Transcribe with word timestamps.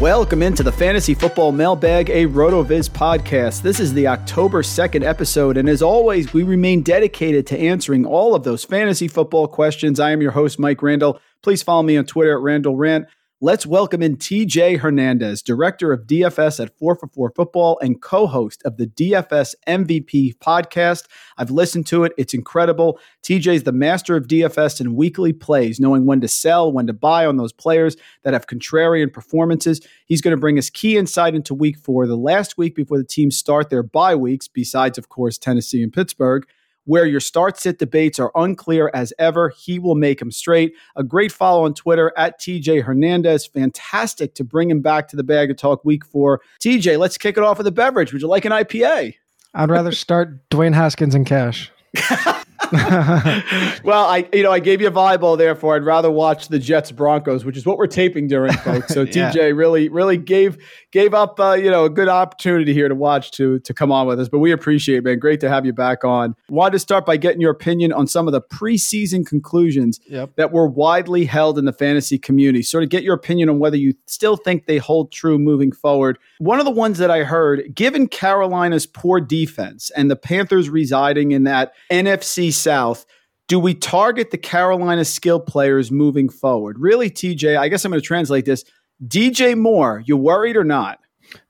Welcome 0.00 0.42
into 0.42 0.62
the 0.62 0.72
Fantasy 0.72 1.14
Football 1.14 1.52
Mailbag, 1.52 2.10
a 2.10 2.26
RotoViz 2.26 2.90
podcast. 2.90 3.62
This 3.62 3.80
is 3.80 3.94
the 3.94 4.08
October 4.08 4.60
2nd 4.62 5.02
episode, 5.02 5.56
and 5.56 5.70
as 5.70 5.80
always, 5.80 6.34
we 6.34 6.42
remain 6.42 6.82
dedicated 6.82 7.46
to 7.46 7.58
answering 7.58 8.04
all 8.04 8.34
of 8.34 8.44
those 8.44 8.62
fantasy 8.62 9.08
football 9.08 9.48
questions. 9.48 9.98
I 9.98 10.10
am 10.10 10.20
your 10.20 10.32
host, 10.32 10.58
Mike 10.58 10.82
Randle. 10.82 11.18
Please 11.42 11.62
follow 11.62 11.82
me 11.82 11.96
on 11.96 12.04
Twitter 12.04 12.36
at 12.36 12.42
Randle 12.42 12.76
Rant. 12.76 13.06
Let's 13.42 13.66
welcome 13.66 14.00
in 14.00 14.16
TJ 14.16 14.78
Hernandez, 14.78 15.42
director 15.42 15.92
of 15.92 16.06
DFS 16.06 16.58
at 16.58 16.78
4 16.78 16.96
for 16.96 17.06
4 17.06 17.32
Football 17.36 17.78
and 17.82 18.00
co 18.00 18.26
host 18.26 18.62
of 18.64 18.78
the 18.78 18.86
DFS 18.86 19.54
MVP 19.68 20.38
podcast. 20.38 21.06
I've 21.36 21.50
listened 21.50 21.86
to 21.88 22.04
it, 22.04 22.14
it's 22.16 22.32
incredible. 22.32 22.98
TJ 23.22 23.56
is 23.56 23.64
the 23.64 23.72
master 23.72 24.16
of 24.16 24.26
DFS 24.26 24.80
and 24.80 24.96
weekly 24.96 25.34
plays, 25.34 25.78
knowing 25.78 26.06
when 26.06 26.22
to 26.22 26.28
sell, 26.28 26.72
when 26.72 26.86
to 26.86 26.94
buy 26.94 27.26
on 27.26 27.36
those 27.36 27.52
players 27.52 27.98
that 28.22 28.32
have 28.32 28.46
contrarian 28.46 29.12
performances. 29.12 29.86
He's 30.06 30.22
going 30.22 30.34
to 30.34 30.40
bring 30.40 30.56
us 30.56 30.70
key 30.70 30.96
insight 30.96 31.34
into 31.34 31.52
week 31.52 31.76
four, 31.76 32.06
the 32.06 32.16
last 32.16 32.56
week 32.56 32.74
before 32.74 32.96
the 32.96 33.04
teams 33.04 33.36
start 33.36 33.68
their 33.68 33.82
bye 33.82 34.16
weeks, 34.16 34.48
besides, 34.48 34.96
of 34.96 35.10
course, 35.10 35.36
Tennessee 35.36 35.82
and 35.82 35.92
Pittsburgh 35.92 36.46
where 36.86 37.04
your 37.04 37.20
start 37.20 37.58
sit 37.58 37.78
debates 37.78 38.18
are 38.18 38.32
unclear 38.34 38.90
as 38.94 39.12
ever. 39.18 39.50
He 39.50 39.78
will 39.78 39.94
make 39.94 40.18
them 40.20 40.30
straight. 40.30 40.74
A 40.96 41.04
great 41.04 41.30
follow 41.30 41.64
on 41.64 41.74
Twitter 41.74 42.12
at 42.16 42.40
TJ 42.40 42.82
Hernandez. 42.82 43.46
Fantastic 43.46 44.34
to 44.36 44.44
bring 44.44 44.70
him 44.70 44.80
back 44.80 45.08
to 45.08 45.16
the 45.16 45.24
bag 45.24 45.50
of 45.50 45.56
talk 45.58 45.84
week 45.84 46.04
four. 46.04 46.40
TJ, 46.60 46.98
let's 46.98 47.18
kick 47.18 47.36
it 47.36 47.44
off 47.44 47.58
with 47.58 47.66
a 47.66 47.72
beverage. 47.72 48.12
Would 48.12 48.22
you 48.22 48.28
like 48.28 48.44
an 48.44 48.52
IPA? 48.52 49.14
I'd 49.54 49.70
rather 49.70 49.92
start 49.92 50.48
Dwayne 50.50 50.74
Haskins 50.74 51.14
and 51.14 51.26
Cash. 51.26 51.70
well, 53.84 54.06
I 54.06 54.28
you 54.32 54.42
know 54.42 54.52
I 54.52 54.58
gave 54.58 54.80
you 54.80 54.88
a 54.88 54.92
volleyball 54.92 55.36
there 55.38 55.54
for 55.54 55.74
I'd 55.76 55.84
rather 55.84 56.10
watch 56.10 56.48
the 56.48 56.58
Jets 56.58 56.90
Broncos, 56.92 57.44
which 57.44 57.56
is 57.56 57.64
what 57.66 57.78
we're 57.78 57.86
taping 57.86 58.26
during, 58.28 58.52
folks. 58.52 58.92
So 58.94 59.02
Yeah. 59.16 59.30
TJ 59.32 59.56
really 59.56 59.88
really 59.88 60.16
gave 60.16 60.58
gave 60.92 61.14
up 61.14 61.38
uh, 61.40 61.52
you 61.52 61.70
know 61.70 61.84
a 61.84 61.90
good 61.90 62.08
opportunity 62.08 62.72
here 62.72 62.88
to 62.88 62.94
watch 62.94 63.30
to 63.32 63.58
to 63.60 63.74
come 63.74 63.92
on 63.92 64.06
with 64.06 64.20
us, 64.20 64.28
but 64.28 64.38
we 64.38 64.52
appreciate 64.52 64.98
it, 64.98 65.04
man. 65.04 65.18
Great 65.18 65.40
to 65.40 65.48
have 65.48 65.64
you 65.64 65.72
back 65.72 66.04
on. 66.04 66.34
Wanted 66.48 66.72
to 66.72 66.78
start 66.78 67.06
by 67.06 67.16
getting 67.16 67.40
your 67.40 67.50
opinion 67.52 67.92
on 67.92 68.06
some 68.06 68.26
of 68.26 68.32
the 68.32 68.40
preseason 68.40 69.26
conclusions 69.26 70.00
Yep. 70.08 70.36
that 70.36 70.52
were 70.52 70.66
widely 70.66 71.24
held 71.24 71.58
in 71.58 71.64
the 71.64 71.72
fantasy 71.72 72.18
community. 72.18 72.62
Sort 72.62 72.82
of 72.84 72.90
get 72.90 73.02
your 73.02 73.14
opinion 73.14 73.48
on 73.48 73.58
whether 73.58 73.76
you 73.76 73.94
still 74.06 74.36
think 74.36 74.66
they 74.66 74.78
hold 74.78 75.12
true 75.12 75.38
moving 75.38 75.72
forward. 75.72 76.18
One 76.38 76.58
of 76.58 76.64
the 76.64 76.70
ones 76.70 76.98
that 76.98 77.10
I 77.10 77.24
heard, 77.24 77.74
given 77.74 78.08
Carolina's 78.08 78.86
poor 78.86 79.20
defense 79.20 79.90
and 79.96 80.10
the 80.10 80.16
Panthers 80.16 80.68
residing 80.68 81.32
in 81.32 81.44
that 81.44 81.72
NFC 81.90 82.52
South, 82.56 83.06
do 83.48 83.60
we 83.60 83.74
target 83.74 84.30
the 84.30 84.38
Carolina 84.38 85.04
skill 85.04 85.40
players 85.40 85.90
moving 85.90 86.28
forward? 86.28 86.78
Really, 86.78 87.10
TJ, 87.10 87.56
I 87.56 87.68
guess 87.68 87.84
I'm 87.84 87.90
going 87.92 88.00
to 88.00 88.06
translate 88.06 88.44
this. 88.44 88.64
DJ 89.06 89.56
Moore, 89.56 90.02
you 90.06 90.16
worried 90.16 90.56
or 90.56 90.64
not? 90.64 90.98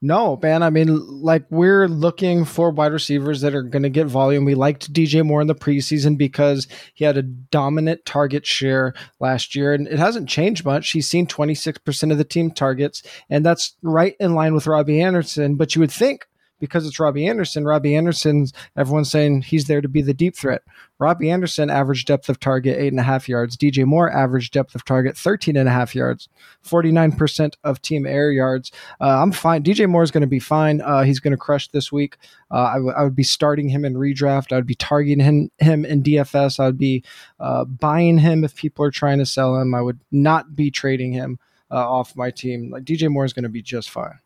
No, 0.00 0.38
man. 0.42 0.62
I 0.62 0.70
mean, 0.70 0.96
like 1.22 1.44
we're 1.50 1.88
looking 1.88 2.44
for 2.44 2.70
wide 2.70 2.92
receivers 2.92 3.40
that 3.42 3.54
are 3.54 3.62
going 3.62 3.82
to 3.82 3.90
get 3.90 4.06
volume. 4.06 4.44
We 4.44 4.54
liked 4.54 4.92
DJ 4.92 5.24
Moore 5.24 5.40
in 5.40 5.46
the 5.46 5.54
preseason 5.54 6.16
because 6.16 6.66
he 6.94 7.04
had 7.04 7.16
a 7.16 7.22
dominant 7.22 8.04
target 8.04 8.46
share 8.46 8.94
last 9.20 9.54
year, 9.54 9.74
and 9.74 9.86
it 9.86 9.98
hasn't 9.98 10.28
changed 10.28 10.64
much. 10.64 10.90
He's 10.90 11.08
seen 11.08 11.26
26% 11.26 12.10
of 12.10 12.18
the 12.18 12.24
team 12.24 12.50
targets, 12.50 13.02
and 13.28 13.44
that's 13.44 13.76
right 13.82 14.16
in 14.18 14.34
line 14.34 14.54
with 14.54 14.66
Robbie 14.66 15.02
Anderson. 15.02 15.56
But 15.56 15.74
you 15.74 15.80
would 15.80 15.92
think 15.92 16.26
because 16.58 16.86
it's 16.86 16.98
Robbie 16.98 17.26
Anderson, 17.26 17.64
Robbie 17.64 17.96
Anderson's 17.96 18.52
everyone's 18.76 19.10
saying 19.10 19.42
he's 19.42 19.66
there 19.66 19.80
to 19.80 19.88
be 19.88 20.02
the 20.02 20.14
deep 20.14 20.36
threat. 20.36 20.62
Robbie 20.98 21.30
Anderson 21.30 21.68
average 21.68 22.04
depth 22.06 22.28
of 22.28 22.40
target 22.40 22.78
eight 22.78 22.92
and 22.92 23.00
a 23.00 23.02
half 23.02 23.28
yards. 23.28 23.56
DJ 23.56 23.84
Moore 23.84 24.10
average 24.10 24.50
depth 24.50 24.74
of 24.74 24.84
target 24.84 25.16
13 25.16 25.56
and 25.56 25.68
a 25.68 25.72
half 25.72 25.94
yards. 25.94 26.28
49% 26.64 27.54
of 27.64 27.82
team 27.82 28.06
air 28.06 28.30
yards. 28.30 28.72
Uh, 29.00 29.22
I'm 29.22 29.32
fine. 29.32 29.62
DJ 29.62 29.88
Moore 29.88 30.02
is 30.02 30.10
going 30.10 30.22
to 30.22 30.26
be 30.26 30.38
fine. 30.38 30.80
Uh, 30.80 31.02
he's 31.02 31.20
going 31.20 31.32
to 31.32 31.36
crush 31.36 31.68
this 31.68 31.92
week. 31.92 32.16
Uh, 32.50 32.62
I, 32.62 32.74
w- 32.74 32.94
I 32.96 33.02
would 33.02 33.16
be 33.16 33.22
starting 33.22 33.68
him 33.68 33.84
in 33.84 33.94
redraft. 33.94 34.52
I 34.52 34.56
would 34.56 34.66
be 34.66 34.74
targeting 34.74 35.24
him, 35.24 35.50
him 35.58 35.84
in 35.84 36.02
DFS. 36.02 36.58
I 36.58 36.66
would 36.66 36.78
be 36.78 37.04
uh, 37.40 37.64
buying 37.64 38.18
him 38.18 38.44
if 38.44 38.56
people 38.56 38.84
are 38.84 38.90
trying 38.90 39.18
to 39.18 39.26
sell 39.26 39.56
him. 39.56 39.74
I 39.74 39.82
would 39.82 40.00
not 40.10 40.56
be 40.56 40.70
trading 40.70 41.12
him 41.12 41.38
uh, 41.70 41.88
off 41.88 42.16
my 42.16 42.30
team. 42.30 42.70
Like 42.70 42.84
DJ 42.84 43.10
Moore 43.10 43.24
is 43.24 43.32
going 43.32 43.42
to 43.42 43.48
be 43.48 43.62
just 43.62 43.90
fine. 43.90 44.18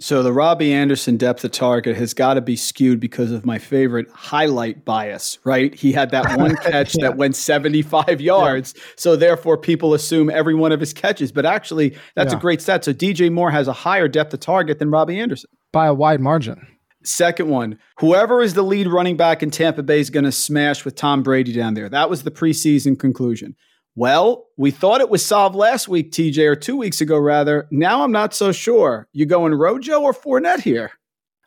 So 0.00 0.24
the 0.24 0.32
Robbie 0.32 0.72
Anderson 0.72 1.16
depth 1.16 1.44
of 1.44 1.52
target 1.52 1.96
has 1.96 2.14
got 2.14 2.34
to 2.34 2.40
be 2.40 2.56
skewed 2.56 2.98
because 2.98 3.30
of 3.30 3.46
my 3.46 3.58
favorite 3.58 4.10
highlight 4.10 4.84
bias, 4.84 5.38
right? 5.44 5.72
He 5.72 5.92
had 5.92 6.10
that 6.10 6.36
one 6.36 6.56
catch 6.62 6.94
that 6.94 7.16
went 7.16 7.36
75 7.36 8.20
yards. 8.20 8.74
So 8.96 9.14
therefore 9.14 9.56
people 9.56 9.94
assume 9.94 10.30
every 10.30 10.54
one 10.54 10.72
of 10.72 10.80
his 10.80 10.92
catches, 10.92 11.30
but 11.30 11.46
actually 11.46 11.96
that's 12.16 12.32
a 12.32 12.36
great 12.36 12.60
stat. 12.60 12.84
So 12.84 12.92
DJ 12.92 13.30
Moore 13.30 13.52
has 13.52 13.68
a 13.68 13.72
higher 13.72 14.08
depth 14.08 14.34
of 14.34 14.40
target 14.40 14.80
than 14.80 14.90
Robbie 14.90 15.18
Anderson. 15.18 15.50
By 15.70 15.86
a 15.86 15.94
wide 15.94 16.20
margin. 16.20 16.66
Second 17.04 17.48
one, 17.48 17.78
whoever 17.98 18.40
is 18.40 18.54
the 18.54 18.62
lead 18.62 18.86
running 18.86 19.16
back 19.16 19.42
in 19.42 19.50
Tampa 19.50 19.82
Bay 19.82 20.00
is 20.00 20.10
going 20.10 20.24
to 20.24 20.32
smash 20.32 20.84
with 20.84 20.96
Tom 20.96 21.22
Brady 21.22 21.52
down 21.52 21.74
there. 21.74 21.88
That 21.88 22.08
was 22.08 22.22
the 22.22 22.30
preseason 22.30 22.98
conclusion. 22.98 23.54
Well, 23.96 24.46
we 24.56 24.70
thought 24.70 25.00
it 25.00 25.10
was 25.10 25.24
solved 25.24 25.54
last 25.54 25.86
week, 25.88 26.10
TJ, 26.10 26.48
or 26.48 26.56
two 26.56 26.76
weeks 26.76 27.00
ago, 27.00 27.16
rather. 27.16 27.68
Now 27.70 28.02
I'm 28.02 28.12
not 28.12 28.34
so 28.34 28.50
sure. 28.50 29.08
You 29.12 29.24
going 29.24 29.54
Rojo 29.54 30.00
or 30.00 30.12
Fournette 30.12 30.60
here? 30.60 30.92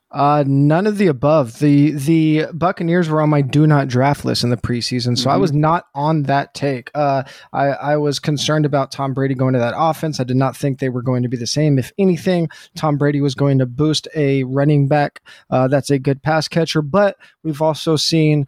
Uh, 0.09 0.45
none 0.47 0.87
of 0.87 0.97
the 0.97 1.07
above. 1.07 1.59
The 1.59 1.91
the 1.91 2.45
Buccaneers 2.53 3.09
were 3.09 3.21
on 3.21 3.29
my 3.29 3.41
do 3.41 3.67
not 3.67 3.89
draft 3.89 4.23
list 4.23 4.41
in 4.41 4.49
the 4.49 4.55
preseason, 4.55 5.17
so 5.17 5.29
I 5.29 5.35
was 5.35 5.51
not 5.51 5.87
on 5.93 6.23
that 6.23 6.53
take. 6.53 6.89
Uh, 6.95 7.23
I, 7.51 7.65
I 7.65 7.97
was 7.97 8.17
concerned 8.17 8.65
about 8.65 8.89
Tom 8.89 9.13
Brady 9.13 9.33
going 9.33 9.51
to 9.51 9.59
that 9.59 9.73
offense. 9.75 10.21
I 10.21 10.23
did 10.23 10.37
not 10.37 10.55
think 10.55 10.79
they 10.79 10.87
were 10.87 11.01
going 11.01 11.23
to 11.23 11.29
be 11.29 11.35
the 11.35 11.45
same. 11.45 11.77
If 11.77 11.91
anything, 11.97 12.47
Tom 12.77 12.97
Brady 12.97 13.19
was 13.19 13.35
going 13.35 13.57
to 13.59 13.65
boost 13.65 14.07
a 14.15 14.45
running 14.45 14.87
back 14.87 15.21
uh, 15.49 15.67
that's 15.67 15.89
a 15.89 15.99
good 15.99 16.23
pass 16.23 16.47
catcher. 16.47 16.81
But 16.81 17.17
we've 17.43 17.61
also 17.61 17.97
seen 17.97 18.47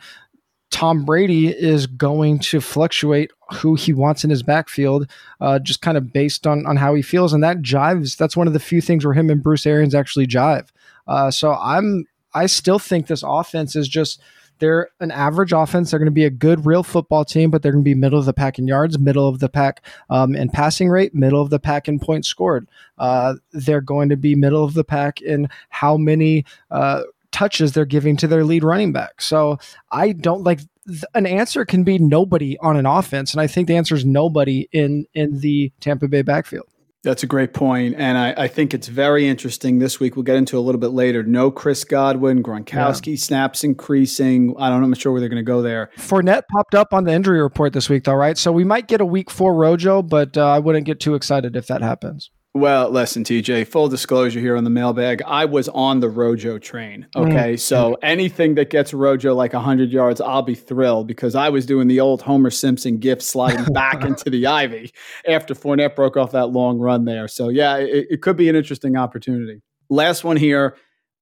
Tom 0.71 1.03
Brady 1.03 1.47
is 1.47 1.87
going 1.87 2.39
to 2.39 2.61
fluctuate 2.61 3.31
who 3.53 3.75
he 3.75 3.91
wants 3.93 4.23
in 4.23 4.29
his 4.29 4.43
backfield, 4.43 5.09
uh, 5.41 5.59
just 5.59 5.81
kind 5.81 5.97
of 5.97 6.13
based 6.13 6.45
on 6.45 6.65
on 6.67 6.77
how 6.77 6.93
he 6.93 7.01
feels, 7.01 7.33
and 7.33 7.43
that 7.43 7.61
jives. 7.61 8.17
That's 8.17 8.37
one 8.37 8.47
of 8.47 8.53
the 8.53 8.59
few 8.59 8.81
things 8.81 9.05
where 9.05 9.13
him 9.13 9.29
and 9.29 9.41
Bruce 9.41 9.65
Arians 9.65 9.95
actually 9.95 10.27
jive. 10.27 10.67
Uh, 11.07 11.31
so 11.31 11.53
I'm 11.53 12.05
I 12.33 12.45
still 12.45 12.79
think 12.79 13.07
this 13.07 13.23
offense 13.25 13.75
is 13.75 13.87
just 13.87 14.21
they're 14.59 14.89
an 14.99 15.11
average 15.11 15.53
offense. 15.53 15.89
They're 15.89 15.99
going 15.99 16.07
to 16.07 16.11
be 16.11 16.25
a 16.25 16.29
good 16.29 16.65
real 16.65 16.83
football 16.83 17.25
team, 17.25 17.49
but 17.49 17.63
they're 17.63 17.71
going 17.71 17.83
to 17.83 17.89
be 17.89 17.95
middle 17.95 18.19
of 18.19 18.25
the 18.25 18.33
pack 18.33 18.59
in 18.59 18.67
yards, 18.67 18.99
middle 18.99 19.27
of 19.27 19.39
the 19.39 19.49
pack 19.49 19.83
um, 20.09 20.35
in 20.35 20.49
passing 20.49 20.89
rate, 20.89 21.15
middle 21.15 21.41
of 21.41 21.49
the 21.49 21.59
pack 21.59 21.87
in 21.87 21.99
points 21.99 22.27
scored. 22.27 22.67
Uh, 22.97 23.35
they're 23.53 23.81
going 23.81 24.09
to 24.09 24.17
be 24.17 24.35
middle 24.35 24.63
of 24.63 24.73
the 24.73 24.83
pack 24.83 25.21
in 25.21 25.49
how 25.69 25.97
many 25.97 26.45
uh, 26.71 27.03
touches 27.31 27.71
they're 27.71 27.85
giving 27.85 28.17
to 28.17 28.27
their 28.27 28.43
lead 28.43 28.63
running 28.63 28.91
back. 28.91 29.21
So 29.21 29.57
I 29.91 30.11
don't 30.11 30.43
like 30.43 30.59
th- 30.87 31.03
an 31.13 31.25
answer 31.25 31.65
can 31.65 31.83
be 31.83 31.97
nobody 31.97 32.57
on 32.59 32.77
an 32.77 32.85
offense, 32.85 33.33
and 33.33 33.41
I 33.41 33.47
think 33.47 33.67
the 33.67 33.75
answer 33.75 33.95
is 33.95 34.05
nobody 34.05 34.67
in 34.71 35.05
in 35.13 35.39
the 35.39 35.71
Tampa 35.79 36.07
Bay 36.07 36.21
backfield. 36.21 36.67
That's 37.01 37.23
a 37.23 37.27
great 37.27 37.53
point, 37.53 37.95
and 37.97 38.17
I, 38.17 38.33
I 38.35 38.47
think 38.49 38.73
it's 38.73 38.89
very 38.89 39.25
interesting. 39.25 39.79
This 39.79 40.01
week 40.01 40.17
we'll 40.17 40.23
get 40.23 40.35
into 40.35 40.57
a 40.57 40.59
little 40.59 40.81
bit 40.81 40.89
later. 40.89 41.23
No 41.23 41.49
Chris 41.49 41.85
Godwin, 41.85 42.43
Gronkowski 42.43 43.17
snaps 43.17 43.63
increasing. 43.63 44.53
I 44.59 44.69
don't 44.69 44.79
know. 44.79 44.83
I'm 44.83 44.89
not 44.89 44.99
sure 44.99 45.13
where 45.13 45.21
they're 45.21 45.29
going 45.29 45.37
to 45.37 45.43
go 45.43 45.61
there. 45.61 45.91
Fournette 45.97 46.43
popped 46.51 46.75
up 46.75 46.93
on 46.93 47.05
the 47.05 47.13
injury 47.13 47.41
report 47.41 47.71
this 47.71 47.87
week, 47.87 48.03
though, 48.03 48.15
right? 48.15 48.37
So 48.37 48.51
we 48.51 48.65
might 48.65 48.89
get 48.89 48.99
a 48.99 49.05
week 49.05 49.31
four 49.31 49.55
Rojo, 49.55 50.01
but 50.01 50.37
uh, 50.37 50.45
I 50.45 50.59
wouldn't 50.59 50.85
get 50.85 50.99
too 50.99 51.15
excited 51.15 51.55
if 51.55 51.67
that 51.67 51.81
happens. 51.81 52.31
Well, 52.55 52.89
listen, 52.89 53.23
TJ, 53.23 53.67
full 53.67 53.89
disclosure 53.89 54.39
here 54.39 54.57
on 54.57 54.63
the 54.63 54.71
mailbag. 54.71 55.21
I 55.21 55.45
was 55.45 55.69
on 55.69 55.99
the 55.99 56.09
Rojo 56.09 56.57
train. 56.57 57.05
Mm. 57.15 57.27
Okay. 57.27 57.53
Mm. 57.53 57.59
So 57.59 57.95
anything 58.01 58.55
that 58.55 58.71
gets 58.71 58.91
Rojo 58.91 59.35
like 59.35 59.53
100 59.53 59.91
yards, 59.91 60.19
I'll 60.19 60.41
be 60.41 60.55
thrilled 60.55 61.07
because 61.07 61.35
I 61.35 61.49
was 61.49 61.67
doing 61.67 61.87
the 61.87 61.99
old 61.99 62.23
Homer 62.23 62.49
Simpson 62.49 62.97
gift 62.97 63.21
sliding 63.21 63.65
back 63.73 64.03
into 64.03 64.31
the 64.31 64.47
ivy 64.47 64.91
after 65.27 65.53
Fournette 65.53 65.95
broke 65.95 66.17
off 66.17 66.31
that 66.31 66.47
long 66.47 66.79
run 66.79 67.05
there. 67.05 67.27
So, 67.27 67.49
yeah, 67.49 67.77
it, 67.77 68.07
it 68.09 68.21
could 68.23 68.35
be 68.35 68.49
an 68.49 68.55
interesting 68.55 68.97
opportunity. 68.97 69.61
Last 69.89 70.23
one 70.23 70.37
here 70.37 70.75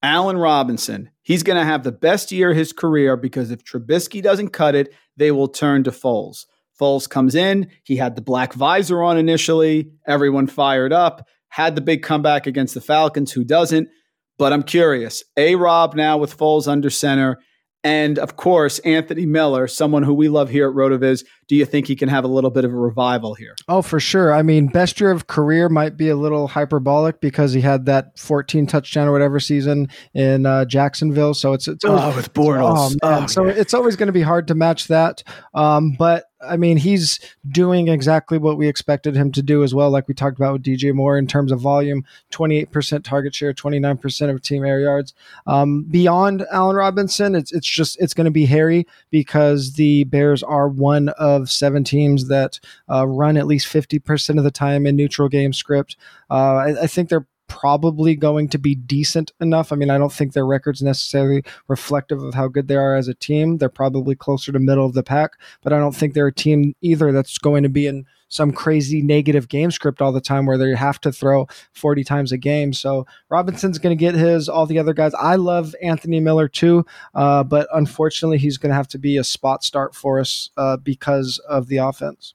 Allen 0.04 0.38
Robinson. 0.38 1.10
He's 1.24 1.44
going 1.44 1.58
to 1.58 1.66
have 1.66 1.84
the 1.84 1.92
best 1.92 2.32
year 2.32 2.52
of 2.52 2.58
his 2.58 2.72
career 2.72 3.18
because 3.18 3.52
if 3.52 3.64
Trubisky 3.64 4.22
doesn't 4.22 4.50
cut 4.50 4.76
it, 4.76 4.94
they 5.18 5.32
will 5.32 5.48
turn 5.48 5.84
to 5.84 5.92
Foles. 5.92 6.46
Foles 6.80 7.10
comes 7.10 7.36
in. 7.36 7.70
He 7.84 7.96
had 7.98 8.16
the 8.16 8.22
black 8.22 8.54
visor 8.54 9.02
on 9.04 9.18
initially. 9.18 9.92
Everyone 10.08 10.48
fired 10.48 10.94
up. 10.94 11.28
Had 11.50 11.76
the 11.76 11.82
big 11.82 12.04
comeback 12.04 12.46
against 12.46 12.74
the 12.74 12.82
Falcons. 12.82 13.32
Who 13.32 13.44
doesn't? 13.44 13.90
But 14.38 14.54
I'm 14.54 14.64
curious. 14.64 15.24
A 15.38 15.56
Rob 15.56 15.96
now 15.96 16.18
with 16.18 16.38
Foles 16.38 16.68
under 16.68 16.90
center. 16.90 17.40
And 17.84 18.20
of 18.20 18.36
course, 18.36 18.80
Anthony 18.80 19.26
Miller, 19.26 19.66
someone 19.66 20.04
who 20.04 20.14
we 20.14 20.28
love 20.28 20.50
here 20.50 20.68
at 20.68 20.76
RotoViz. 20.76 21.24
Do 21.48 21.56
you 21.56 21.64
think 21.64 21.88
he 21.88 21.96
can 21.96 22.10
have 22.10 22.26
a 22.26 22.28
little 22.28 22.50
bit 22.50 22.66
of 22.66 22.74
a 22.74 22.76
revival 22.76 23.34
here? 23.34 23.56
Oh, 23.70 23.82
for 23.82 24.00
sure. 24.00 24.34
I 24.34 24.42
mean, 24.42 24.68
best 24.68 25.00
year 25.00 25.12
of 25.12 25.28
career 25.28 25.70
might 25.70 25.96
be 25.96 26.10
a 26.10 26.16
little 26.18 26.50
hyperbolic 26.50 27.22
because 27.22 27.54
he 27.54 27.62
had 27.62 27.86
that 27.86 28.20
14 28.20 28.68
touchdown 28.68 29.08
or 29.08 29.14
whatever 29.14 29.40
season 29.40 29.88
in 30.14 30.46
uh, 30.46 30.66
Jacksonville. 30.66 31.34
So 31.34 31.54
it's 31.54 31.68
it's 31.70 31.86
always, 31.86 32.04
oh 32.04 32.16
with 32.18 32.34
Bortles. 32.34 32.98
Oh, 33.04 33.24
oh, 33.24 33.28
so 33.28 33.46
it's 33.46 33.74
always 33.74 33.96
going 33.96 34.08
to 34.08 34.14
be 34.14 34.22
hard 34.22 34.50
to 34.50 34.56
match 34.56 34.88
that. 34.88 35.24
Um, 35.54 35.96
but 35.98 36.26
I 36.42 36.56
mean, 36.58 36.78
he's 36.78 37.20
doing 37.50 37.88
exactly 37.88 38.38
what 38.38 38.58
we 38.58 38.68
expected 38.68 39.16
him 39.16 39.32
to 39.32 39.42
do 39.42 39.64
as 39.64 39.74
well, 39.74 39.90
like 39.90 40.08
we 40.08 40.14
talked 40.14 40.38
about 40.38 40.54
with 40.54 40.64
DJ 40.64 40.94
Moore 40.94 41.18
in 41.18 41.26
terms 41.26 41.52
of 41.52 41.60
volume 41.60 42.06
28% 42.32 43.04
target 43.04 43.34
share, 43.34 43.54
29% 43.54 44.30
of 44.30 44.42
team 44.42 44.64
air 44.64 44.80
yards. 44.80 45.14
Um, 45.48 45.84
beyond 45.84 46.46
Allen 46.52 46.76
Robinson, 46.76 47.36
it's, 47.36 47.52
it's 47.52 47.68
just, 47.68 48.00
it's 48.00 48.14
going 48.14 48.26
to 48.26 48.32
be 48.32 48.46
hairy 48.46 48.86
because 49.10 49.74
the 49.74 50.04
Bears 50.06 50.44
are 50.44 50.68
one 50.68 51.10
of 51.10 51.50
seven 51.50 51.84
teams 51.84 52.28
that 52.28 52.60
uh, 52.90 53.08
run 53.08 53.38
at 53.38 53.48
least 53.48 53.68
50% 53.68 54.38
of 54.38 54.44
the 54.44 54.52
time 54.52 54.86
in 54.86 54.96
neutral 54.96 55.30
game 55.30 55.54
script. 55.54 55.98
Uh, 56.30 56.56
I, 56.56 56.84
I 56.84 56.88
think 56.88 57.10
they're 57.10 57.28
probably 57.48 58.16
going 58.16 58.48
to 58.50 58.58
be 58.58 58.76
decent 58.76 59.32
enough. 59.42 59.72
I 59.72 59.76
mean, 59.76 59.90
I 59.90 59.98
don't 59.98 60.12
think 60.12 60.34
their 60.34 60.46
record's 60.46 60.82
necessarily 60.82 61.44
reflective 61.68 62.22
of 62.22 62.34
how 62.34 62.48
good 62.48 62.68
they 62.68 62.76
are 62.76 62.96
as 62.96 63.08
a 63.08 63.14
team. 63.14 63.58
They're 63.58 63.70
probably 63.70 64.16
closer 64.16 64.52
to 64.52 64.60
middle 64.60 64.86
of 64.86 64.94
the 64.94 65.04
pack, 65.04 65.32
but 65.62 65.74
I 65.74 65.80
don't 65.80 65.96
think 65.96 66.14
they're 66.14 66.28
a 66.28 66.34
team 66.34 66.76
either 66.82 67.12
that's 67.12 67.38
going 67.38 67.64
to 67.64 67.70
be 67.70 67.88
in 67.88 68.06
some 68.30 68.52
crazy 68.52 69.02
negative 69.02 69.48
game 69.48 69.72
script 69.72 70.02
all 70.02 70.12
the 70.12 70.22
time 70.22 70.46
where 70.46 70.58
they 70.58 70.76
have 70.76 71.00
to 71.02 71.12
throw 71.12 71.48
40 71.74 72.04
times 72.04 72.32
a 72.32 72.38
game. 72.38 72.74
So 72.74 73.06
Robinson's 73.30 73.80
going 73.80 73.98
to 73.98 74.00
get 74.00 74.16
his, 74.16 74.50
all 74.50 74.66
the 74.66 74.80
other 74.80 74.94
guys. 74.94 75.14
I 75.16 75.36
love 75.36 75.74
Anthony 75.82 76.20
Miller 76.20 76.48
too, 76.48 76.86
uh, 77.16 77.44
but 77.44 77.68
unfortunately, 77.74 78.38
he's 78.38 78.58
going 78.58 78.70
to 78.70 78.76
have 78.76 78.90
to 78.90 79.00
be 79.00 79.18
a 79.18 79.24
spot 79.24 79.64
start 79.64 79.96
for 79.96 80.20
us 80.20 80.50
uh, 80.58 80.78
because 80.78 81.40
of 81.48 81.68
the 81.68 81.78
offense. 81.78 82.34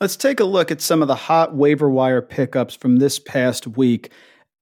Let's 0.00 0.16
take 0.16 0.40
a 0.40 0.44
look 0.44 0.72
at 0.72 0.80
some 0.80 1.00
of 1.00 1.06
the 1.06 1.14
hot 1.14 1.54
waiver 1.54 1.88
wire 1.88 2.22
pickups 2.22 2.74
from 2.74 2.96
this 2.96 3.20
past 3.20 3.68
week. 3.68 4.10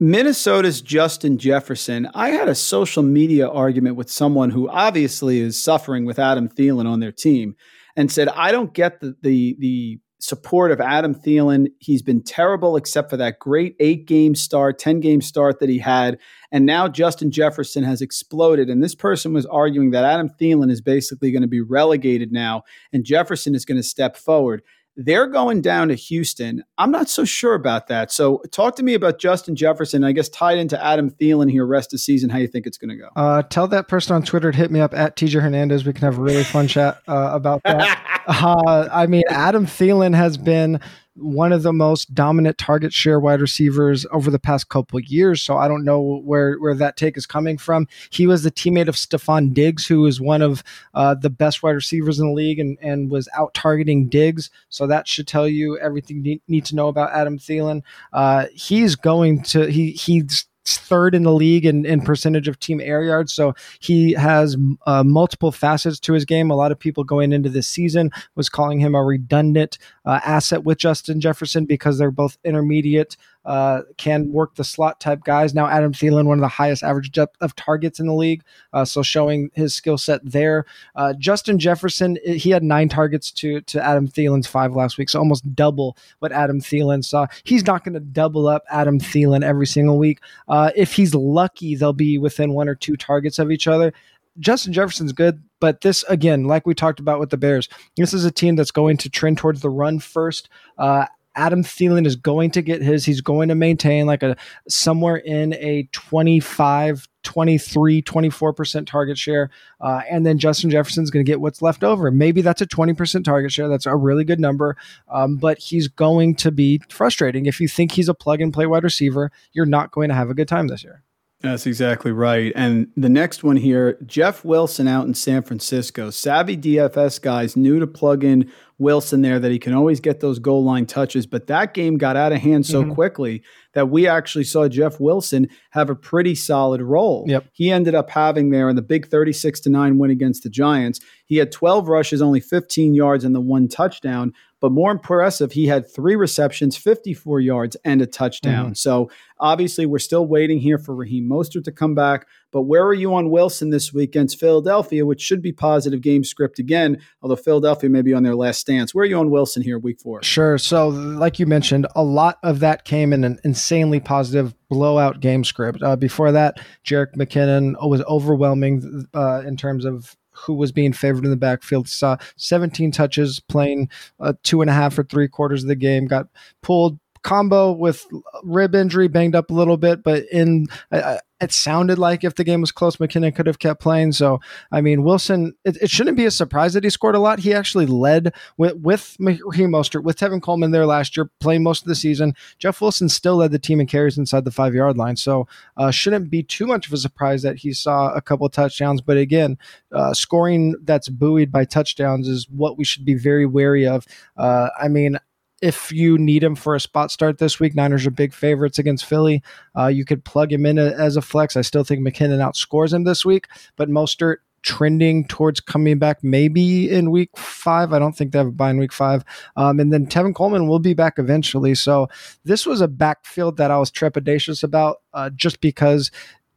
Minnesota's 0.03 0.81
Justin 0.81 1.37
Jefferson. 1.37 2.09
I 2.15 2.31
had 2.31 2.49
a 2.49 2.55
social 2.55 3.03
media 3.03 3.47
argument 3.47 3.97
with 3.97 4.11
someone 4.11 4.49
who 4.49 4.67
obviously 4.71 5.41
is 5.41 5.63
suffering 5.63 6.07
with 6.07 6.19
Adam 6.19 6.49
Thielen 6.49 6.89
on 6.89 7.01
their 7.01 7.13
team 7.13 7.55
and 7.97 8.11
said, 8.11 8.29
I 8.29 8.51
don't 8.51 8.73
get 8.73 9.01
the, 9.01 9.15
the, 9.21 9.57
the 9.59 10.01
support 10.19 10.71
of 10.71 10.81
Adam 10.81 11.15
Thielen. 11.15 11.67
He's 11.81 12.01
been 12.01 12.23
terrible 12.23 12.77
except 12.77 13.11
for 13.11 13.19
that 13.19 13.39
great 13.39 13.77
eight 13.79 14.07
game 14.07 14.35
start, 14.35 14.79
10 14.79 15.01
game 15.01 15.21
start 15.21 15.61
that 15.61 15.69
he 15.69 15.79
had. 15.79 16.19
And 16.51 16.65
now 16.65 16.89
Justin 16.89 17.31
Jefferson 17.31 17.85
has 17.85 18.01
exploded. 18.01 18.71
And 18.71 18.83
this 18.83 18.95
person 18.95 19.35
was 19.35 19.45
arguing 19.45 19.91
that 19.91 20.07
Adam 20.07 20.31
Thielen 20.31 20.71
is 20.71 20.81
basically 20.81 21.31
going 21.31 21.43
to 21.43 21.49
be 21.49 21.61
relegated 21.61 22.33
now 22.33 22.63
and 22.91 23.05
Jefferson 23.05 23.55
is 23.55 23.67
going 23.67 23.77
to 23.77 23.83
step 23.83 24.17
forward. 24.17 24.63
They're 24.97 25.29
going 25.29 25.63
down 25.63 25.89
to 25.89 25.95
Houston. 25.95 26.63
I'm 26.77 26.91
not 26.91 27.09
so 27.09 27.25
sure 27.25 27.55
about 27.55 27.87
that. 27.89 28.13
So, 28.13 28.43
talk 28.51 28.77
to 28.77 28.83
me 28.83 28.95
about 28.95 29.19
Justin 29.19 29.57
Jefferson. 29.57 30.05
I 30.05 30.13
guess 30.13 30.29
tied 30.29 30.59
into 30.59 30.83
Adam 30.83 31.11
Thielen 31.11 31.51
here 31.51 31.65
rest 31.65 31.95
of 31.95 32.01
season. 32.01 32.29
How 32.29 32.39
you 32.39 32.49
think 32.49 32.67
it's 32.67 32.77
going 32.77 32.91
to 32.91 32.97
go? 32.97 33.09
Uh, 33.17 33.43
tell 33.43 33.69
that 33.69 33.89
person 33.89 34.17
on 34.17 34.23
Twitter 34.23 34.51
to 34.51 34.57
hit 34.57 34.71
me 34.71 34.81
up 34.81 34.93
at 34.93 35.17
TJ 35.17 35.41
Hernandez. 35.41 35.85
We 35.85 35.93
can 35.93 36.03
have 36.03 36.19
a 36.19 36.23
really 36.23 36.45
fun 36.45 36.69
chat 36.69 37.01
uh, 37.09 37.31
about 37.33 37.63
that. 37.65 38.23
uh, 38.27 38.89
I 38.93 39.07
mean, 39.07 39.25
Adam 39.29 39.67
Thielen 39.67 40.15
has 40.15 40.37
been 40.37 40.81
one 41.21 41.53
of 41.53 41.63
the 41.63 41.73
most 41.73 42.15
dominant 42.15 42.59
target 42.59 42.93
share 42.93 43.21
wide 43.21 43.41
receivers 43.41 44.07
over 44.13 44.31
the 44.31 44.39
past 44.39 44.69
couple 44.69 44.99
years. 45.01 45.43
So 45.43 45.57
I 45.57 45.69
don't 45.69 45.85
know 45.85 46.21
where 46.25 46.57
where 46.57 46.75
that 46.75 46.97
take 46.97 47.17
is 47.17 47.27
coming 47.27 47.59
from. 47.59 47.87
He 48.11 48.27
was 48.27 48.43
the 48.43 48.51
teammate 48.51 48.89
of 48.89 48.97
Stefon 48.97 49.53
Diggs, 49.53 49.87
who 49.87 50.07
is 50.07 50.21
one 50.21 50.43
of 50.43 50.63
uh, 50.95 51.15
the 51.15 51.31
best 51.31 51.63
wide 51.63 51.71
receivers 51.71 52.19
in 52.19 52.27
the 52.27 52.33
league, 52.33 52.59
and 52.59 52.79
and 52.81 53.11
was 53.11 53.29
out 53.37 53.55
targeting 53.55 54.09
Diggs. 54.09 54.51
So 54.69 54.87
that 54.87 55.07
should 55.07 55.27
tell 55.27 55.49
you 55.49 55.79
everything 55.79 56.25
you 56.25 56.41
need 56.49 56.65
to 56.67 56.77
know 56.77 56.89
about 56.89 57.13
Adam 57.13 57.39
Thielen. 57.39 57.83
Uh, 58.13 58.47
he's 58.55 58.97
going 58.97 59.43
to 59.45 59.71
he 59.71 59.93
he's 59.93 60.47
third 60.79 61.15
in 61.15 61.23
the 61.23 61.33
league 61.33 61.67
in, 61.67 61.85
in 61.85 62.01
percentage 62.01 62.49
of 62.49 62.59
team 62.59 62.81
air 62.81 63.03
yards. 63.03 63.33
So 63.33 63.55
he 63.81 64.13
has 64.13 64.57
uh, 64.87 65.05
multiple 65.05 65.53
facets 65.53 66.01
to 66.01 66.13
his 66.13 66.25
game. 66.25 66.51
A 66.51 66.57
lot 66.57 66.73
of 66.73 66.79
people 66.79 67.05
going 67.05 67.33
into 67.33 67.49
this 67.49 67.69
season 67.69 68.11
was 68.35 68.49
calling 68.49 68.81
him 68.81 68.95
a 68.95 69.05
redundant 69.05 69.79
uh, 70.05 70.21
asset 70.25 70.65
with 70.65 70.79
Justin 70.79 71.21
Jefferson 71.21 71.65
because 71.65 71.99
they're 71.99 72.11
both 72.11 72.39
intermediate 72.45 73.17
uh, 73.51 73.83
can 73.97 74.31
work 74.31 74.55
the 74.55 74.63
slot 74.63 75.01
type 75.01 75.25
guys. 75.25 75.55
Now, 75.55 75.67
Adam 75.67 75.93
Thielen, 75.93 76.27
one 76.27 76.39
of 76.39 76.43
the 76.43 76.47
highest 76.47 76.85
average 76.85 77.11
depth 77.11 77.37
of 77.41 77.57
targets 77.57 77.99
in 77.99 78.07
the 78.07 78.15
league, 78.15 78.45
uh, 78.73 78.85
so 78.85 79.03
showing 79.03 79.51
his 79.55 79.75
skill 79.75 79.99
set 79.99 80.21
there. 80.25 80.67
Uh, 80.95 81.15
Justin 81.15 81.59
Jefferson, 81.59 82.17
he 82.25 82.51
had 82.51 82.63
nine 82.63 82.89
targets 82.89 83.33
to 83.33 83.61
to 83.63 83.85
Adam 83.85 84.07
Thielen's 84.07 84.47
five 84.47 84.77
last 84.77 84.99
week, 84.99 85.11
so 85.11 85.19
almost 85.19 85.53
double 85.57 85.97
what 86.21 86.31
Adam 86.31 86.61
Thielen 86.61 87.05
saw. 87.05 87.27
He's 87.43 87.67
not 87.67 87.83
going 87.83 87.95
to 87.95 88.01
double 88.01 88.47
up 88.47 88.63
Adam 88.71 89.01
Thielen 89.01 89.43
every 89.43 89.67
single 89.67 89.99
week. 89.99 90.21
Uh, 90.47 90.71
if 90.77 90.93
he's 90.93 91.13
lucky, 91.13 91.75
they'll 91.75 91.93
be 91.93 92.19
within 92.19 92.53
one 92.53 92.69
or 92.69 92.77
two 92.77 92.97
targets 92.97 93.41
of 93.41 93.51
each 93.51 93.67
other. 93.67 93.93
Justin 94.39 94.73
Jefferson's 94.73 95.13
good, 95.13 95.43
but 95.59 95.81
this 95.81 96.05
again, 96.05 96.45
like 96.45 96.69
we 96.69 96.75
talked 96.75 97.01
about 97.01 97.19
with 97.19 97.31
the 97.31 97.37
Bears, 97.37 97.69
this 97.97 98.15
is 98.15 98.25
a 98.25 98.31
team 98.31 98.55
that's 98.55 98.71
going 98.71 98.97
to 98.99 99.11
trend 99.11 99.39
towards 99.39 99.61
the 99.61 99.71
run 99.71 99.99
first. 99.99 100.49
Uh, 100.79 101.07
Adam 101.41 101.63
Thielen 101.63 102.07
is 102.07 102.17
going 102.17 102.51
to 102.51 102.61
get 102.61 102.83
his. 102.83 103.07
He's 103.07 103.23
going 103.23 103.49
to 103.49 103.55
maintain 103.55 104.05
like 104.05 104.23
a 104.23 104.37
somewhere 104.69 105.17
in 105.17 105.55
a 105.55 105.89
25, 105.93 107.09
23, 107.23 108.03
24% 108.03 108.87
target 108.87 109.17
share. 109.17 109.49
Uh, 109.81 110.03
and 110.11 110.27
then 110.27 110.37
Justin 110.37 110.69
Jefferson's 110.69 111.11
going 111.11 111.25
to 111.25 111.31
get 111.31 111.41
what's 111.41 111.63
left 111.63 111.83
over. 111.83 112.11
Maybe 112.11 112.43
that's 112.43 112.61
a 112.61 112.67
20% 112.67 113.25
target 113.25 113.51
share. 113.51 113.69
That's 113.69 113.87
a 113.87 113.97
really 113.97 114.25
good 114.25 114.39
number. 114.39 114.77
Um, 115.09 115.37
but 115.37 115.59
he's 115.59 115.89
going 115.89 116.35
to 116.37 116.53
be 116.53 116.83
frustrating. 116.91 117.47
If 117.47 117.59
you 117.59 117.69
think 117.69 117.93
he's 117.93 118.11
a 118.11 118.15
plug 118.15 118.43
and 118.43 118.53
play 118.53 118.67
wide 118.67 118.85
receiver, 118.85 119.33
you're 119.53 119.65
not 119.65 119.93
going 119.93 120.11
to 120.11 120.15
have 120.15 120.29
a 120.29 120.35
good 120.35 120.49
time 120.49 120.69
this 120.69 120.85
year. 120.85 121.03
That's 121.41 121.67
exactly 121.67 122.13
right. 122.13 122.53
And 122.55 122.89
the 122.99 123.09
next 123.09 123.43
one 123.43 123.57
here, 123.57 123.97
Jeff 124.05 124.45
Wilson 124.45 124.87
out 124.87 125.07
in 125.07 125.15
San 125.15 125.43
Francisco. 125.43 126.11
Savvy 126.11 126.55
DFS 126.55 127.21
guys 127.23 127.57
new 127.57 127.81
to 127.81 127.87
plug 127.87 128.25
in 128.25 128.51
Wilson 128.81 129.21
there 129.21 129.39
that 129.39 129.53
he 129.53 129.59
can 129.59 129.75
always 129.75 130.01
get 130.01 130.21
those 130.21 130.39
goal 130.39 130.65
line 130.65 130.87
touches. 130.87 131.27
But 131.27 131.47
that 131.49 131.75
game 131.75 131.99
got 131.99 132.17
out 132.17 132.33
of 132.33 132.41
hand 132.41 132.67
so 132.67 132.83
mm-hmm. 132.83 132.93
quickly 132.93 133.43
that 133.75 133.91
we 133.91 134.09
actually 134.09 134.45
saw 134.45 134.67
Jeff 134.69 134.99
Wilson 134.99 135.49
have 135.71 135.91
a 135.91 135.95
pretty 135.95 136.35
solid 136.35 136.83
role. 136.83 137.25
Yep. 137.29 137.45
He 137.53 137.71
ended 137.71 137.95
up 137.95 138.11
having 138.11 138.51
there 138.51 138.69
in 138.69 138.77
the 138.77 138.83
big 138.83 139.07
36 139.09 139.61
to 139.61 139.71
9 139.71 139.99
win 139.99 140.11
against 140.11 140.43
the 140.43 140.51
Giants. 140.51 141.01
He 141.27 141.37
had 141.37 141.53
12 141.53 141.89
rushes, 141.89 142.21
only 142.21 142.41
15 142.41 142.95
yards, 142.95 143.23
and 143.23 143.35
the 143.35 143.41
one 143.41 143.69
touchdown. 143.69 144.33
But 144.61 144.73
more 144.73 144.91
impressive, 144.91 145.53
he 145.53 145.67
had 145.67 145.91
three 145.91 146.17
receptions, 146.17 146.77
54 146.77 147.41
yards, 147.41 147.77
and 147.85 148.03
a 148.03 148.07
touchdown. 148.07 148.67
Mm-hmm. 148.67 148.75
So 148.75 149.11
obviously, 149.39 149.87
we're 149.87 149.99
still 149.99 150.27
waiting 150.27 150.59
here 150.59 150.79
for 150.79 150.95
Raheem 150.95 151.29
Mostert 151.29 151.65
to 151.65 151.73
come 151.73 151.95
back. 151.95 152.27
But 152.53 152.63
where 152.63 152.85
are 152.85 152.95
you 152.95 153.15
on 153.15 153.31
Wilson 153.31 153.71
this 153.71 153.93
week 153.93 154.11
against 154.11 154.39
Philadelphia, 154.39 155.07
which 155.07 155.21
should 155.21 155.43
be 155.43 155.53
positive 155.53 156.01
game 156.01 156.25
script 156.25 156.59
again, 156.59 157.01
although 157.23 157.37
Philadelphia 157.37 157.91
may 157.91 158.03
be 158.03 158.15
on 158.15 158.23
their 158.23 158.35
last 158.35 158.61
stance. 158.61 158.95
Where 158.95 159.03
are 159.03 159.07
you 159.07 159.19
on 159.19 159.31
Wilson 159.31 159.63
here 159.63 159.79
week 159.79 160.01
four? 160.01 160.23
Sure. 160.23 160.59
So, 160.59 160.89
like 160.89 161.39
you 161.39 161.47
mentioned, 161.47 161.87
a 161.95 162.03
lot 162.03 162.39
of 162.43 162.61
that 162.61 162.85
came 162.85 163.13
in 163.13 163.25
an 163.25 163.39
insanely 163.45 164.01
positive 164.01 164.55
blowout 164.69 165.21
game 165.21 165.45
script. 165.45 165.83
Uh, 165.83 165.97
before 165.97 166.33
that, 166.33 166.61
Jerick 166.85 167.15
McKinnon 167.17 167.75
was 167.89 168.03
overwhelming 168.03 169.07
uh, 169.15 169.43
in 169.47 169.57
terms 169.57 169.85
of 169.85 170.17
who 170.33 170.55
was 170.55 170.73
being 170.73 170.93
favored 170.93 171.25
in 171.25 171.31
the 171.31 171.37
backfield. 171.37 171.89
Saw 171.89 172.17
17 172.37 172.93
touches, 172.93 173.41
playing 173.41 173.89
uh, 174.19 174.33
two 174.43 174.61
and 174.61 174.71
a 174.71 174.73
half 174.73 174.99
or 174.99 175.05
three 175.05 175.29
quarters 175.29 175.63
of 175.63 175.69
the 175.69 175.77
game. 175.77 176.07
Got 176.07 176.29
pulled 176.63 176.99
combo 177.23 177.73
with 177.73 178.07
rib 178.43 178.75
injury, 178.75 179.09
banged 179.09 179.35
up 179.35 179.51
a 179.51 179.55
little 179.55 179.77
bit, 179.77 180.03
but 180.03 180.25
in 180.33 180.67
uh, 180.91 181.19
it 181.41 181.53
sounded 181.53 181.99
like 181.99 182.23
if 182.23 182.35
the 182.35 182.45
game 182.45 182.61
was 182.61 182.71
close, 182.71 182.97
McKinnon 182.97 183.35
could 183.35 183.47
have 183.47 183.59
kept 183.59 183.81
playing. 183.81 184.13
So, 184.13 184.41
I 184.71 184.81
mean, 184.81 185.03
Wilson, 185.03 185.55
it, 185.65 185.79
it 185.81 185.91
shouldn't 185.91 186.17
be 186.17 186.27
a 186.27 186.31
surprise 186.31 186.75
that 186.75 186.85
he 186.85 186.91
scored 186.91 187.15
a 187.15 187.19
lot. 187.19 187.39
He 187.39 187.55
actually 187.55 187.87
led 187.87 188.35
with, 188.59 188.77
with 188.77 189.17
Raheem 189.19 189.71
Mostert, 189.71 190.03
with 190.03 190.19
Tevin 190.19 190.43
Coleman 190.43 190.71
there 190.71 190.85
last 190.85 191.17
year, 191.17 191.31
playing 191.41 191.63
most 191.63 191.83
of 191.83 191.89
the 191.89 191.95
season. 191.95 192.35
Jeff 192.59 192.81
Wilson 192.81 193.09
still 193.09 193.37
led 193.37 193.53
the 193.53 193.59
team 193.59 193.81
in 193.81 193.87
carries 193.87 194.19
inside 194.19 194.45
the 194.45 194.51
five 194.51 194.75
yard 194.75 194.99
line. 194.99 195.17
So, 195.17 195.49
uh, 195.79 195.91
shouldn't 195.91 196.31
be 196.31 196.43
too 196.43 196.67
much 196.67 196.87
of 196.87 196.93
a 196.93 196.99
surprise 196.99 197.43
that 197.43 197.57
he 197.57 197.73
saw 197.73 198.13
a 198.13 198.21
couple 198.21 198.49
touchdowns. 198.51 199.01
But 199.01 199.17
again, 199.17 199.57
uh, 199.93 200.13
scoring 200.13 200.75
that's 200.83 201.09
buoyed 201.09 201.51
by 201.51 201.65
touchdowns 201.65 202.29
is 202.29 202.49
what 202.51 202.77
we 202.77 202.85
should 202.85 203.07
be 203.07 203.15
very 203.15 203.47
wary 203.47 203.87
of. 203.87 204.07
Uh, 204.37 204.69
I 204.79 204.89
mean, 204.89 205.19
if 205.61 205.93
you 205.93 206.17
need 206.19 206.43
him 206.43 206.55
for 206.55 206.75
a 206.75 206.81
spot 206.81 207.11
start 207.11 207.39
this 207.39 207.61
week, 207.61 207.75
Niners 207.75 208.07
are 208.07 208.11
big 208.11 208.33
favorites 208.33 208.79
against 208.79 209.05
Philly. 209.05 209.43
Uh, 209.77 209.87
you 209.87 210.05
could 210.05 210.25
plug 210.25 210.53
him 210.53 210.65
in 210.67 210.79
as 210.79 211.17
a 211.17 211.23
flex. 211.23 211.57
I 211.57 211.63
still 211.63 211.85
think 211.85 212.01
McKinnon 212.01 212.39
outscores 212.39 212.93
him 212.93 213.05
this 213.05 213.25
week, 213.25 213.49
but 213.77 213.89
Mostert 213.89 214.37
trending 214.63 215.27
towards 215.27 215.61
coming 215.61 215.99
back 215.99 216.23
maybe 216.23 216.91
in 216.91 217.11
week 217.11 217.31
five. 217.37 217.93
I 217.93 217.99
don't 217.99 218.15
think 218.15 218.33
they 218.33 218.39
have 218.39 218.49
a 218.49 218.53
bye 218.53 218.71
in 218.71 218.79
week 218.79 218.93
five. 218.93 219.25
Um, 219.57 219.81
and 219.81 219.93
then 219.93 220.07
Tevin 220.07 220.35
Coleman 220.35 220.67
will 220.67 220.79
be 220.79 220.95
back 220.95 221.19
eventually. 221.19 221.75
So 221.75 222.09
this 222.45 222.67
was 222.67 222.81
a 222.81 222.89
backfield 222.89 223.57
that 223.57 223.71
I 223.71 223.79
was 223.79 223.91
trepidatious 223.91 224.63
about 224.63 224.99
uh, 225.15 225.31
just 225.31 225.61
because 225.61 226.11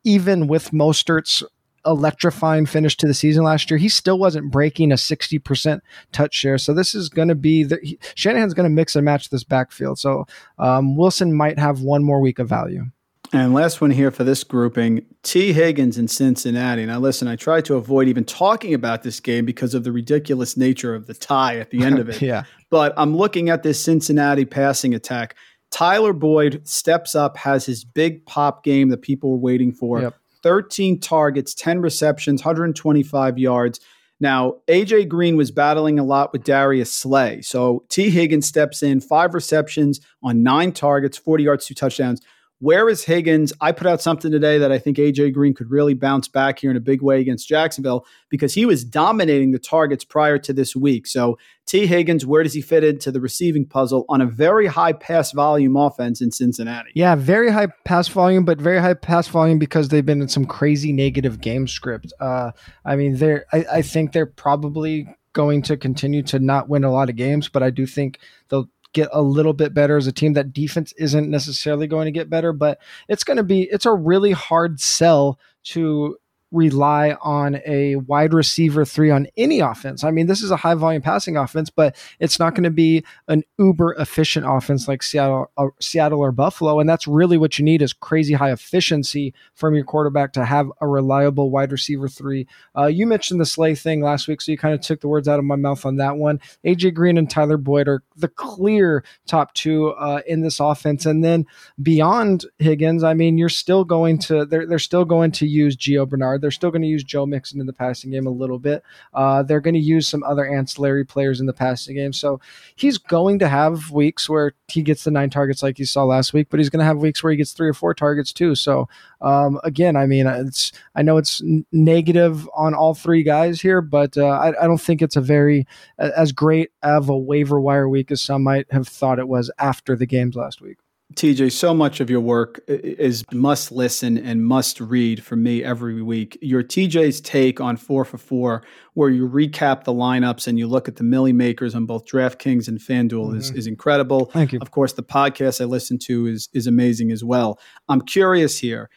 even 0.03 0.47
with 0.47 0.71
Mostert's 0.71 1.43
electrifying 1.85 2.65
finish 2.65 2.95
to 2.97 3.07
the 3.07 3.13
season 3.13 3.43
last 3.43 3.69
year, 3.69 3.77
he 3.77 3.89
still 3.89 4.17
wasn't 4.17 4.51
breaking 4.51 4.91
a 4.91 4.95
60% 4.95 5.81
touch 6.11 6.33
share. 6.33 6.57
So 6.57 6.73
this 6.73 6.95
is 6.95 7.09
going 7.09 7.27
to 7.27 7.35
be 7.35 7.63
the 7.63 7.79
he, 7.81 7.99
Shanahan's 8.15 8.53
going 8.53 8.69
to 8.69 8.73
mix 8.73 8.95
and 8.95 9.05
match 9.05 9.29
this 9.29 9.43
backfield. 9.43 9.99
So 9.99 10.25
um, 10.57 10.95
Wilson 10.95 11.33
might 11.33 11.59
have 11.59 11.81
one 11.81 12.03
more 12.03 12.19
week 12.21 12.39
of 12.39 12.47
value. 12.47 12.85
And 13.31 13.51
last 13.51 13.81
one 13.81 13.89
here 13.89 14.11
for 14.11 14.23
this 14.23 14.43
grouping 14.43 15.03
Tee 15.23 15.53
Higgins 15.53 15.97
in 15.97 16.07
Cincinnati. 16.07 16.85
Now, 16.85 16.99
listen, 16.99 17.27
I 17.27 17.35
tried 17.35 17.65
to 17.65 17.75
avoid 17.75 18.07
even 18.07 18.25
talking 18.25 18.75
about 18.75 19.01
this 19.01 19.19
game 19.19 19.43
because 19.43 19.73
of 19.73 19.83
the 19.83 19.91
ridiculous 19.91 20.55
nature 20.55 20.93
of 20.93 21.07
the 21.07 21.15
tie 21.15 21.57
at 21.57 21.71
the 21.71 21.83
end 21.83 21.97
of 21.97 22.09
it. 22.11 22.21
yeah. 22.21 22.43
But 22.69 22.93
I'm 22.95 23.17
looking 23.17 23.49
at 23.49 23.63
this 23.63 23.83
Cincinnati 23.83 24.45
passing 24.45 24.93
attack. 24.93 25.35
Tyler 25.71 26.13
Boyd 26.13 26.67
steps 26.67 27.15
up, 27.15 27.35
has 27.37 27.65
his 27.65 27.83
big 27.83 28.23
pop 28.27 28.63
game 28.63 28.89
that 28.89 29.01
people 29.01 29.31
were 29.31 29.37
waiting 29.37 29.71
for. 29.71 30.01
Yep. 30.01 30.15
13 30.43 30.99
targets, 30.99 31.53
10 31.53 31.81
receptions, 31.81 32.41
125 32.41 33.39
yards. 33.39 33.79
Now, 34.19 34.57
AJ 34.67 35.09
Green 35.09 35.35
was 35.35 35.51
battling 35.51 35.99
a 35.99 36.03
lot 36.03 36.31
with 36.31 36.43
Darius 36.43 36.91
Slay. 36.91 37.41
So 37.41 37.83
Tee 37.89 38.09
Higgins 38.09 38.47
steps 38.47 38.83
in, 38.83 39.01
five 39.01 39.33
receptions 39.33 39.99
on 40.21 40.43
nine 40.43 40.71
targets, 40.71 41.17
40 41.17 41.43
yards, 41.43 41.65
two 41.65 41.73
touchdowns. 41.73 42.21
Where 42.63 42.87
is 42.87 43.03
Higgins? 43.03 43.51
I 43.59 43.73
put 43.73 43.87
out 43.87 44.01
something 44.01 44.31
today 44.31 44.57
that 44.57 44.71
I 44.71 44.79
think 44.79 44.95
AJ 44.95 45.33
Green 45.33 45.53
could 45.53 45.69
really 45.69 45.93
bounce 45.93 46.29
back 46.29 46.59
here 46.59 46.71
in 46.71 46.77
a 46.77 46.79
big 46.79 47.01
way 47.01 47.19
against 47.19 47.45
Jacksonville 47.45 48.05
because 48.29 48.53
he 48.53 48.65
was 48.65 48.85
dominating 48.85 49.51
the 49.51 49.59
targets 49.59 50.05
prior 50.05 50.37
to 50.37 50.53
this 50.53 50.73
week. 50.73 51.05
So, 51.05 51.37
Tee 51.65 51.87
Higgins, 51.87 52.25
where 52.25 52.41
does 52.41 52.53
he 52.53 52.61
fit 52.61 52.85
into 52.85 53.11
the 53.11 53.19
receiving 53.19 53.65
puzzle 53.65 54.05
on 54.07 54.21
a 54.21 54.25
very 54.25 54.67
high 54.67 54.93
pass 54.93 55.33
volume 55.33 55.75
offense 55.75 56.21
in 56.21 56.31
Cincinnati? 56.31 56.91
Yeah, 56.95 57.15
very 57.15 57.51
high 57.51 57.67
pass 57.83 58.07
volume, 58.07 58.45
but 58.45 58.61
very 58.61 58.79
high 58.79 58.93
pass 58.93 59.27
volume 59.27 59.59
because 59.59 59.89
they've 59.89 60.05
been 60.05 60.21
in 60.21 60.29
some 60.29 60.45
crazy 60.45 60.93
negative 60.93 61.41
game 61.41 61.67
script. 61.67 62.13
Uh, 62.21 62.51
I 62.85 62.95
mean, 62.95 63.17
they're 63.17 63.45
I, 63.51 63.65
I 63.73 63.81
think 63.81 64.13
they're 64.13 64.25
probably 64.25 65.13
going 65.33 65.63
to 65.63 65.75
continue 65.75 66.23
to 66.23 66.39
not 66.39 66.69
win 66.69 66.85
a 66.85 66.91
lot 66.93 67.09
of 67.09 67.17
games, 67.17 67.49
but 67.49 67.61
I 67.61 67.71
do 67.71 67.85
think 67.85 68.19
they'll 68.47 68.69
get 68.93 69.09
a 69.11 69.21
little 69.21 69.53
bit 69.53 69.73
better 69.73 69.97
as 69.97 70.07
a 70.07 70.11
team. 70.11 70.33
That 70.33 70.53
defense 70.53 70.93
isn't 70.97 71.29
necessarily 71.29 71.87
going 71.87 72.05
to 72.05 72.11
get 72.11 72.29
better, 72.29 72.53
but 72.53 72.79
it's 73.07 73.23
going 73.23 73.37
to 73.37 73.43
be 73.43 73.63
it's 73.63 73.85
a 73.85 73.93
really 73.93 74.31
hard 74.31 74.79
sell 74.79 75.39
to 75.65 76.17
rely 76.53 77.17
on 77.21 77.59
a 77.65 77.95
wide 77.97 78.33
receiver 78.33 78.85
three 78.85 79.09
on 79.09 79.27
any 79.35 79.59
offense. 79.59 80.03
I 80.03 80.11
mean, 80.11 80.27
this 80.27 80.41
is 80.41 80.51
a 80.51 80.55
high 80.55 80.75
volume 80.75 81.01
passing 81.01 81.35
offense, 81.35 81.69
but 81.69 81.95
it's 82.19 82.39
not 82.39 82.53
going 82.53 82.63
to 82.63 82.69
be 82.69 83.03
an 83.27 83.43
uber 83.57 83.93
efficient 83.95 84.45
offense 84.47 84.87
like 84.87 85.01
Seattle, 85.01 85.51
uh, 85.57 85.67
Seattle 85.81 86.19
or 86.19 86.31
Buffalo. 86.31 86.79
And 86.79 86.87
that's 86.87 87.07
really 87.07 87.37
what 87.37 87.57
you 87.57 87.65
need 87.65 87.81
is 87.81 87.91
crazy 87.91 88.33
high 88.33 88.51
efficiency 88.51 89.33
from 89.55 89.73
your 89.73 89.83
quarterback 89.83 90.31
to 90.33 90.45
have 90.45 90.71
a 90.79 90.87
reliable 90.87 91.49
wide 91.49 91.71
receiver 91.71 92.07
three. 92.07 92.47
Uh, 92.77 92.85
you 92.85 93.07
mentioned 93.07 93.41
the 93.41 93.45
Slay 93.45 93.73
thing 93.73 94.01
last 94.01 94.27
week, 94.27 94.39
so 94.39 94.51
you 94.51 94.57
kind 94.57 94.75
of 94.75 94.81
took 94.81 95.01
the 95.01 95.07
words 95.07 95.27
out 95.27 95.39
of 95.39 95.45
my 95.45 95.55
mouth 95.55 95.85
on 95.85 95.97
that 95.97 96.17
one. 96.17 96.39
AJ 96.63 96.93
Green 96.93 97.17
and 97.17 97.29
Tyler 97.29 97.57
Boyd 97.57 97.87
are 97.87 98.03
the 98.15 98.27
clear 98.27 99.03
top 99.25 99.53
two 99.55 99.87
uh, 99.89 100.21
in 100.27 100.41
this 100.41 100.59
offense, 100.59 101.07
and 101.07 101.23
then 101.23 101.47
beyond 101.81 102.45
Higgins, 102.59 103.03
I 103.03 103.15
mean, 103.15 103.39
you're 103.39 103.49
still 103.49 103.83
going 103.83 104.19
to 104.19 104.45
they're 104.45 104.67
they're 104.67 104.79
still 104.79 105.05
going 105.05 105.31
to 105.31 105.47
use 105.47 105.75
Gio 105.75 106.07
Bernard. 106.07 106.42
They're 106.43 106.51
still 106.51 106.71
going 106.71 106.81
to 106.81 106.87
use 106.89 107.05
Joe 107.05 107.25
Mixon 107.25 107.61
in 107.61 107.65
the 107.65 107.71
passing 107.71 108.11
game 108.11 108.27
a 108.27 108.29
little 108.29 108.59
bit. 108.59 108.83
Uh, 109.13 109.43
they're 109.43 109.61
going 109.61 109.75
to 109.75 109.79
use 109.79 110.09
some 110.09 110.23
other 110.23 110.45
ancillary 110.45 111.05
players 111.05 111.39
in 111.39 111.45
the 111.45 111.53
passing 111.53 111.95
game. 111.95 112.11
So 112.11 112.41
he's 112.75 112.97
going 112.97 113.39
to 113.39 113.47
have 113.47 113.91
weeks 113.91 114.27
where 114.27 114.53
he 114.67 114.81
gets 114.81 115.05
the 115.05 115.11
nine 115.11 115.29
targets 115.29 115.63
like 115.63 115.79
you 115.79 115.85
saw 115.85 116.03
last 116.03 116.33
week, 116.33 116.47
but 116.49 116.59
he's 116.59 116.69
going 116.69 116.81
to 116.81 116.85
have 116.85 116.97
weeks 116.97 117.23
where 117.23 117.31
he 117.31 117.37
gets 117.37 117.53
three 117.53 117.69
or 117.69 117.73
four 117.73 117.93
targets 117.93 118.33
too. 118.33 118.55
So 118.55 118.89
um, 119.21 119.57
again, 119.63 119.95
I 119.95 120.05
mean, 120.05 120.27
it's 120.27 120.73
I 120.95 121.01
know 121.01 121.15
it's 121.15 121.41
negative 121.71 122.49
on 122.53 122.73
all 122.73 122.93
three 122.93 123.23
guys 123.23 123.61
here, 123.61 123.79
but 123.79 124.17
uh, 124.17 124.25
I, 124.25 124.49
I, 124.63 124.67
don't 124.67 124.81
think 124.81 125.01
it's 125.01 125.15
a 125.15 125.21
very 125.21 125.65
as 125.97 126.33
great 126.33 126.71
of 126.83 127.07
a 127.07 127.17
waiver 127.17 127.61
wire 127.61 127.87
week 127.87 128.11
as 128.11 128.21
some 128.21 128.43
might 128.43 128.69
have 128.71 128.87
thought 128.87 129.19
it 129.19 129.29
was 129.29 129.49
after 129.59 129.95
the 129.95 130.05
games 130.05 130.35
last 130.35 130.61
week. 130.61 130.77
TJ, 131.15 131.51
so 131.51 131.73
much 131.73 131.99
of 131.99 132.09
your 132.09 132.21
work 132.21 132.59
is 132.67 133.23
must 133.31 133.71
listen 133.71 134.17
and 134.17 134.43
must 134.43 134.79
read 134.79 135.23
for 135.23 135.35
me 135.35 135.63
every 135.63 136.01
week. 136.01 136.37
Your 136.41 136.63
TJ's 136.63 137.21
take 137.21 137.61
on 137.61 137.77
four 137.77 138.03
for 138.03 138.17
four, 138.17 138.63
where 138.93 139.09
you 139.09 139.29
recap 139.29 139.83
the 139.83 139.93
lineups 139.93 140.47
and 140.47 140.57
you 140.57 140.65
look 140.65 140.87
at 140.87 140.95
the 140.95 141.03
millie 141.03 141.33
makers 141.33 141.75
on 141.75 141.85
both 141.85 142.05
DraftKings 142.05 142.67
and 142.67 142.79
FanDuel, 142.79 143.27
mm-hmm. 143.27 143.37
is, 143.37 143.51
is 143.51 143.67
incredible. 143.67 144.25
Thank 144.25 144.53
you. 144.53 144.59
Of 144.59 144.71
course, 144.71 144.93
the 144.93 145.03
podcast 145.03 145.61
I 145.61 145.65
listen 145.65 145.99
to 146.05 146.25
is 146.25 146.49
is 146.53 146.65
amazing 146.65 147.11
as 147.11 147.23
well. 147.23 147.59
I'm 147.87 148.01
curious 148.01 148.57
here 148.57 148.89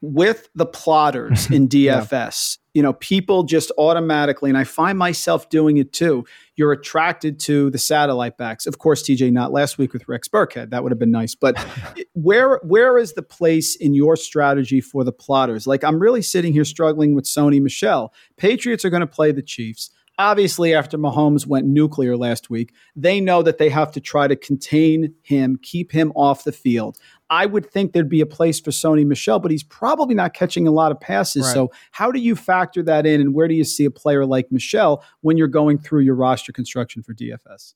with 0.00 0.48
the 0.54 0.66
plotters 0.66 1.50
in 1.50 1.68
DFS, 1.68 2.58
yeah. 2.58 2.70
you 2.74 2.82
know, 2.82 2.92
people 2.94 3.42
just 3.42 3.70
automatically, 3.78 4.50
and 4.50 4.58
I 4.58 4.64
find 4.64 4.98
myself 4.98 5.48
doing 5.48 5.76
it 5.76 5.92
too. 5.92 6.24
You're 6.56 6.72
attracted 6.72 7.38
to 7.40 7.70
the 7.70 7.78
satellite 7.78 8.36
backs. 8.36 8.66
Of 8.66 8.78
course, 8.78 9.02
TJ, 9.02 9.32
not 9.32 9.52
last 9.52 9.78
week 9.78 9.92
with 9.92 10.08
Rex 10.08 10.28
Burkhead. 10.28 10.70
That 10.70 10.82
would 10.82 10.92
have 10.92 10.98
been 10.98 11.10
nice. 11.10 11.34
But 11.34 11.58
where 12.14 12.60
where 12.62 12.98
is 12.98 13.14
the 13.14 13.22
place 13.22 13.76
in 13.76 13.94
your 13.94 14.16
strategy 14.16 14.80
for 14.80 15.04
the 15.04 15.12
plotters? 15.12 15.66
Like 15.66 15.84
I'm 15.84 15.98
really 15.98 16.22
sitting 16.22 16.52
here 16.52 16.64
struggling 16.64 17.14
with 17.14 17.24
Sony 17.24 17.60
Michel. 17.60 18.12
Patriots 18.36 18.84
are 18.84 18.90
going 18.90 19.00
to 19.00 19.06
play 19.06 19.32
the 19.32 19.42
Chiefs. 19.42 19.90
Obviously, 20.18 20.74
after 20.74 20.96
Mahomes 20.96 21.46
went 21.46 21.66
nuclear 21.66 22.16
last 22.16 22.48
week, 22.48 22.72
they 22.94 23.20
know 23.20 23.42
that 23.42 23.58
they 23.58 23.68
have 23.68 23.92
to 23.92 24.00
try 24.00 24.26
to 24.26 24.34
contain 24.34 25.14
him, 25.22 25.58
keep 25.62 25.92
him 25.92 26.10
off 26.16 26.44
the 26.44 26.52
field. 26.52 26.98
I 27.28 27.44
would 27.44 27.70
think 27.70 27.92
there'd 27.92 28.08
be 28.08 28.22
a 28.22 28.26
place 28.26 28.58
for 28.58 28.70
Sony 28.70 29.04
Michel, 29.04 29.40
but 29.40 29.50
he's 29.50 29.62
probably 29.62 30.14
not 30.14 30.32
catching 30.32 30.66
a 30.66 30.70
lot 30.70 30.90
of 30.90 31.00
passes. 31.00 31.44
Right. 31.44 31.52
So, 31.52 31.70
how 31.90 32.10
do 32.10 32.18
you 32.18 32.34
factor 32.34 32.82
that 32.84 33.04
in, 33.04 33.20
and 33.20 33.34
where 33.34 33.48
do 33.48 33.54
you 33.54 33.64
see 33.64 33.84
a 33.84 33.90
player 33.90 34.24
like 34.24 34.50
Michel 34.50 35.04
when 35.20 35.36
you're 35.36 35.48
going 35.48 35.78
through 35.78 36.00
your 36.00 36.14
roster 36.14 36.52
construction 36.52 37.02
for 37.02 37.12
DFS? 37.12 37.74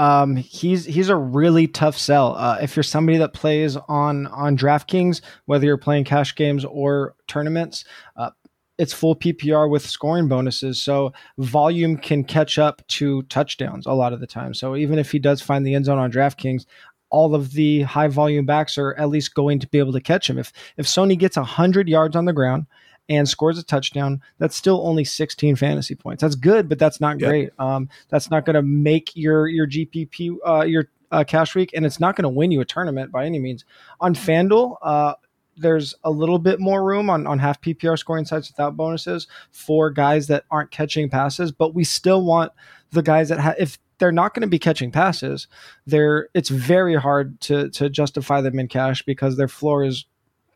Um, 0.00 0.34
he's 0.36 0.86
he's 0.86 1.10
a 1.10 1.16
really 1.16 1.66
tough 1.66 1.98
sell. 1.98 2.34
Uh, 2.34 2.58
if 2.62 2.74
you're 2.74 2.82
somebody 2.82 3.18
that 3.18 3.34
plays 3.34 3.76
on 3.76 4.28
on 4.28 4.56
DraftKings, 4.56 5.20
whether 5.44 5.66
you're 5.66 5.76
playing 5.76 6.04
cash 6.04 6.34
games 6.34 6.64
or 6.64 7.14
tournaments, 7.28 7.84
uh, 8.16 8.30
it's 8.80 8.94
full 8.94 9.14
PPR 9.14 9.68
with 9.68 9.86
scoring 9.86 10.26
bonuses. 10.26 10.80
So 10.80 11.12
volume 11.36 11.98
can 11.98 12.24
catch 12.24 12.58
up 12.58 12.84
to 12.88 13.22
touchdowns 13.24 13.84
a 13.84 13.92
lot 13.92 14.14
of 14.14 14.20
the 14.20 14.26
time. 14.26 14.54
So 14.54 14.74
even 14.74 14.98
if 14.98 15.12
he 15.12 15.18
does 15.18 15.42
find 15.42 15.66
the 15.66 15.74
end 15.74 15.84
zone 15.84 15.98
on 15.98 16.10
DraftKings, 16.10 16.64
all 17.10 17.34
of 17.34 17.52
the 17.52 17.82
high 17.82 18.08
volume 18.08 18.46
backs 18.46 18.78
are 18.78 18.94
at 18.94 19.10
least 19.10 19.34
going 19.34 19.58
to 19.58 19.68
be 19.68 19.78
able 19.78 19.92
to 19.92 20.00
catch 20.00 20.30
him. 20.30 20.38
If 20.38 20.50
if 20.78 20.86
Sony 20.86 21.18
gets 21.18 21.36
100 21.36 21.88
yards 21.90 22.16
on 22.16 22.24
the 22.24 22.32
ground 22.32 22.66
and 23.10 23.28
scores 23.28 23.58
a 23.58 23.62
touchdown, 23.62 24.22
that's 24.38 24.56
still 24.56 24.86
only 24.86 25.04
16 25.04 25.56
fantasy 25.56 25.94
points. 25.94 26.22
That's 26.22 26.36
good, 26.36 26.66
but 26.66 26.78
that's 26.78 27.02
not 27.02 27.18
great. 27.18 27.50
Um, 27.58 27.90
that's 28.08 28.30
not 28.30 28.46
going 28.46 28.54
to 28.54 28.62
make 28.62 29.14
your 29.14 29.46
your 29.46 29.66
GPP 29.66 30.36
uh, 30.46 30.62
your 30.62 30.88
uh, 31.10 31.24
cash 31.24 31.54
week, 31.54 31.70
and 31.74 31.84
it's 31.84 32.00
not 32.00 32.16
going 32.16 32.22
to 32.22 32.30
win 32.30 32.50
you 32.50 32.62
a 32.62 32.64
tournament 32.64 33.12
by 33.12 33.26
any 33.26 33.40
means. 33.40 33.66
On 34.00 34.14
FanDuel, 34.14 34.76
uh, 34.80 35.14
there's 35.60 35.94
a 36.04 36.10
little 36.10 36.38
bit 36.38 36.58
more 36.58 36.84
room 36.84 37.10
on, 37.10 37.26
on 37.26 37.38
half 37.38 37.60
PPR 37.60 37.98
scoring 37.98 38.24
sites 38.24 38.48
without 38.50 38.76
bonuses 38.76 39.26
for 39.52 39.90
guys 39.90 40.26
that 40.28 40.44
aren't 40.50 40.70
catching 40.70 41.08
passes, 41.08 41.52
but 41.52 41.74
we 41.74 41.84
still 41.84 42.24
want 42.24 42.52
the 42.90 43.02
guys 43.02 43.28
that 43.28 43.38
have, 43.38 43.54
if 43.58 43.78
they're 43.98 44.10
not 44.10 44.34
going 44.34 44.42
to 44.42 44.48
be 44.48 44.58
catching 44.58 44.90
passes, 44.90 45.46
they're, 45.86 46.28
it's 46.34 46.48
very 46.48 46.96
hard 46.96 47.40
to, 47.42 47.70
to 47.70 47.90
justify 47.90 48.40
them 48.40 48.58
in 48.58 48.68
cash 48.68 49.02
because 49.02 49.36
their 49.36 49.48
floor 49.48 49.84
is 49.84 50.06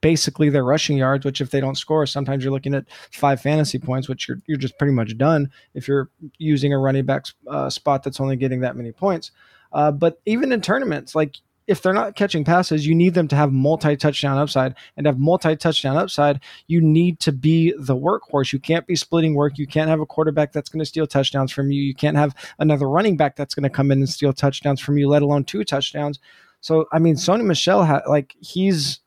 basically 0.00 0.50
their 0.50 0.64
rushing 0.64 0.96
yards, 0.98 1.24
which 1.24 1.40
if 1.40 1.50
they 1.50 1.60
don't 1.60 1.76
score, 1.76 2.06
sometimes 2.06 2.44
you're 2.44 2.52
looking 2.52 2.74
at 2.74 2.84
five 3.10 3.40
fantasy 3.40 3.78
points, 3.78 4.08
which 4.08 4.28
you're, 4.28 4.40
you're 4.46 4.58
just 4.58 4.78
pretty 4.78 4.92
much 4.92 5.16
done 5.16 5.50
if 5.74 5.88
you're 5.88 6.10
using 6.38 6.72
a 6.72 6.78
running 6.78 7.06
back 7.06 7.24
uh, 7.48 7.70
spot 7.70 8.02
that's 8.02 8.20
only 8.20 8.36
getting 8.36 8.60
that 8.60 8.76
many 8.76 8.92
points. 8.92 9.30
Uh, 9.72 9.90
but 9.90 10.20
even 10.26 10.52
in 10.52 10.60
tournaments, 10.60 11.14
like 11.14 11.36
if 11.66 11.80
they're 11.80 11.94
not 11.94 12.14
catching 12.14 12.44
passes, 12.44 12.86
you 12.86 12.94
need 12.94 13.14
them 13.14 13.28
to 13.28 13.36
have 13.36 13.52
multi 13.52 13.96
touchdown 13.96 14.38
upside. 14.38 14.74
And 14.96 15.06
have 15.06 15.18
multi 15.18 15.56
touchdown 15.56 15.96
upside, 15.96 16.40
you 16.66 16.80
need 16.80 17.20
to 17.20 17.32
be 17.32 17.74
the 17.78 17.96
workhorse. 17.96 18.52
You 18.52 18.58
can't 18.58 18.86
be 18.86 18.96
splitting 18.96 19.34
work. 19.34 19.56
You 19.56 19.66
can't 19.66 19.88
have 19.88 20.00
a 20.00 20.06
quarterback 20.06 20.52
that's 20.52 20.68
going 20.68 20.80
to 20.80 20.86
steal 20.86 21.06
touchdowns 21.06 21.52
from 21.52 21.70
you. 21.70 21.80
You 21.80 21.94
can't 21.94 22.16
have 22.16 22.34
another 22.58 22.88
running 22.88 23.16
back 23.16 23.36
that's 23.36 23.54
going 23.54 23.64
to 23.64 23.70
come 23.70 23.90
in 23.90 23.98
and 23.98 24.08
steal 24.08 24.32
touchdowns 24.32 24.80
from 24.80 24.98
you, 24.98 25.08
let 25.08 25.22
alone 25.22 25.44
two 25.44 25.64
touchdowns. 25.64 26.18
So, 26.60 26.86
I 26.92 26.98
mean, 26.98 27.14
Sony 27.14 27.44
Michel, 27.44 27.84
ha- 27.84 28.02
like, 28.08 28.34
he's 28.40 29.00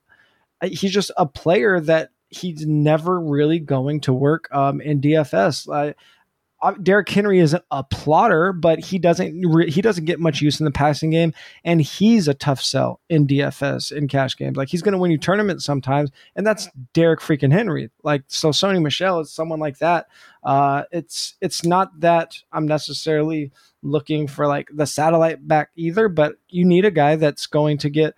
he's 0.64 0.92
just 0.92 1.12
a 1.18 1.26
player 1.26 1.80
that 1.82 2.10
he's 2.30 2.66
never 2.66 3.20
really 3.20 3.60
going 3.60 4.02
to 4.02 4.14
work 4.14 4.48
um, 4.52 4.82
in 4.82 5.00
DFS. 5.00 5.68
Uh, 5.72 5.94
uh, 6.62 6.74
Derrick 6.82 7.10
Henry 7.10 7.40
isn't 7.40 7.64
a 7.70 7.84
plotter, 7.84 8.52
but 8.52 8.80
he 8.80 8.98
doesn't 8.98 9.42
re- 9.48 9.70
he 9.70 9.82
doesn't 9.82 10.06
get 10.06 10.20
much 10.20 10.42
use 10.42 10.60
in 10.60 10.66
the 10.66 10.72
passing 10.72 11.12
game, 11.12 11.34
and 11.64 11.82
he's 11.82 12.28
a 12.28 12.34
tough 12.34 12.62
sell 12.62 13.00
in 13.10 13.28
DFS 13.28 13.92
in 13.92 14.08
cash 14.08 14.36
games. 14.36 14.58
Like 14.58 14.70
he's 14.70 14.82
going 14.82 14.94
to 14.94 14.98
win 14.98 15.12
you 15.12 15.18
tournaments 15.18 15.66
sometimes, 15.66 16.10
and 16.36 16.48
that's 16.48 16.68
Derrick 16.94 17.20
freaking 17.20 17.52
Henry. 17.52 17.92
Like 18.04 18.24
so, 18.28 18.50
Sony 18.50 18.82
Michel 18.82 19.20
is 19.20 19.32
someone 19.32 19.60
like 19.60 19.78
that. 19.80 20.08
Uh, 20.44 20.84
it's 20.92 21.36
it's 21.42 21.64
not 21.64 22.00
that 22.00 22.38
I'm 22.52 22.68
necessarily 22.68 23.52
looking 23.84 24.28
for 24.28 24.48
like 24.48 24.70
the 24.74 24.88
satellite 24.88 25.48
back 25.48 25.70
either, 25.76 26.10
but 26.10 26.36
you 26.50 26.66
need 26.66 26.86
a 26.86 26.92
guy 26.92 27.18
that's 27.18 27.46
going 27.46 27.78
to 27.80 27.90
get 27.90 28.16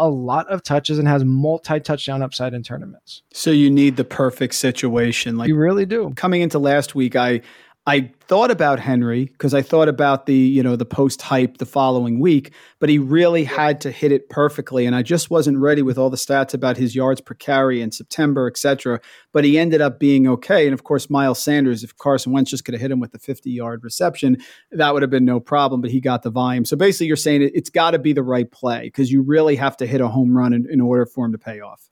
a 0.00 0.08
lot 0.08 0.48
of 0.48 0.62
touches 0.62 0.98
and 0.98 1.06
has 1.06 1.24
multi 1.24 1.78
touchdown 1.78 2.22
upside 2.22 2.54
in 2.54 2.62
tournaments. 2.62 3.22
So 3.32 3.50
you 3.50 3.70
need 3.70 3.96
the 3.96 4.04
perfect 4.04 4.54
situation. 4.54 5.36
Like 5.36 5.48
you 5.48 5.56
really 5.56 5.84
do. 5.84 6.12
Coming 6.16 6.40
into 6.40 6.58
last 6.58 6.94
week, 6.94 7.16
I 7.16 7.42
I 7.86 8.12
thought 8.20 8.50
about 8.50 8.78
Henry 8.78 9.24
because 9.24 9.54
I 9.54 9.62
thought 9.62 9.88
about 9.88 10.26
the, 10.26 10.34
you 10.34 10.62
know, 10.62 10.76
the 10.76 10.84
post 10.84 11.22
hype 11.22 11.56
the 11.56 11.66
following 11.66 12.20
week, 12.20 12.52
but 12.78 12.90
he 12.90 12.98
really 12.98 13.42
had 13.42 13.80
to 13.80 13.90
hit 13.90 14.12
it 14.12 14.28
perfectly. 14.28 14.84
And 14.84 14.94
I 14.94 15.02
just 15.02 15.30
wasn't 15.30 15.56
ready 15.56 15.80
with 15.80 15.96
all 15.96 16.10
the 16.10 16.18
stats 16.18 16.52
about 16.52 16.76
his 16.76 16.94
yards 16.94 17.22
per 17.22 17.34
carry 17.34 17.80
in 17.80 17.90
September, 17.90 18.46
et 18.46 18.58
cetera. 18.58 19.00
But 19.32 19.44
he 19.44 19.58
ended 19.58 19.80
up 19.80 19.98
being 19.98 20.28
okay. 20.28 20.66
And 20.66 20.74
of 20.74 20.84
course, 20.84 21.08
Miles 21.08 21.42
Sanders, 21.42 21.82
if 21.82 21.96
Carson 21.96 22.32
Wentz 22.32 22.50
just 22.50 22.66
could 22.66 22.74
have 22.74 22.82
hit 22.82 22.90
him 22.90 23.00
with 23.00 23.12
the 23.12 23.18
50 23.18 23.50
yard 23.50 23.82
reception, 23.82 24.36
that 24.72 24.92
would 24.92 25.02
have 25.02 25.10
been 25.10 25.24
no 25.24 25.40
problem, 25.40 25.80
but 25.80 25.90
he 25.90 26.00
got 26.00 26.22
the 26.22 26.30
volume. 26.30 26.66
So 26.66 26.76
basically, 26.76 27.06
you're 27.06 27.16
saying 27.16 27.42
it, 27.42 27.54
has 27.54 27.70
got 27.70 27.92
to 27.92 27.98
be 27.98 28.12
the 28.12 28.22
right 28.22 28.50
play 28.50 28.82
because 28.82 29.10
you 29.10 29.22
really 29.22 29.56
have 29.56 29.76
to 29.78 29.86
hit 29.86 30.02
a 30.02 30.08
home 30.08 30.36
run 30.36 30.52
in, 30.52 30.66
in 30.70 30.82
order 30.82 31.06
for 31.06 31.24
him 31.24 31.32
to 31.32 31.38
pay 31.38 31.60
off. 31.60 31.90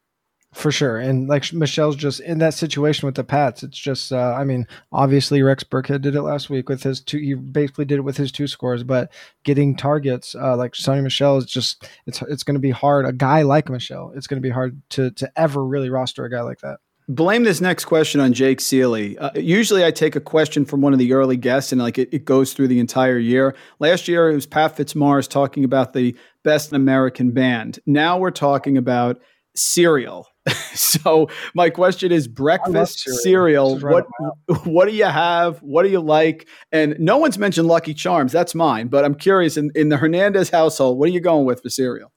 For 0.55 0.73
sure. 0.73 0.99
And 0.99 1.29
like 1.29 1.53
Michel's 1.53 1.95
just 1.95 2.21
in 2.21 2.39
that 2.39 2.55
situation 2.55 3.07
with 3.07 3.17
the 3.17 3.23
Pats, 3.23 3.63
it's 3.63 3.77
just, 3.77 4.13
uh, 4.13 4.35
I 4.35 4.45
mean, 4.45 4.67
obviously 4.93 5.43
Rex 5.43 5.63
Burkhead 5.63 6.01
did 6.01 6.15
it 6.15 6.23
last 6.23 6.49
week 6.49 6.71
with 6.71 6.83
his 6.83 7.03
two, 7.03 7.19
he 7.19 7.35
basically 7.35 7.85
did 7.85 7.99
it 7.99 8.03
with 8.03 8.17
his 8.17 8.33
two 8.33 8.47
scores, 8.47 8.83
but 8.83 9.13
getting 9.45 9.77
targets 9.77 10.35
uh, 10.35 10.57
like 10.57 10.73
Sony 10.73 11.03
Michel 11.03 11.37
is 11.37 11.45
just, 11.45 11.87
it's, 12.07 12.23
it's 12.23 12.43
going 12.43 12.55
to 12.55 12.61
be 12.61 12.71
hard. 12.71 13.05
A 13.05 13.13
guy 13.13 13.43
like 13.43 13.69
Michel, 13.69 14.11
it's 14.17 14.27
going 14.27 14.41
to 14.41 14.47
be 14.47 14.53
hard 14.53 14.81
to, 14.91 15.11
to 15.13 15.31
ever 15.37 15.63
really 15.63 15.91
roster 15.91 16.25
a 16.25 16.31
guy 16.31 16.41
like 16.41 16.61
that. 16.61 16.79
Blame 17.11 17.45
this 17.45 17.61
next 17.61 17.85
question 17.85 18.21
on 18.21 18.33
Jake 18.33 18.59
Ciely. 18.59 19.17
Uh, 19.19 19.31
usually 19.35 19.85
I 19.85 19.91
take 19.91 20.17
a 20.17 20.21
question 20.21 20.65
from 20.65 20.81
one 20.81 20.95
of 20.95 20.99
the 20.99 21.13
early 21.13 21.37
guests 21.37 21.73
and 21.73 21.81
like 21.81 21.99
it, 21.99 22.09
it 22.13 22.25
goes 22.25 22.55
through 22.55 22.69
the 22.69 22.81
entire 22.81 23.19
year. 23.19 23.55
Last 23.79 24.09
year 24.09 24.31
it 24.31 24.35
was 24.35 24.47
Pat 24.47 24.77
Fitzmaurice 24.77 25.29
talking 25.29 25.65
about 25.65 25.93
the 25.93 26.17
best 26.43 26.73
American 26.73 27.33
band. 27.33 27.79
Now 27.87 28.19
we're 28.19 28.31
talking 28.31 28.79
about 28.79 29.21
cereal. 29.55 30.27
so 30.75 31.29
my 31.55 31.71
question 31.71 32.13
is 32.13 32.29
breakfast 32.29 33.01
cereal. 33.01 33.79
cereal. 33.79 33.79
What 33.79 34.07
what 34.67 34.89
do 34.89 34.95
you 34.95 35.05
have? 35.05 35.59
What 35.59 35.83
do 35.83 35.89
you 35.89 36.01
like? 36.01 36.49
And 36.73 36.97
no 36.99 37.19
one's 37.19 37.39
mentioned 37.39 37.69
Lucky 37.69 37.95
Charms. 37.95 38.33
That's 38.33 38.55
mine. 38.55 38.89
But 38.89 39.05
I'm 39.05 39.15
curious 39.15 39.57
in, 39.57 39.71
in 39.75 39.89
the 39.89 39.97
Hernandez 39.97 40.51
household, 40.51 40.99
what 40.99 41.09
are 41.09 41.13
you 41.13 41.21
going 41.21 41.45
with 41.45 41.63
for 41.63 41.71
cereal? 41.71 42.13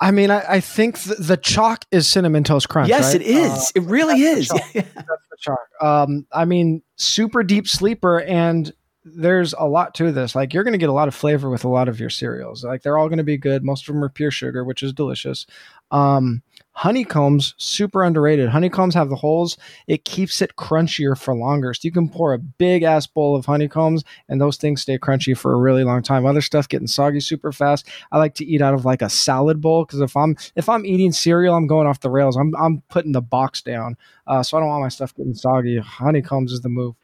I 0.00 0.10
mean, 0.10 0.30
I, 0.30 0.44
I 0.48 0.60
think 0.60 0.98
the, 1.00 1.14
the, 1.14 1.36
chalk 1.36 1.84
is 1.92 2.08
cinnamon 2.08 2.42
toast 2.42 2.68
crunch. 2.68 2.88
Yes, 2.88 3.12
right? 3.12 3.20
it 3.20 3.26
is. 3.26 3.52
Uh, 3.52 3.70
it 3.76 3.82
really 3.82 4.22
is. 4.22 4.48
that's 4.74 4.94
the 4.94 5.36
chalk. 5.38 5.58
Um, 5.80 6.26
I 6.32 6.44
mean, 6.44 6.82
super 6.96 7.42
deep 7.42 7.68
sleeper, 7.68 8.20
and 8.22 8.72
there's 9.04 9.52
a 9.54 9.66
lot 9.66 9.94
to 9.96 10.12
this. 10.12 10.34
Like 10.34 10.54
you're 10.54 10.64
going 10.64 10.72
to 10.72 10.78
get 10.78 10.88
a 10.88 10.92
lot 10.92 11.08
of 11.08 11.14
flavor 11.14 11.50
with 11.50 11.64
a 11.64 11.68
lot 11.68 11.88
of 11.88 11.98
your 11.98 12.10
cereals. 12.10 12.64
Like 12.64 12.82
they're 12.82 12.98
all 12.98 13.08
going 13.08 13.18
to 13.18 13.24
be 13.24 13.36
good. 13.36 13.64
Most 13.64 13.88
of 13.88 13.94
them 13.94 14.02
are 14.02 14.08
pure 14.08 14.30
sugar, 14.30 14.64
which 14.64 14.82
is 14.82 14.92
delicious. 14.92 15.46
Um, 15.90 16.42
honeycombs 16.72 17.54
super 17.58 18.02
underrated. 18.02 18.48
Honeycombs 18.48 18.94
have 18.94 19.08
the 19.08 19.16
holes. 19.16 19.56
It 19.86 20.04
keeps 20.04 20.40
it 20.42 20.56
crunchier 20.56 21.16
for 21.16 21.34
longer. 21.34 21.74
So 21.74 21.80
you 21.82 21.92
can 21.92 22.08
pour 22.08 22.32
a 22.32 22.38
big 22.38 22.82
ass 22.82 23.06
bowl 23.06 23.36
of 23.36 23.46
honeycombs 23.46 24.04
and 24.28 24.40
those 24.40 24.56
things 24.56 24.82
stay 24.82 24.98
crunchy 24.98 25.36
for 25.36 25.52
a 25.52 25.58
really 25.58 25.84
long 25.84 26.02
time. 26.02 26.26
Other 26.26 26.40
stuff 26.40 26.68
getting 26.68 26.86
soggy 26.86 27.20
super 27.20 27.52
fast. 27.52 27.88
I 28.10 28.18
like 28.18 28.34
to 28.36 28.44
eat 28.44 28.62
out 28.62 28.74
of 28.74 28.84
like 28.84 29.02
a 29.02 29.10
salad 29.10 29.60
bowl 29.60 29.84
because 29.84 30.00
if 30.00 30.16
I'm 30.16 30.36
if 30.56 30.68
I'm 30.68 30.86
eating 30.86 31.12
cereal, 31.12 31.54
I'm 31.54 31.66
going 31.66 31.86
off 31.86 32.00
the 32.00 32.10
rails. 32.10 32.36
I'm 32.36 32.54
I'm 32.56 32.82
putting 32.88 33.12
the 33.12 33.22
box 33.22 33.62
down. 33.62 33.96
Uh, 34.26 34.42
so 34.42 34.56
I 34.56 34.60
don't 34.60 34.68
want 34.68 34.82
my 34.82 34.88
stuff 34.88 35.14
getting 35.14 35.34
soggy. 35.34 35.78
Honeycombs 35.78 36.52
is 36.52 36.60
the 36.60 36.68
move 36.68 36.94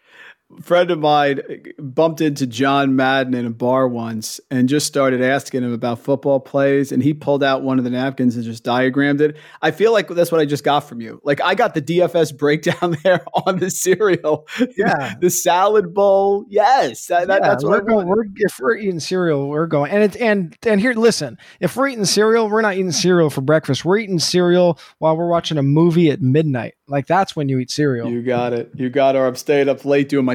friend 0.63 0.91
of 0.91 0.99
mine 0.99 1.41
bumped 1.79 2.21
into 2.21 2.47
John 2.47 2.97
Madden 2.97 3.35
in 3.35 3.45
a 3.45 3.51
bar 3.51 3.87
once 3.87 4.41
and 4.51 4.69
just 4.69 4.87
started 4.87 5.23
asking 5.23 5.63
him 5.63 5.73
about 5.73 5.99
football 5.99 6.41
plays. 6.41 6.91
And 6.91 7.03
he 7.03 7.13
pulled 7.13 7.45
out 7.45 7.63
one 7.63 7.79
of 7.79 7.85
the 7.85 7.91
napkins 7.91 8.35
and 8.35 8.45
just 8.45 8.65
diagrammed 8.65 9.21
it. 9.21 9.37
I 9.61 9.71
feel 9.71 9.93
like 9.93 10.09
that's 10.09 10.33
what 10.33 10.41
I 10.41 10.47
just 10.47 10.65
got 10.65 10.81
from 10.81 11.01
you. 11.01 11.21
Like 11.23 11.43
I 11.43 11.55
got 11.55 11.75
the 11.75 11.83
DFS 11.83 12.37
breakdown 12.37 12.97
there 13.05 13.25
on 13.47 13.59
the 13.59 13.71
cereal. 13.71 14.49
Yeah. 14.77 15.15
the 15.21 15.31
salad 15.31 15.93
bowl. 15.93 16.47
Yes. 16.49 17.07
That, 17.07 17.29
yeah, 17.29 17.39
that's 17.41 17.63
what 17.63 17.71
we're 17.73 17.81
going. 17.83 18.09
We're, 18.09 18.25
if 18.37 18.59
we're 18.59 18.77
eating 18.77 19.01
cereal, 19.01 19.49
we're 19.49 19.67
going. 19.67 19.91
And 19.91 20.03
it's, 20.03 20.17
and, 20.17 20.57
and 20.67 20.81
here, 20.81 20.95
listen, 20.95 21.37
if 21.61 21.77
we're 21.77 21.89
eating 21.89 22.07
cereal, 22.07 22.49
we're 22.49 22.63
not 22.63 22.75
eating 22.75 22.93
cereal 22.93 23.29
for 23.29 23.43
breakfast. 23.43 23.85
We're 23.85 23.99
eating 23.99 24.19
cereal 24.19 24.79
while 24.99 25.17
we're 25.17 25.29
watching 25.29 25.59
a 25.59 25.63
movie 25.63 26.11
at 26.11 26.23
midnight. 26.23 26.75
Like 26.87 27.07
that's 27.07 27.37
when 27.37 27.51
you 27.51 27.59
eat 27.59 27.71
cereal. 27.71 28.11
You 28.11 28.23
got 28.23 28.55
it. 28.55 28.71
You 28.75 28.89
got 28.89 29.15
it. 29.15 29.19
Or 29.19 29.27
I'm 29.27 29.37
staying 29.37 29.69
up 29.69 29.85
late 29.85 30.09
doing 30.09 30.25
my 30.25 30.35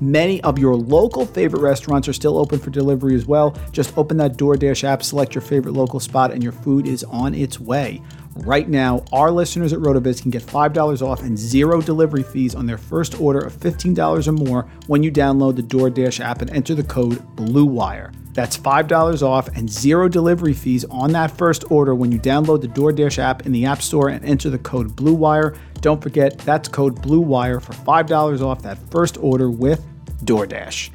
Many 0.00 0.40
of 0.42 0.58
your 0.58 0.76
local 0.76 1.26
favorite 1.26 1.60
restaurants 1.60 2.06
are 2.08 2.12
still 2.12 2.38
open 2.38 2.58
for 2.58 2.70
delivery 2.70 3.14
as 3.14 3.26
well. 3.26 3.56
Just 3.72 3.96
open 3.98 4.16
that 4.18 4.36
DoorDash 4.36 4.84
app, 4.84 5.02
select 5.02 5.34
your 5.34 5.42
favorite 5.42 5.72
local 5.72 5.98
spot, 5.98 6.32
and 6.32 6.42
your 6.42 6.52
food 6.52 6.86
is 6.86 7.02
on 7.04 7.34
its 7.34 7.58
way. 7.58 8.00
Right 8.38 8.68
now, 8.68 9.04
our 9.12 9.30
listeners 9.30 9.72
at 9.72 9.80
RotoViz 9.80 10.22
can 10.22 10.30
get 10.30 10.42
$5 10.42 11.02
off 11.02 11.22
and 11.22 11.36
zero 11.36 11.82
delivery 11.82 12.22
fees 12.22 12.54
on 12.54 12.66
their 12.66 12.78
first 12.78 13.20
order 13.20 13.40
of 13.40 13.52
$15 13.52 14.28
or 14.28 14.32
more 14.32 14.62
when 14.86 15.02
you 15.02 15.10
download 15.10 15.56
the 15.56 15.62
DoorDash 15.62 16.20
app 16.20 16.40
and 16.40 16.50
enter 16.50 16.74
the 16.74 16.84
code 16.84 17.18
BLUEWIRE. 17.36 18.12
That's 18.34 18.56
$5 18.56 19.22
off 19.22 19.48
and 19.56 19.68
zero 19.68 20.08
delivery 20.08 20.54
fees 20.54 20.84
on 20.84 21.10
that 21.12 21.36
first 21.36 21.70
order 21.70 21.94
when 21.96 22.12
you 22.12 22.20
download 22.20 22.60
the 22.60 22.68
DoorDash 22.68 23.18
app 23.18 23.44
in 23.44 23.52
the 23.52 23.66
App 23.66 23.82
Store 23.82 24.08
and 24.08 24.24
enter 24.24 24.50
the 24.50 24.58
code 24.58 24.94
BLUEWIRE. 24.94 25.58
Don't 25.80 26.00
forget, 26.00 26.38
that's 26.38 26.68
code 26.68 27.02
BLUEWIRE 27.02 27.60
for 27.60 27.72
$5 27.72 28.40
off 28.40 28.62
that 28.62 28.78
first 28.90 29.18
order 29.18 29.50
with 29.50 29.84
DoorDash. 30.24 30.90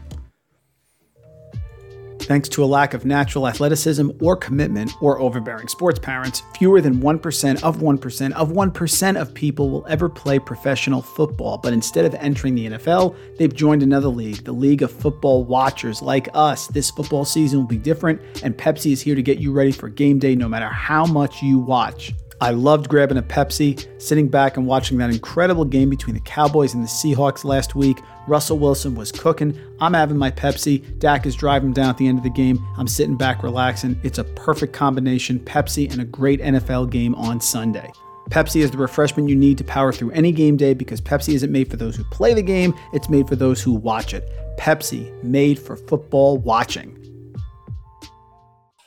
Thanks 2.24 2.48
to 2.50 2.64
a 2.64 2.66
lack 2.66 2.94
of 2.94 3.06
natural 3.06 3.50
athleticism 3.50 4.10
or 4.22 4.38
commitment 4.38 4.94
or 5.02 5.20
overbearing 5.20 5.68
sports 5.68 6.00
parents, 6.00 6.42
fewer 6.58 6.80
than 6.80 7.02
1% 7.02 7.64
of 7.64 7.78
1% 7.78 8.32
of 8.32 8.50
1% 8.50 9.22
of 9.22 9.34
people 9.34 9.70
will 9.70 9.86
ever 9.90 10.08
play 10.08 10.40
professional 10.40 11.02
football. 11.02 11.58
But 11.58 11.74
instead 11.74 12.06
of 12.06 12.16
entering 12.16 12.56
the 12.56 12.68
NFL, 12.68 13.16
they've 13.38 13.54
joined 13.54 13.84
another 13.84 14.08
league, 14.08 14.46
the 14.46 14.54
League 14.54 14.84
of 14.84 14.92
Football 14.92 15.44
Watchers 15.44 16.02
like 16.02 16.30
us. 16.34 16.68
This 16.68 16.90
football 16.90 17.26
season 17.26 17.60
will 17.60 17.68
be 17.68 17.78
different, 17.78 18.22
and 18.42 18.58
Pepsi 18.58 18.94
is 18.94 19.02
here 19.02 19.16
to 19.16 19.22
get 19.22 19.40
you 19.40 19.52
ready 19.52 19.74
for 19.74 19.90
game 19.90 20.18
day 20.18 20.34
no 20.34 20.48
matter 20.48 20.68
how 20.68 21.06
much 21.06 21.44
you 21.44 21.60
watch. 21.60 22.14
I 22.44 22.50
loved 22.50 22.90
grabbing 22.90 23.18
a 23.18 23.24
Pepsi, 23.24 23.88
sitting 24.02 24.28
back 24.28 24.58
and 24.58 24.68
watching 24.68 24.98
that 24.98 25.10
incredible 25.10 25.64
game 25.64 25.90
between 25.90 26.14
the 26.14 26.20
Cowboys 26.20 26.74
and 26.74 26.84
the 26.84 26.90
Seahawks 26.90 27.46
last 27.46 27.74
week. 27.74 28.00
Russell 28.28 28.60
Wilson 28.60 28.96
was 28.96 29.14
cooking. 29.14 29.58
I'm 29.80 29.94
having 29.94 30.18
my 30.18 30.30
Pepsi. 30.30 31.00
Dak 31.00 31.26
is 31.26 31.38
driving 31.38 31.72
down 31.72 31.92
at 31.92 31.98
the 31.98 32.06
end 32.06 32.18
of 32.18 32.26
the 32.26 32.30
game. 32.30 32.62
I'm 32.78 32.86
sitting 32.86 33.16
back 33.16 33.44
relaxing. 33.44 33.98
It's 34.04 34.18
a 34.18 34.26
perfect 34.26 34.74
combination 34.74 35.40
Pepsi 35.40 35.90
and 35.90 36.02
a 36.02 36.04
great 36.04 36.42
NFL 36.42 36.90
game 36.90 37.16
on 37.16 37.40
Sunday. 37.40 37.90
Pepsi 38.30 38.58
is 38.58 38.72
the 38.72 38.78
refreshment 38.78 39.30
you 39.30 39.38
need 39.38 39.58
to 39.60 39.64
power 39.64 39.94
through 39.94 40.12
any 40.12 40.34
game 40.34 40.58
day 40.58 40.74
because 40.74 41.00
Pepsi 41.00 41.36
isn't 41.36 41.52
made 41.52 41.72
for 41.72 41.78
those 41.78 41.96
who 41.96 42.04
play 42.04 42.34
the 42.34 42.42
game, 42.42 42.74
it's 42.92 43.10
made 43.10 43.30
for 43.30 43.38
those 43.38 43.62
who 43.62 43.72
watch 43.72 44.14
it. 44.14 44.30
Pepsi, 44.60 45.14
made 45.24 45.58
for 45.58 45.78
football 45.78 46.38
watching. 46.40 47.03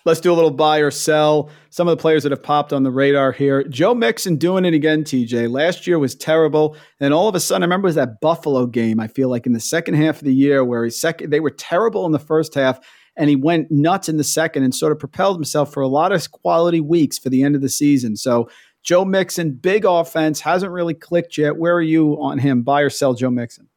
Let's 0.07 0.21
do 0.21 0.33
a 0.33 0.35
little 0.35 0.53
buy 0.53 0.79
or 0.79 0.93
sell. 0.93 1.51
Some 1.71 1.89
of 1.89 1.97
the 1.97 2.01
players 2.01 2.23
that 2.23 2.31
have 2.31 2.43
popped 2.43 2.73
on 2.73 2.85
the 2.85 2.93
radar 2.93 3.33
here. 3.33 3.65
Joe 3.65 3.93
Mixon 3.93 4.37
doing 4.37 4.65
it 4.65 4.73
again, 4.73 5.03
TJ. 5.03 5.51
Last 5.51 5.85
year 5.85 5.99
was 5.99 6.15
terrible. 6.15 6.77
And 7.01 7.13
all 7.13 7.29
of 7.29 7.35
a 7.35 7.41
sudden, 7.41 7.65
I 7.65 7.67
remember 7.67 7.91
that 7.91 8.21
Buffalo 8.21 8.67
game, 8.67 9.01
I 9.01 9.09
feel 9.09 9.29
like 9.29 9.47
in 9.47 9.53
the 9.53 9.59
second 9.59 9.95
half 9.95 10.19
of 10.19 10.25
the 10.25 10.33
year 10.33 10.65
where 10.65 10.85
he 10.85 10.91
second 10.91 11.31
they 11.31 11.41
were 11.41 11.51
terrible 11.51 12.07
in 12.07 12.13
the 12.13 12.21
first 12.21 12.55
half 12.55 12.79
and 13.17 13.29
he 13.29 13.35
went 13.35 13.69
nuts 13.73 14.09
in 14.09 14.17
the 14.17 14.23
second 14.23 14.63
and 14.63 14.73
sort 14.73 14.93
of 14.93 15.01
propelled 15.01 15.37
himself 15.37 15.73
for 15.73 15.83
a 15.83 15.89
lot 15.89 16.13
of 16.13 16.31
quality 16.31 16.81
weeks 16.81 17.19
for 17.19 17.29
the 17.29 17.43
end 17.43 17.57
of 17.57 17.61
the 17.61 17.69
season. 17.69 18.15
So 18.15 18.49
Joe 18.85 19.05
Mixon, 19.05 19.55
big 19.55 19.85
offense, 19.85 20.39
hasn't 20.41 20.71
really 20.71 20.95
clicked 20.95 21.37
yet. 21.37 21.57
Where 21.57 21.75
are 21.75 21.83
you 21.83 22.13
on 22.21 22.39
him? 22.39 22.63
Buy 22.63 22.83
or 22.83 22.91
sell 22.91 23.15
Joe 23.15 23.31
Mixon? 23.31 23.69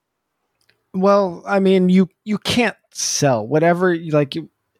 Well, 0.93 1.41
I 1.47 1.59
mean, 1.59 1.89
you 1.89 2.07
you 2.23 2.37
can't 2.37 2.77
sell 2.93 3.47
whatever 3.47 3.97
like 4.11 4.35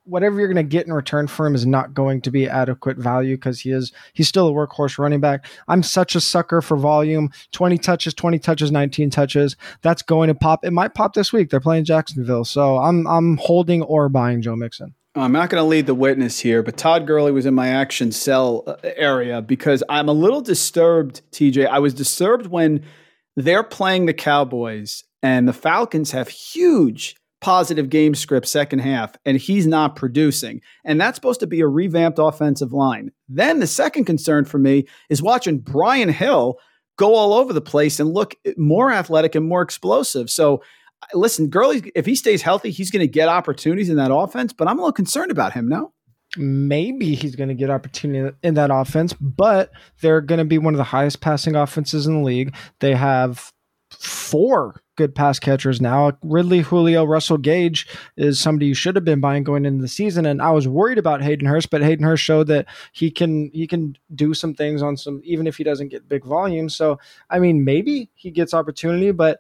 whatever 0.10 0.40
you're 0.40 0.48
going 0.48 0.58
to 0.58 0.64
get 0.64 0.86
in 0.86 0.94
return 0.94 1.28
for 1.28 1.46
him 1.46 1.56
is 1.56 1.66
not 1.66 1.94
going 1.94 2.22
to 2.22 2.32
be 2.32 2.48
adequate 2.48 2.98
value 2.98 3.36
because 3.36 3.62
he 3.62 3.72
is 3.72 3.92
he's 4.14 4.28
still 4.28 4.48
a 4.48 4.52
workhorse 4.52 4.98
running 4.98 5.20
back. 5.20 5.46
I'm 5.68 5.84
such 5.84 6.16
a 6.16 6.22
sucker 6.22 6.62
for 6.62 6.78
volume. 6.78 7.32
20 7.52 7.78
touches, 7.78 8.14
20 8.14 8.40
touches, 8.40 8.72
19 8.72 9.10
touches. 9.10 9.56
That's 9.82 10.02
going 10.02 10.28
to 10.28 10.36
pop. 10.36 10.66
It 10.66 10.72
might 10.72 10.94
pop 10.94 11.14
this 11.14 11.32
week. 11.32 11.50
They're 11.50 11.60
playing 11.60 11.86
Jacksonville, 11.86 12.46
so 12.46 12.78
I'm 12.78 13.08
I'm 13.08 13.38
holding 13.38 13.82
or 13.84 14.10
buying 14.10 14.42
Joe 14.42 14.56
Mixon. 14.56 14.96
I'm 15.16 15.32
not 15.32 15.50
going 15.50 15.62
to 15.62 15.68
lead 15.68 15.88
the 15.88 15.96
witness 15.96 16.40
here, 16.40 16.62
but 16.62 16.78
Todd 16.78 17.08
Gurley 17.08 17.32
was 17.32 17.46
in 17.46 17.56
my 17.56 17.70
action 17.70 18.12
sell 18.12 18.64
uh, 18.68 18.76
area 18.84 19.42
because 19.42 19.84
I'm 19.90 20.08
a 20.08 20.14
little 20.14 20.42
disturbed, 20.42 21.22
TJ. 21.32 21.68
I 21.68 21.80
was 21.80 21.94
disturbed 21.94 22.48
when 22.48 22.86
they're 23.36 23.64
playing 23.64 24.06
the 24.06 24.14
Cowboys 24.14 25.04
and 25.24 25.48
the 25.48 25.54
Falcons 25.54 26.12
have 26.12 26.30
huge 26.30 27.16
positive 27.42 27.90
game 27.90 28.16
script 28.16 28.48
second 28.48 28.80
half 28.80 29.16
and 29.26 29.38
he's 29.38 29.66
not 29.66 29.96
producing. 29.96 30.62
And 30.84 31.00
that's 31.00 31.16
supposed 31.16 31.40
to 31.40 31.48
be 31.48 31.62
a 31.62 31.68
revamped 31.68 32.20
offensive 32.20 32.74
line. 32.74 33.12
Then 33.28 33.60
the 33.60 33.68
second 33.68 34.06
concern 34.06 34.46
for 34.46 34.58
me 34.58 34.86
is 35.10 35.22
watching 35.22 35.60
Brian 35.60 36.10
Hill 36.10 36.60
go 36.98 37.16
all 37.16 37.34
over 37.34 37.54
the 37.54 37.62
place 37.62 38.00
and 38.00 38.14
look 38.14 38.36
more 38.58 38.92
athletic 38.92 39.36
and 39.36 39.48
more 39.48 39.62
explosive. 39.62 40.30
So 40.30 40.62
listen, 41.14 41.50
Gurley, 41.50 41.92
if 41.96 42.06
he 42.06 42.16
stays 42.16 42.42
healthy, 42.42 42.72
he's 42.72 42.92
going 42.92 43.02
to 43.02 43.08
get 43.08 43.30
opportunities 43.30 43.90
in 43.90 43.96
that 43.98 44.14
offense, 44.14 44.52
but 44.52 44.68
I'm 44.68 44.78
a 44.78 44.82
little 44.82 44.92
concerned 44.92 45.32
about 45.32 45.54
him 45.54 45.70
now. 45.70 45.94
Maybe 46.38 47.16
he's 47.16 47.36
going 47.36 47.50
to 47.50 47.56
get 47.56 47.70
opportunity 47.70 48.36
in 48.44 48.54
that 48.56 48.70
offense, 48.72 49.14
but 49.14 49.72
they're 50.02 50.22
going 50.22 50.40
to 50.40 50.46
be 50.46 50.58
one 50.58 50.74
of 50.74 50.78
the 50.78 50.84
highest 50.84 51.22
passing 51.22 51.56
offenses 51.56 52.06
in 52.06 52.16
the 52.16 52.24
league. 52.24 52.54
They 52.82 52.94
have 52.94 53.52
four 53.90 54.82
good 55.00 55.16
pass 55.16 55.40
catchers 55.40 55.80
now. 55.80 56.12
Ridley, 56.22 56.60
Julio, 56.60 57.06
Russell 57.06 57.38
Gage 57.38 57.88
is 58.18 58.38
somebody 58.38 58.66
you 58.66 58.74
should 58.74 58.98
have 58.98 59.06
been 59.06 59.22
buying 59.22 59.46
going 59.46 59.66
into 59.66 59.82
the 59.82 59.88
season. 59.88 60.26
And 60.26 60.42
I 60.42 60.52
was 60.52 60.68
worried 60.68 60.98
about 60.98 61.22
Hayden 61.22 61.48
Hurst, 61.48 61.70
but 61.70 61.82
Hayden 61.82 62.04
Hurst 62.04 62.22
showed 62.22 62.48
that 62.48 62.66
he 62.92 63.10
can 63.10 63.50
he 63.54 63.66
can 63.66 63.96
do 64.14 64.34
some 64.34 64.54
things 64.54 64.82
on 64.82 64.98
some 64.98 65.22
even 65.24 65.48
if 65.48 65.56
he 65.56 65.64
doesn't 65.64 65.88
get 65.88 66.10
big 66.10 66.26
volume. 66.26 66.68
So 66.68 67.00
I 67.30 67.40
mean 67.40 67.64
maybe 67.64 68.10
he 68.14 68.30
gets 68.30 68.54
opportunity, 68.54 69.12
but 69.12 69.40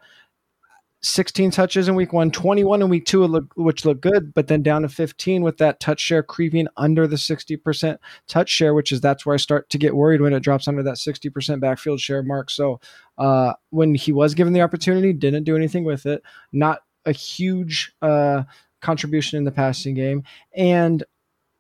16 1.01 1.51
touches 1.51 1.87
in 1.87 1.95
week 1.95 2.11
one, 2.11 2.29
21 2.29 2.81
in 2.81 2.89
week 2.89 3.05
two, 3.05 3.25
which 3.55 3.85
looked 3.85 4.01
good, 4.01 4.33
but 4.33 4.47
then 4.47 4.61
down 4.61 4.81
to 4.81 4.89
15 4.89 5.43
with 5.43 5.57
that 5.57 5.79
touch 5.79 5.99
share 5.99 6.21
creeping 6.21 6.67
under 6.75 7.07
the 7.07 7.15
60% 7.15 7.97
touch 8.27 8.49
share, 8.49 8.73
which 8.73 8.91
is 8.91 8.99
that's 8.99 9.25
where 9.25 9.33
I 9.33 9.37
start 9.37 9.69
to 9.69 9.77
get 9.77 9.95
worried 9.95 10.21
when 10.21 10.33
it 10.33 10.41
drops 10.41 10.67
under 10.67 10.83
that 10.83 10.95
60% 10.95 11.61
backfield 11.61 12.01
share 12.01 12.21
mark. 12.21 12.49
So 12.49 12.81
uh, 13.17 13.53
when 13.69 13.95
he 13.95 14.11
was 14.11 14.33
given 14.33 14.51
the 14.51 14.61
opportunity, 14.61 15.13
didn't 15.13 15.45
do 15.45 15.55
anything 15.55 15.85
with 15.85 16.05
it. 16.05 16.21
Not 16.51 16.79
a 17.05 17.13
huge 17.13 17.93
uh, 18.01 18.43
contribution 18.81 19.37
in 19.37 19.45
the 19.45 19.51
passing 19.51 19.95
game. 19.95 20.23
And 20.53 21.03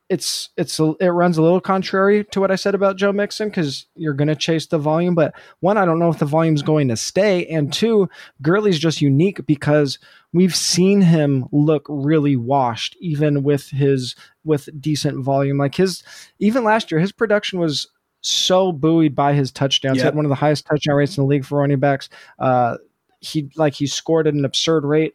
it's 0.09 0.49
it's 0.57 0.79
a, 0.79 0.93
it 0.99 1.09
runs 1.09 1.37
a 1.37 1.41
little 1.43 1.61
contrary 1.61 2.25
to 2.31 2.39
what 2.39 2.49
I 2.49 2.55
said 2.55 2.73
about 2.73 2.97
Joe 2.97 3.11
Mixon 3.11 3.49
because 3.49 3.85
you're 3.95 4.15
going 4.15 4.27
to 4.27 4.35
chase 4.35 4.65
the 4.65 4.79
volume, 4.79 5.13
but 5.13 5.33
one, 5.59 5.77
I 5.77 5.85
don't 5.85 5.99
know 5.99 6.09
if 6.09 6.17
the 6.17 6.25
volume's 6.25 6.63
going 6.63 6.87
to 6.87 6.97
stay, 6.97 7.45
and 7.45 7.71
two, 7.71 8.09
Gurley's 8.41 8.79
just 8.79 9.01
unique 9.01 9.45
because 9.45 9.99
we've 10.33 10.55
seen 10.55 11.01
him 11.01 11.45
look 11.51 11.85
really 11.87 12.35
washed, 12.35 12.97
even 12.99 13.43
with 13.43 13.69
his 13.69 14.15
with 14.43 14.67
decent 14.81 15.23
volume. 15.23 15.59
Like 15.59 15.75
his 15.75 16.03
even 16.39 16.63
last 16.63 16.91
year, 16.91 16.99
his 16.99 17.11
production 17.11 17.59
was 17.59 17.87
so 18.21 18.71
buoyed 18.71 19.15
by 19.15 19.33
his 19.33 19.51
touchdowns. 19.51 19.97
Yep. 19.97 20.01
He 20.01 20.05
had 20.05 20.15
one 20.15 20.25
of 20.25 20.29
the 20.29 20.35
highest 20.35 20.65
touchdown 20.65 20.95
rates 20.95 21.17
in 21.17 21.23
the 21.23 21.27
league 21.27 21.45
for 21.45 21.59
running 21.59 21.79
backs. 21.79 22.09
Uh, 22.39 22.77
he 23.21 23.49
like 23.55 23.73
he 23.73 23.87
scored 23.87 24.27
at 24.27 24.33
an 24.33 24.45
absurd 24.45 24.85
rate. 24.85 25.13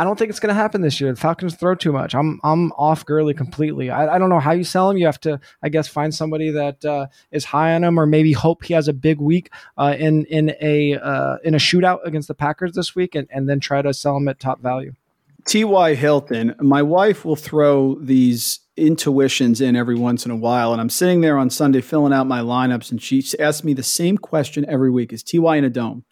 I 0.00 0.04
don't 0.04 0.18
think 0.18 0.30
it's 0.30 0.40
going 0.40 0.48
to 0.48 0.54
happen 0.54 0.80
this 0.80 0.98
year. 0.98 1.12
The 1.12 1.20
Falcons 1.20 1.56
throw 1.56 1.74
too 1.74 1.92
much. 1.92 2.14
I'm 2.14 2.40
I'm 2.42 2.72
off 2.72 3.04
Gurley 3.04 3.34
completely. 3.34 3.90
I, 3.90 4.14
I 4.14 4.18
don't 4.18 4.30
know 4.30 4.40
how 4.40 4.52
you 4.52 4.64
sell 4.64 4.88
him. 4.88 4.96
You 4.96 5.04
have 5.04 5.20
to, 5.20 5.38
I 5.62 5.68
guess, 5.68 5.88
find 5.88 6.14
somebody 6.14 6.50
that 6.52 6.82
uh, 6.86 7.08
is 7.32 7.44
high 7.44 7.74
on 7.74 7.84
him, 7.84 8.00
or 8.00 8.06
maybe 8.06 8.32
hope 8.32 8.64
he 8.64 8.72
has 8.72 8.88
a 8.88 8.94
big 8.94 9.20
week 9.20 9.50
uh, 9.76 9.94
in 9.98 10.24
in 10.24 10.54
a 10.62 10.94
uh, 10.94 11.36
in 11.44 11.54
a 11.54 11.58
shootout 11.58 11.98
against 12.06 12.28
the 12.28 12.34
Packers 12.34 12.72
this 12.72 12.94
week, 12.94 13.14
and, 13.14 13.28
and 13.30 13.46
then 13.46 13.60
try 13.60 13.82
to 13.82 13.92
sell 13.92 14.16
him 14.16 14.26
at 14.28 14.40
top 14.40 14.62
value. 14.62 14.94
T.Y. 15.46 15.94
Hilton. 15.96 16.54
My 16.58 16.80
wife 16.80 17.26
will 17.26 17.36
throw 17.36 17.96
these 17.96 18.60
intuitions 18.78 19.60
in 19.60 19.76
every 19.76 19.96
once 19.96 20.24
in 20.24 20.30
a 20.30 20.36
while, 20.36 20.72
and 20.72 20.80
I'm 20.80 20.88
sitting 20.88 21.20
there 21.20 21.36
on 21.36 21.50
Sunday 21.50 21.82
filling 21.82 22.14
out 22.14 22.26
my 22.26 22.40
lineups, 22.40 22.90
and 22.90 23.02
she 23.02 23.22
asks 23.38 23.64
me 23.64 23.74
the 23.74 23.82
same 23.82 24.16
question 24.16 24.64
every 24.66 24.90
week: 24.90 25.12
Is 25.12 25.22
T.Y. 25.22 25.56
in 25.56 25.64
a 25.64 25.70
dome? 25.70 26.04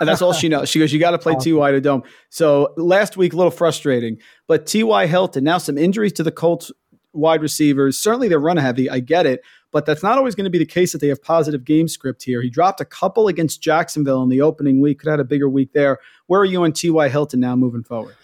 That's 0.00 0.22
all 0.22 0.32
she 0.32 0.48
knows. 0.48 0.68
She 0.68 0.78
goes, 0.78 0.92
"You 0.92 0.98
got 0.98 1.12
to 1.12 1.18
play 1.18 1.34
awesome. 1.34 1.44
T.Y. 1.44 1.70
to 1.72 1.80
dome." 1.80 2.02
So 2.28 2.72
last 2.76 3.16
week, 3.16 3.32
a 3.32 3.36
little 3.36 3.50
frustrating, 3.50 4.18
but 4.46 4.66
T.Y. 4.66 5.06
Hilton 5.06 5.44
now 5.44 5.58
some 5.58 5.78
injuries 5.78 6.12
to 6.14 6.22
the 6.22 6.32
Colts 6.32 6.72
wide 7.12 7.42
receivers. 7.42 7.98
Certainly, 7.98 8.28
they're 8.28 8.38
run 8.40 8.56
heavy. 8.56 8.88
I 8.88 9.00
get 9.00 9.26
it, 9.26 9.42
but 9.70 9.86
that's 9.86 10.02
not 10.02 10.18
always 10.18 10.34
going 10.34 10.44
to 10.44 10.50
be 10.50 10.58
the 10.58 10.66
case 10.66 10.92
that 10.92 11.00
they 11.00 11.08
have 11.08 11.22
positive 11.22 11.64
game 11.64 11.88
script 11.88 12.22
here. 12.22 12.42
He 12.42 12.50
dropped 12.50 12.80
a 12.80 12.84
couple 12.84 13.28
against 13.28 13.62
Jacksonville 13.62 14.22
in 14.22 14.28
the 14.28 14.40
opening 14.40 14.80
week. 14.80 15.00
Could 15.00 15.08
have 15.08 15.18
had 15.18 15.20
a 15.20 15.24
bigger 15.24 15.48
week 15.48 15.72
there. 15.72 15.98
Where 16.26 16.40
are 16.40 16.46
you 16.46 16.62
on 16.64 16.72
T.Y. 16.72 17.08
Hilton 17.08 17.40
now 17.40 17.56
moving 17.56 17.82
forward? 17.82 18.16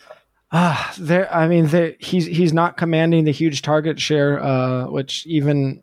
Ah, 0.53 0.91
uh, 0.91 0.95
there. 0.99 1.35
I 1.35 1.49
mean, 1.49 1.69
he's 1.99 2.27
he's 2.27 2.53
not 2.53 2.77
commanding 2.77 3.25
the 3.25 3.33
huge 3.33 3.63
target 3.63 4.01
share, 4.01 4.43
uh, 4.43 4.87
which 4.87 5.27
even 5.27 5.83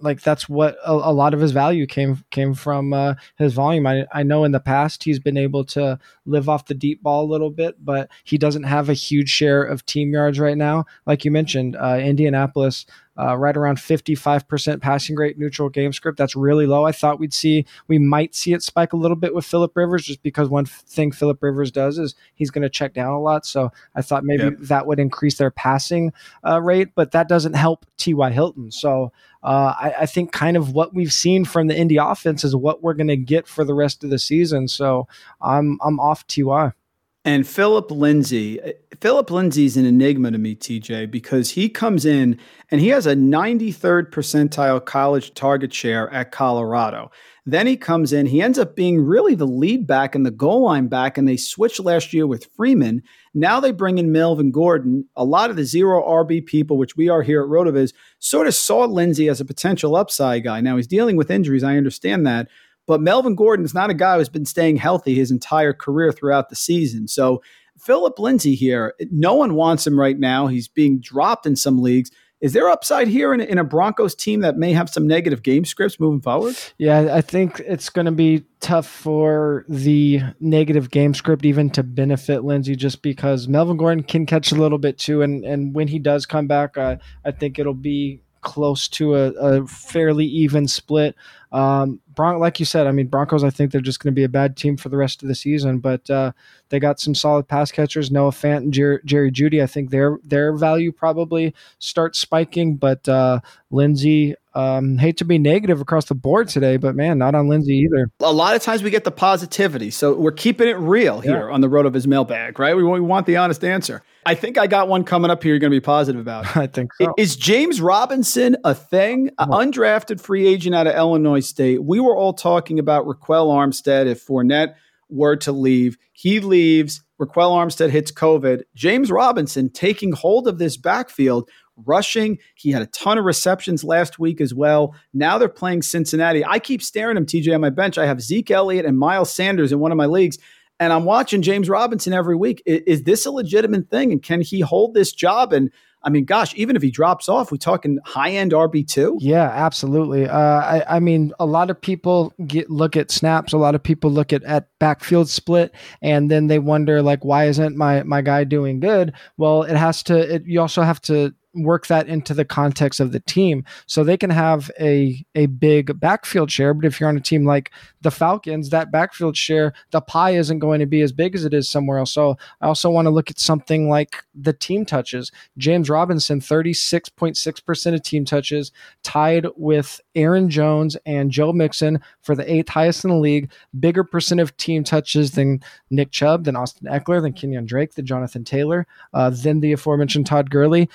like 0.00 0.22
that's 0.22 0.48
what 0.48 0.76
a, 0.84 0.92
a, 0.92 1.12
lot 1.12 1.34
of 1.34 1.40
his 1.40 1.52
value 1.52 1.86
came 1.86 2.24
came 2.30 2.54
from 2.54 2.92
uh, 2.92 3.14
his 3.36 3.52
volume. 3.52 3.86
I, 3.86 4.06
I 4.12 4.22
know 4.22 4.44
in 4.44 4.52
the 4.52 4.60
past 4.60 5.04
he's 5.04 5.18
been 5.18 5.36
able 5.36 5.64
to 5.66 5.98
live 6.26 6.48
off 6.48 6.66
the 6.66 6.74
deep 6.74 7.02
ball 7.02 7.24
a 7.24 7.30
little 7.30 7.50
bit, 7.50 7.84
but 7.84 8.08
he 8.24 8.38
doesn't 8.38 8.64
have 8.64 8.88
a 8.88 8.94
huge 8.94 9.28
share 9.28 9.62
of 9.62 9.84
team 9.86 10.12
yards 10.12 10.38
right 10.38 10.56
now. 10.56 10.84
Like 11.06 11.24
you 11.24 11.30
mentioned, 11.30 11.76
uh, 11.76 11.98
Indianapolis 12.00 12.86
uh, 13.18 13.36
right 13.36 13.56
around 13.56 13.76
55% 13.76 14.80
passing 14.80 15.16
rate 15.16 15.38
neutral 15.38 15.68
game 15.68 15.92
script. 15.92 16.18
That's 16.18 16.36
really 16.36 16.66
low. 16.66 16.84
I 16.84 16.92
thought 16.92 17.18
we'd 17.18 17.34
see, 17.34 17.66
we 17.88 17.98
might 17.98 18.34
see 18.34 18.52
it 18.52 18.62
spike 18.62 18.92
a 18.92 18.96
little 18.96 19.16
bit 19.16 19.34
with 19.34 19.44
Philip 19.44 19.76
Rivers 19.76 20.04
just 20.04 20.22
because 20.22 20.48
one 20.48 20.64
thing 20.64 21.12
Philip 21.12 21.42
Rivers 21.42 21.70
does 21.70 21.98
is 21.98 22.14
he's 22.34 22.50
going 22.50 22.62
to 22.62 22.70
check 22.70 22.94
down 22.94 23.12
a 23.12 23.20
lot. 23.20 23.44
So 23.44 23.72
I 23.94 24.02
thought 24.02 24.24
maybe 24.24 24.44
yep. 24.44 24.56
that 24.60 24.86
would 24.86 24.98
increase 24.98 25.36
their 25.36 25.50
passing 25.50 26.12
uh, 26.46 26.60
rate, 26.60 26.94
but 26.94 27.12
that 27.12 27.28
doesn't 27.28 27.54
help 27.54 27.84
T.Y. 27.96 28.30
Hilton. 28.30 28.70
So 28.70 29.12
uh, 29.42 29.74
I, 29.78 29.94
I, 30.00 30.06
think 30.06 30.32
kind 30.32 30.56
of 30.56 30.72
what 30.72 30.94
we've 30.94 31.12
seen 31.12 31.46
from 31.46 31.66
the 31.66 31.76
Indy 31.76 31.96
offense 31.96 32.44
is 32.44 32.54
what 32.54 32.82
we're 32.82 32.94
going 32.94 33.08
to 33.08 33.16
get 33.16 33.46
for 33.46 33.64
the 33.64 33.74
rest 33.74 34.04
of 34.04 34.10
the 34.10 34.18
season. 34.18 34.68
So 34.68 35.08
I'm, 35.40 35.78
I'm 35.82 35.98
off 35.98 36.26
T.Y. 36.26 36.72
And 37.22 37.46
Philip 37.46 37.90
Lindsay, 37.90 38.58
Philip 38.98 39.30
Lindsay's 39.30 39.76
an 39.76 39.84
enigma 39.84 40.30
to 40.30 40.38
me, 40.38 40.56
TJ, 40.56 41.10
because 41.10 41.50
he 41.50 41.68
comes 41.68 42.06
in 42.06 42.38
and 42.70 42.80
he 42.80 42.88
has 42.88 43.04
a 43.06 43.14
93rd 43.14 44.10
percentile 44.10 44.82
college 44.82 45.34
target 45.34 45.70
share 45.70 46.10
at 46.14 46.32
Colorado. 46.32 47.10
Then 47.44 47.66
he 47.66 47.76
comes 47.76 48.14
in, 48.14 48.24
he 48.24 48.40
ends 48.40 48.58
up 48.58 48.74
being 48.74 49.04
really 49.04 49.34
the 49.34 49.46
lead 49.46 49.86
back 49.86 50.14
and 50.14 50.24
the 50.24 50.30
goal 50.30 50.64
line 50.64 50.88
back, 50.88 51.18
and 51.18 51.28
they 51.28 51.36
switched 51.36 51.80
last 51.80 52.14
year 52.14 52.26
with 52.26 52.48
Freeman. 52.56 53.02
Now 53.34 53.60
they 53.60 53.72
bring 53.72 53.98
in 53.98 54.12
Melvin 54.12 54.50
Gordon. 54.50 55.06
A 55.14 55.24
lot 55.24 55.50
of 55.50 55.56
the 55.56 55.64
zero 55.64 56.02
RB 56.02 56.46
people, 56.46 56.78
which 56.78 56.96
we 56.96 57.10
are 57.10 57.22
here 57.22 57.42
at 57.42 57.48
Rotoviz, 57.48 57.92
sort 58.18 58.46
of 58.46 58.54
saw 58.54 58.86
Lindsay 58.86 59.28
as 59.28 59.42
a 59.42 59.44
potential 59.44 59.94
upside 59.94 60.44
guy. 60.44 60.62
Now 60.62 60.76
he's 60.76 60.86
dealing 60.86 61.16
with 61.16 61.30
injuries, 61.30 61.64
I 61.64 61.76
understand 61.76 62.26
that. 62.26 62.48
But 62.86 63.00
Melvin 63.00 63.34
Gordon 63.34 63.64
is 63.64 63.74
not 63.74 63.90
a 63.90 63.94
guy 63.94 64.18
who's 64.18 64.28
been 64.28 64.44
staying 64.44 64.76
healthy 64.76 65.14
his 65.14 65.30
entire 65.30 65.72
career 65.72 66.12
throughout 66.12 66.48
the 66.48 66.56
season. 66.56 67.06
So 67.08 67.42
Philip 67.78 68.18
Lindsay 68.18 68.54
here, 68.54 68.94
no 69.10 69.34
one 69.34 69.54
wants 69.54 69.86
him 69.86 69.98
right 69.98 70.18
now. 70.18 70.48
He's 70.48 70.68
being 70.68 71.00
dropped 71.00 71.46
in 71.46 71.56
some 71.56 71.80
leagues. 71.80 72.10
Is 72.40 72.54
there 72.54 72.70
upside 72.70 73.08
here 73.08 73.34
in, 73.34 73.40
in 73.40 73.58
a 73.58 73.64
Broncos 73.64 74.14
team 74.14 74.40
that 74.40 74.56
may 74.56 74.72
have 74.72 74.88
some 74.88 75.06
negative 75.06 75.42
game 75.42 75.66
scripts 75.66 76.00
moving 76.00 76.22
forward? 76.22 76.56
Yeah, 76.78 77.14
I 77.14 77.20
think 77.20 77.60
it's 77.60 77.90
going 77.90 78.06
to 78.06 78.12
be 78.12 78.44
tough 78.60 78.86
for 78.86 79.66
the 79.68 80.22
negative 80.40 80.90
game 80.90 81.12
script 81.12 81.44
even 81.44 81.68
to 81.70 81.82
benefit 81.82 82.42
Lindsay 82.42 82.76
just 82.76 83.02
because 83.02 83.46
Melvin 83.46 83.76
Gordon 83.76 84.02
can 84.02 84.24
catch 84.24 84.52
a 84.52 84.54
little 84.54 84.78
bit 84.78 84.98
too. 84.98 85.20
And, 85.20 85.44
and 85.44 85.74
when 85.74 85.88
he 85.88 85.98
does 85.98 86.24
come 86.24 86.46
back, 86.46 86.78
uh, 86.78 86.96
I 87.26 87.30
think 87.30 87.58
it'll 87.58 87.74
be 87.74 88.22
close 88.42 88.88
to 88.88 89.14
a, 89.14 89.30
a 89.32 89.66
fairly 89.66 90.24
even 90.26 90.68
split. 90.68 91.14
Um, 91.52 92.00
Bron- 92.14 92.38
like 92.38 92.60
you 92.60 92.66
said, 92.66 92.86
I 92.86 92.92
mean 92.92 93.08
Broncos. 93.08 93.44
I 93.44 93.50
think 93.50 93.72
they're 93.72 93.80
just 93.80 94.00
going 94.00 94.12
to 94.12 94.18
be 94.18 94.24
a 94.24 94.28
bad 94.28 94.56
team 94.56 94.76
for 94.76 94.88
the 94.88 94.96
rest 94.96 95.22
of 95.22 95.28
the 95.28 95.34
season, 95.34 95.78
but 95.78 96.08
uh, 96.08 96.32
they 96.68 96.78
got 96.78 97.00
some 97.00 97.14
solid 97.14 97.48
pass 97.48 97.72
catchers. 97.72 98.10
Noah 98.10 98.30
Fant 98.30 98.58
and 98.58 98.72
Jer- 98.74 99.02
Jerry 99.04 99.30
Jeudy. 99.32 99.62
I 99.62 99.66
think 99.66 99.90
their 99.90 100.18
their 100.22 100.52
value 100.52 100.92
probably 100.92 101.54
starts 101.78 102.18
spiking, 102.18 102.76
but 102.76 103.08
uh, 103.08 103.40
Lindsay. 103.70 104.34
Um, 104.52 104.98
hate 104.98 105.18
to 105.18 105.24
be 105.24 105.38
negative 105.38 105.80
across 105.80 106.06
the 106.06 106.14
board 106.14 106.48
today, 106.48 106.76
but 106.76 106.96
man, 106.96 107.18
not 107.18 107.36
on 107.36 107.48
Lindsay 107.48 107.74
either. 107.74 108.10
A 108.20 108.32
lot 108.32 108.56
of 108.56 108.62
times 108.62 108.82
we 108.82 108.90
get 108.90 109.04
the 109.04 109.12
positivity, 109.12 109.90
so 109.90 110.14
we're 110.14 110.32
keeping 110.32 110.66
it 110.66 110.76
real 110.76 111.20
here 111.20 111.46
yeah. 111.48 111.54
on 111.54 111.60
the 111.60 111.68
road 111.68 111.86
of 111.86 111.94
his 111.94 112.06
mailbag, 112.06 112.58
right? 112.58 112.76
We, 112.76 112.82
we 112.82 113.00
want 113.00 113.26
the 113.26 113.36
honest 113.36 113.62
answer. 113.62 114.02
I 114.26 114.34
think 114.34 114.58
I 114.58 114.66
got 114.66 114.88
one 114.88 115.04
coming 115.04 115.30
up 115.30 115.42
here. 115.42 115.52
You're 115.52 115.60
going 115.60 115.70
to 115.70 115.76
be 115.76 115.84
positive 115.84 116.20
about. 116.20 116.56
I 116.56 116.66
think 116.66 116.92
so. 116.94 117.14
Is 117.16 117.36
James 117.36 117.80
Robinson 117.80 118.56
a 118.64 118.74
thing? 118.74 119.30
Undrafted 119.38 120.20
free 120.20 120.46
agent 120.46 120.74
out 120.74 120.86
of 120.86 120.94
Illinois 120.94 121.40
State. 121.40 121.84
We 121.84 122.00
were 122.00 122.16
all 122.16 122.32
talking 122.32 122.78
about 122.78 123.06
Ryquell 123.06 123.46
Armstead 123.46 124.06
if 124.06 124.26
Fournette 124.26 124.74
were 125.08 125.36
to 125.36 125.52
leave. 125.52 125.96
He 126.12 126.40
leaves. 126.40 127.02
Ryquell 127.20 127.52
Armstead 127.52 127.90
hits 127.90 128.10
COVID. 128.10 128.62
James 128.74 129.10
Robinson 129.10 129.70
taking 129.70 130.12
hold 130.12 130.48
of 130.48 130.58
this 130.58 130.76
backfield 130.76 131.48
rushing. 131.86 132.38
He 132.54 132.70
had 132.70 132.82
a 132.82 132.86
ton 132.86 133.18
of 133.18 133.24
receptions 133.24 133.84
last 133.84 134.18
week 134.18 134.40
as 134.40 134.54
well. 134.54 134.94
Now 135.12 135.38
they're 135.38 135.48
playing 135.48 135.82
Cincinnati. 135.82 136.44
I 136.44 136.58
keep 136.58 136.82
staring 136.82 137.16
him, 137.16 137.26
TJ, 137.26 137.54
on 137.54 137.60
my 137.60 137.70
bench. 137.70 137.98
I 137.98 138.06
have 138.06 138.20
Zeke 138.20 138.50
Elliott 138.50 138.86
and 138.86 138.98
Miles 138.98 139.32
Sanders 139.32 139.72
in 139.72 139.80
one 139.80 139.92
of 139.92 139.98
my 139.98 140.06
leagues, 140.06 140.38
and 140.78 140.92
I'm 140.92 141.04
watching 141.04 141.42
James 141.42 141.68
Robinson 141.68 142.12
every 142.12 142.36
week. 142.36 142.62
Is, 142.66 142.80
is 142.86 143.02
this 143.04 143.26
a 143.26 143.30
legitimate 143.30 143.90
thing? 143.90 144.12
And 144.12 144.22
can 144.22 144.40
he 144.40 144.60
hold 144.60 144.94
this 144.94 145.12
job? 145.12 145.52
And 145.52 145.70
I 146.02 146.08
mean, 146.08 146.24
gosh, 146.24 146.54
even 146.56 146.76
if 146.76 146.82
he 146.82 146.90
drops 146.90 147.28
off, 147.28 147.52
we 147.52 147.58
talking 147.58 147.98
high 148.04 148.30
end 148.30 148.52
RB 148.52 148.88
two. 148.88 149.18
Yeah, 149.20 149.44
absolutely. 149.44 150.26
Uh, 150.26 150.38
I, 150.38 150.96
I, 150.96 151.00
mean, 151.00 151.32
a 151.38 151.44
lot 151.44 151.68
of 151.68 151.78
people 151.78 152.32
get 152.46 152.70
look 152.70 152.96
at 152.96 153.10
snaps. 153.10 153.52
A 153.52 153.58
lot 153.58 153.74
of 153.74 153.82
people 153.82 154.10
look 154.10 154.32
at 154.32 154.42
at 154.44 154.68
backfield 154.78 155.28
split, 155.28 155.74
and 156.00 156.30
then 156.30 156.46
they 156.46 156.58
wonder 156.58 157.02
like, 157.02 157.24
why 157.24 157.44
isn't 157.48 157.76
my 157.76 158.02
my 158.04 158.22
guy 158.22 158.44
doing 158.44 158.80
good? 158.80 159.12
Well, 159.36 159.64
it 159.64 159.76
has 159.76 160.02
to. 160.04 160.36
It, 160.36 160.46
you 160.46 160.60
also 160.60 160.82
have 160.82 161.02
to 161.02 161.34
work 161.54 161.86
that 161.88 162.08
into 162.08 162.34
the 162.34 162.44
context 162.44 163.00
of 163.00 163.12
the 163.12 163.20
team. 163.20 163.64
So 163.86 164.04
they 164.04 164.16
can 164.16 164.30
have 164.30 164.70
a 164.78 165.24
a 165.34 165.46
big 165.46 165.98
backfield 165.98 166.50
share, 166.50 166.74
but 166.74 166.84
if 166.84 167.00
you're 167.00 167.08
on 167.08 167.16
a 167.16 167.20
team 167.20 167.44
like 167.44 167.70
the 168.02 168.10
Falcons, 168.10 168.70
that 168.70 168.90
backfield 168.90 169.36
share, 169.36 169.72
the 169.90 170.00
pie 170.00 170.30
isn't 170.30 170.58
going 170.58 170.80
to 170.80 170.86
be 170.86 171.02
as 171.02 171.12
big 171.12 171.34
as 171.34 171.44
it 171.44 171.52
is 171.52 171.68
somewhere 171.68 171.98
else. 171.98 172.12
So 172.12 172.36
I 172.60 172.66
also 172.66 172.90
want 172.90 173.06
to 173.06 173.10
look 173.10 173.30
at 173.30 173.38
something 173.38 173.88
like 173.88 174.24
the 174.34 174.52
team 174.52 174.84
touches. 174.84 175.30
James 175.58 175.90
Robinson, 175.90 176.40
36.6% 176.40 177.94
of 177.94 178.02
team 178.02 178.24
touches, 178.24 178.72
tied 179.02 179.46
with 179.56 180.00
Aaron 180.14 180.48
Jones 180.48 180.96
and 181.06 181.30
Joe 181.30 181.52
Mixon 181.52 182.00
for 182.22 182.34
the 182.34 182.50
eighth 182.50 182.68
highest 182.68 183.04
in 183.04 183.10
the 183.10 183.16
league. 183.16 183.50
Bigger 183.78 184.04
percent 184.04 184.40
of 184.40 184.56
team 184.56 184.84
touches 184.84 185.32
than 185.32 185.62
Nick 185.90 186.10
Chubb, 186.10 186.44
than 186.44 186.56
Austin 186.56 186.88
Ekeler 186.88 187.20
than 187.20 187.32
Kenyan 187.32 187.66
Drake, 187.66 187.94
than 187.94 188.06
Jonathan 188.06 188.44
Taylor, 188.44 188.86
uh, 189.12 189.30
than 189.30 189.60
the 189.60 189.72
aforementioned 189.72 190.26
Todd 190.26 190.50
Gurley. 190.50 190.88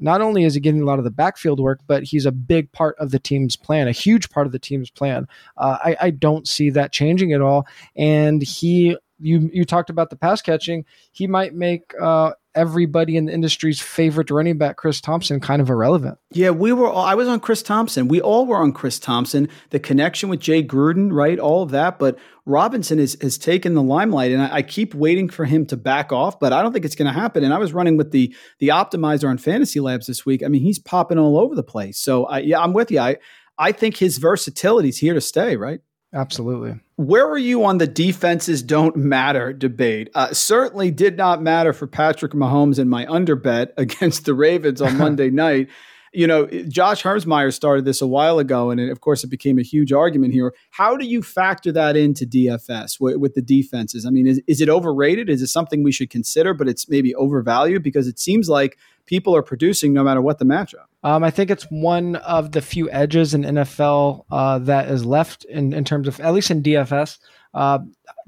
Not 0.00 0.20
only 0.20 0.44
is 0.44 0.54
he 0.54 0.60
getting 0.60 0.82
a 0.82 0.84
lot 0.84 0.98
of 0.98 1.04
the 1.04 1.10
backfield 1.10 1.60
work, 1.60 1.80
but 1.86 2.02
he's 2.02 2.26
a 2.26 2.32
big 2.32 2.70
part 2.72 2.96
of 2.98 3.10
the 3.10 3.18
team's 3.18 3.56
plan, 3.56 3.88
a 3.88 3.92
huge 3.92 4.30
part 4.30 4.46
of 4.46 4.52
the 4.52 4.58
team's 4.58 4.90
plan. 4.90 5.28
Uh, 5.56 5.78
I, 5.82 5.96
I 6.00 6.10
don't 6.10 6.48
see 6.48 6.70
that 6.70 6.92
changing 6.92 7.32
at 7.32 7.40
all. 7.40 7.66
And 7.96 8.42
he, 8.42 8.96
you, 9.18 9.50
you 9.52 9.64
talked 9.64 9.90
about 9.90 10.10
the 10.10 10.16
pass 10.16 10.42
catching. 10.42 10.84
He 11.12 11.26
might 11.26 11.54
make 11.54 11.94
uh, 12.00 12.32
everybody 12.54 13.16
in 13.16 13.26
the 13.26 13.32
industry's 13.32 13.80
favorite 13.80 14.30
running 14.30 14.58
back, 14.58 14.76
Chris 14.76 15.00
Thompson, 15.00 15.38
kind 15.40 15.62
of 15.62 15.68
irrelevant. 15.70 16.18
Yeah, 16.32 16.50
we 16.50 16.72
were. 16.72 16.88
All, 16.88 17.04
I 17.04 17.14
was 17.14 17.28
on 17.28 17.38
Chris 17.40 17.62
Thompson. 17.62 18.08
We 18.08 18.20
all 18.20 18.46
were 18.46 18.56
on 18.56 18.72
Chris 18.72 18.98
Thompson. 18.98 19.48
The 19.70 19.78
connection 19.78 20.28
with 20.28 20.40
Jay 20.40 20.62
Gruden, 20.62 21.12
right? 21.12 21.38
All 21.38 21.62
of 21.62 21.70
that. 21.70 21.98
But 21.98 22.18
Robinson 22.46 22.98
is, 22.98 23.16
has 23.20 23.38
taken 23.38 23.74
the 23.74 23.82
limelight, 23.82 24.32
and 24.32 24.42
I, 24.42 24.56
I 24.56 24.62
keep 24.62 24.94
waiting 24.94 25.28
for 25.28 25.44
him 25.44 25.66
to 25.66 25.76
back 25.76 26.12
off. 26.12 26.40
But 26.40 26.52
I 26.52 26.62
don't 26.62 26.72
think 26.72 26.84
it's 26.84 26.96
going 26.96 27.12
to 27.12 27.18
happen. 27.18 27.44
And 27.44 27.54
I 27.54 27.58
was 27.58 27.72
running 27.72 27.96
with 27.96 28.10
the 28.10 28.34
the 28.58 28.68
optimizer 28.68 29.28
on 29.28 29.38
Fantasy 29.38 29.80
Labs 29.80 30.06
this 30.06 30.26
week. 30.26 30.42
I 30.42 30.48
mean, 30.48 30.62
he's 30.62 30.78
popping 30.78 31.18
all 31.18 31.38
over 31.38 31.54
the 31.54 31.62
place. 31.62 31.98
So 31.98 32.24
I, 32.24 32.38
yeah, 32.38 32.60
I'm 32.60 32.72
with 32.72 32.90
you. 32.90 33.00
I 33.00 33.18
I 33.58 33.72
think 33.72 33.96
his 33.96 34.18
versatility 34.18 34.88
is 34.88 34.98
here 34.98 35.14
to 35.14 35.20
stay. 35.20 35.56
Right. 35.56 35.80
Absolutely. 36.12 36.80
Where 36.96 37.28
were 37.28 37.38
you 37.38 37.64
on 37.64 37.78
the 37.78 37.86
defenses 37.86 38.62
don't 38.62 38.96
matter 38.96 39.52
debate? 39.52 40.08
Uh, 40.14 40.32
certainly 40.32 40.90
did 40.90 41.16
not 41.16 41.42
matter 41.42 41.72
for 41.72 41.86
Patrick 41.86 42.32
Mahomes 42.32 42.78
in 42.78 42.88
my 42.88 43.04
underbet 43.06 43.72
against 43.76 44.24
the 44.24 44.34
Ravens 44.34 44.80
on 44.80 44.96
Monday 44.98 45.30
night. 45.30 45.68
You 46.16 46.26
know, 46.26 46.46
Josh 46.46 47.02
Hermsmeyer 47.02 47.52
started 47.52 47.84
this 47.84 48.00
a 48.00 48.06
while 48.06 48.38
ago, 48.38 48.70
and 48.70 48.80
of 48.80 49.02
course, 49.02 49.22
it 49.22 49.26
became 49.26 49.58
a 49.58 49.62
huge 49.62 49.92
argument 49.92 50.32
here. 50.32 50.54
How 50.70 50.96
do 50.96 51.04
you 51.04 51.22
factor 51.22 51.70
that 51.72 51.94
into 51.94 52.24
DFS 52.24 52.98
with, 52.98 53.16
with 53.16 53.34
the 53.34 53.42
defenses? 53.42 54.06
I 54.06 54.10
mean, 54.10 54.26
is, 54.26 54.40
is 54.46 54.62
it 54.62 54.70
overrated? 54.70 55.28
Is 55.28 55.42
it 55.42 55.48
something 55.48 55.82
we 55.82 55.92
should 55.92 56.08
consider, 56.08 56.54
but 56.54 56.68
it's 56.68 56.88
maybe 56.88 57.14
overvalued? 57.16 57.82
Because 57.82 58.08
it 58.08 58.18
seems 58.18 58.48
like 58.48 58.78
people 59.04 59.36
are 59.36 59.42
producing 59.42 59.92
no 59.92 60.02
matter 60.02 60.22
what 60.22 60.38
the 60.38 60.46
matchup. 60.46 60.86
Um, 61.04 61.22
I 61.22 61.30
think 61.30 61.50
it's 61.50 61.64
one 61.64 62.16
of 62.16 62.52
the 62.52 62.62
few 62.62 62.90
edges 62.90 63.34
in 63.34 63.42
NFL 63.42 64.24
uh, 64.30 64.58
that 64.60 64.88
is 64.88 65.04
left 65.04 65.44
in, 65.44 65.74
in 65.74 65.84
terms 65.84 66.08
of 66.08 66.18
at 66.20 66.32
least 66.32 66.50
in 66.50 66.62
DFS. 66.62 67.18
Uh, 67.52 67.80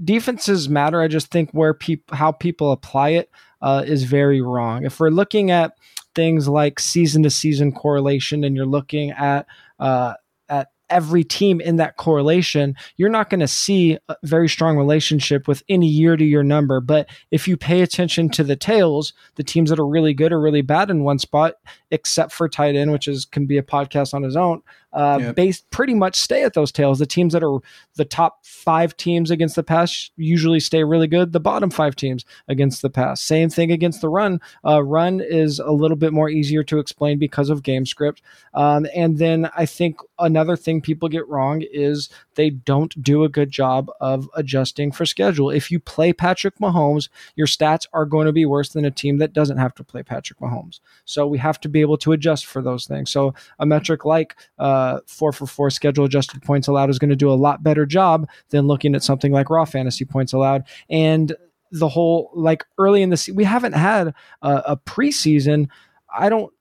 defenses 0.04 0.68
matter. 0.68 1.00
I 1.00 1.08
just 1.08 1.30
think 1.30 1.52
where 1.52 1.76
how 2.12 2.32
people 2.32 2.70
apply 2.70 3.10
it 3.10 3.30
uh, 3.60 3.82
is 3.86 4.04
very 4.04 4.40
wrong. 4.40 4.84
If 4.84 5.00
we're 5.00 5.10
looking 5.10 5.50
at 5.50 5.72
things 6.14 6.48
like 6.48 6.80
season 6.80 7.22
to 7.22 7.30
season 7.30 7.72
correlation, 7.72 8.44
and 8.44 8.56
you're 8.56 8.66
looking 8.66 9.10
at 9.10 9.46
uh, 9.78 10.14
at 10.48 10.68
every 10.90 11.24
team 11.24 11.60
in 11.60 11.76
that 11.76 11.96
correlation, 11.96 12.74
you're 12.96 13.08
not 13.08 13.30
going 13.30 13.40
to 13.40 13.48
see 13.48 13.98
a 14.08 14.16
very 14.22 14.48
strong 14.48 14.76
relationship 14.76 15.46
with 15.46 15.62
any 15.68 15.86
year 15.86 16.16
to 16.16 16.24
year 16.24 16.42
number. 16.42 16.80
But 16.80 17.08
if 17.30 17.46
you 17.46 17.56
pay 17.56 17.82
attention 17.82 18.28
to 18.30 18.44
the 18.44 18.56
tails, 18.56 19.12
the 19.36 19.44
teams 19.44 19.70
that 19.70 19.78
are 19.78 19.86
really 19.86 20.14
good 20.14 20.32
or 20.32 20.40
really 20.40 20.62
bad 20.62 20.90
in 20.90 21.04
one 21.04 21.18
spot, 21.18 21.54
except 21.90 22.32
for 22.32 22.48
tight 22.48 22.76
end, 22.76 22.92
which 22.92 23.08
is 23.08 23.24
can 23.24 23.46
be 23.46 23.58
a 23.58 23.62
podcast 23.62 24.14
on 24.14 24.22
his 24.22 24.36
own, 24.36 24.62
uh, 24.92 25.18
yep. 25.20 25.34
based 25.34 25.70
pretty 25.70 25.94
much 25.94 26.16
stay 26.16 26.42
at 26.42 26.54
those 26.54 26.72
tails. 26.72 26.98
The 26.98 27.06
teams 27.06 27.32
that 27.32 27.42
are 27.42 27.58
the 27.96 28.04
top 28.04 28.44
five 28.44 28.96
teams 28.96 29.30
against 29.30 29.56
the 29.56 29.62
pass 29.62 30.10
usually 30.16 30.60
stay 30.60 30.84
really 30.84 31.06
good. 31.06 31.32
The 31.32 31.40
bottom 31.40 31.70
five 31.70 31.96
teams 31.96 32.24
against 32.48 32.82
the 32.82 32.90
pass. 32.90 33.20
Same 33.20 33.48
thing 33.48 33.70
against 33.70 34.00
the 34.00 34.08
run. 34.08 34.40
Uh, 34.64 34.82
run 34.82 35.20
is 35.20 35.58
a 35.58 35.72
little 35.72 35.96
bit 35.96 36.12
more 36.12 36.28
easier 36.28 36.62
to 36.64 36.78
explain 36.78 37.18
because 37.18 37.50
of 37.50 37.62
game 37.62 37.86
script. 37.86 38.22
Um, 38.54 38.86
and 38.94 39.18
then 39.18 39.50
I 39.56 39.66
think 39.66 40.00
another 40.18 40.56
thing 40.56 40.80
people 40.80 41.08
get 41.08 41.28
wrong 41.28 41.62
is 41.72 42.08
they 42.38 42.50
don't 42.50 43.02
do 43.02 43.24
a 43.24 43.28
good 43.28 43.50
job 43.50 43.90
of 44.00 44.30
adjusting 44.36 44.92
for 44.92 45.04
schedule. 45.04 45.50
If 45.50 45.72
you 45.72 45.80
play 45.80 46.12
Patrick 46.12 46.56
Mahomes, 46.58 47.08
your 47.34 47.48
stats 47.48 47.84
are 47.92 48.06
going 48.06 48.26
to 48.26 48.32
be 48.32 48.46
worse 48.46 48.68
than 48.68 48.84
a 48.84 48.92
team 48.92 49.18
that 49.18 49.32
doesn't 49.32 49.58
have 49.58 49.74
to 49.74 49.82
play 49.82 50.04
Patrick 50.04 50.38
Mahomes. 50.38 50.78
So 51.04 51.26
we 51.26 51.36
have 51.38 51.60
to 51.62 51.68
be 51.68 51.80
able 51.80 51.98
to 51.98 52.12
adjust 52.12 52.46
for 52.46 52.62
those 52.62 52.86
things. 52.86 53.10
So 53.10 53.34
a 53.58 53.66
metric 53.66 54.04
like 54.04 54.36
uh, 54.56 55.00
four 55.08 55.32
for 55.32 55.48
four 55.48 55.68
schedule 55.68 56.04
adjusted 56.04 56.40
points 56.40 56.68
allowed 56.68 56.90
is 56.90 57.00
going 57.00 57.10
to 57.10 57.16
do 57.16 57.28
a 57.28 57.34
lot 57.34 57.64
better 57.64 57.84
job 57.84 58.28
than 58.50 58.68
looking 58.68 58.94
at 58.94 59.02
something 59.02 59.32
like 59.32 59.50
raw 59.50 59.64
fantasy 59.64 60.04
points 60.04 60.32
allowed. 60.32 60.62
And 60.88 61.34
the 61.72 61.88
whole 61.88 62.30
like 62.34 62.64
early 62.78 63.02
in 63.02 63.10
the 63.10 63.16
season, 63.16 63.34
we 63.34 63.44
haven't 63.44 63.72
had 63.72 64.14
a 64.42 64.76
preseason. 64.76 65.68
I 66.16 66.28
don't 66.28 66.52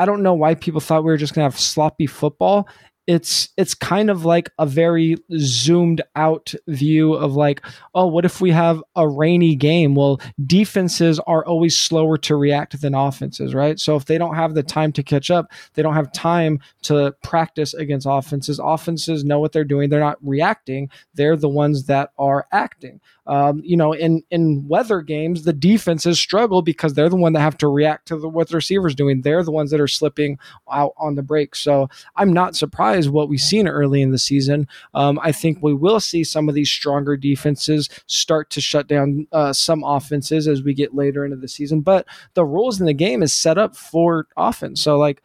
I 0.00 0.06
don't 0.06 0.22
know 0.22 0.32
why 0.32 0.54
people 0.54 0.80
thought 0.80 1.04
we 1.04 1.10
were 1.10 1.18
just 1.18 1.34
going 1.34 1.46
to 1.46 1.52
have 1.52 1.60
sloppy 1.60 2.06
football 2.06 2.66
it's 3.06 3.48
it's 3.56 3.74
kind 3.74 4.10
of 4.10 4.24
like 4.24 4.50
a 4.58 4.66
very 4.66 5.16
zoomed 5.36 6.02
out 6.16 6.54
view 6.68 7.14
of 7.14 7.34
like 7.34 7.64
oh 7.94 8.06
what 8.06 8.24
if 8.24 8.40
we 8.40 8.50
have 8.50 8.82
a 8.96 9.08
rainy 9.08 9.54
game? 9.54 9.94
Well 9.94 10.20
defenses 10.46 11.18
are 11.20 11.44
always 11.44 11.76
slower 11.76 12.18
to 12.18 12.36
react 12.36 12.80
than 12.80 12.94
offenses 12.94 13.54
right? 13.54 13.78
So 13.78 13.96
if 13.96 14.04
they 14.04 14.18
don't 14.18 14.34
have 14.34 14.54
the 14.54 14.62
time 14.62 14.92
to 14.92 15.02
catch 15.02 15.30
up 15.30 15.50
they 15.74 15.82
don't 15.82 15.94
have 15.94 16.12
time 16.12 16.60
to 16.82 17.14
practice 17.22 17.74
against 17.74 18.06
offenses. 18.08 18.60
Offenses 18.62 19.24
know 19.24 19.40
what 19.40 19.52
they're 19.52 19.64
doing. 19.64 19.90
They're 19.90 20.00
not 20.00 20.18
reacting. 20.22 20.90
They're 21.14 21.36
the 21.36 21.48
ones 21.48 21.86
that 21.86 22.10
are 22.18 22.46
acting 22.52 23.00
um, 23.30 23.62
you 23.64 23.76
know, 23.76 23.92
in 23.92 24.24
in 24.32 24.66
weather 24.66 25.02
games, 25.02 25.44
the 25.44 25.52
defenses 25.52 26.18
struggle 26.18 26.62
because 26.62 26.94
they're 26.94 27.08
the 27.08 27.14
one 27.14 27.32
that 27.34 27.40
have 27.40 27.56
to 27.58 27.68
react 27.68 28.08
to 28.08 28.16
the, 28.16 28.28
what 28.28 28.48
the 28.48 28.56
receivers 28.56 28.92
doing. 28.92 29.20
They're 29.20 29.44
the 29.44 29.52
ones 29.52 29.70
that 29.70 29.80
are 29.80 29.86
slipping 29.86 30.36
out 30.70 30.94
on 30.98 31.14
the 31.14 31.22
break. 31.22 31.54
So 31.54 31.88
I'm 32.16 32.32
not 32.32 32.56
surprised 32.56 33.08
what 33.08 33.28
we've 33.28 33.40
seen 33.40 33.68
early 33.68 34.02
in 34.02 34.10
the 34.10 34.18
season. 34.18 34.66
Um, 34.94 35.20
I 35.22 35.30
think 35.30 35.58
we 35.62 35.72
will 35.72 36.00
see 36.00 36.24
some 36.24 36.48
of 36.48 36.56
these 36.56 36.68
stronger 36.68 37.16
defenses 37.16 37.88
start 38.06 38.50
to 38.50 38.60
shut 38.60 38.88
down 38.88 39.28
uh, 39.30 39.52
some 39.52 39.84
offenses 39.84 40.48
as 40.48 40.64
we 40.64 40.74
get 40.74 40.96
later 40.96 41.24
into 41.24 41.36
the 41.36 41.46
season. 41.46 41.82
But 41.82 42.08
the 42.34 42.44
rules 42.44 42.80
in 42.80 42.86
the 42.86 42.92
game 42.92 43.22
is 43.22 43.32
set 43.32 43.58
up 43.58 43.76
for 43.76 44.26
offense. 44.36 44.80
So 44.80 44.98
like 44.98 45.22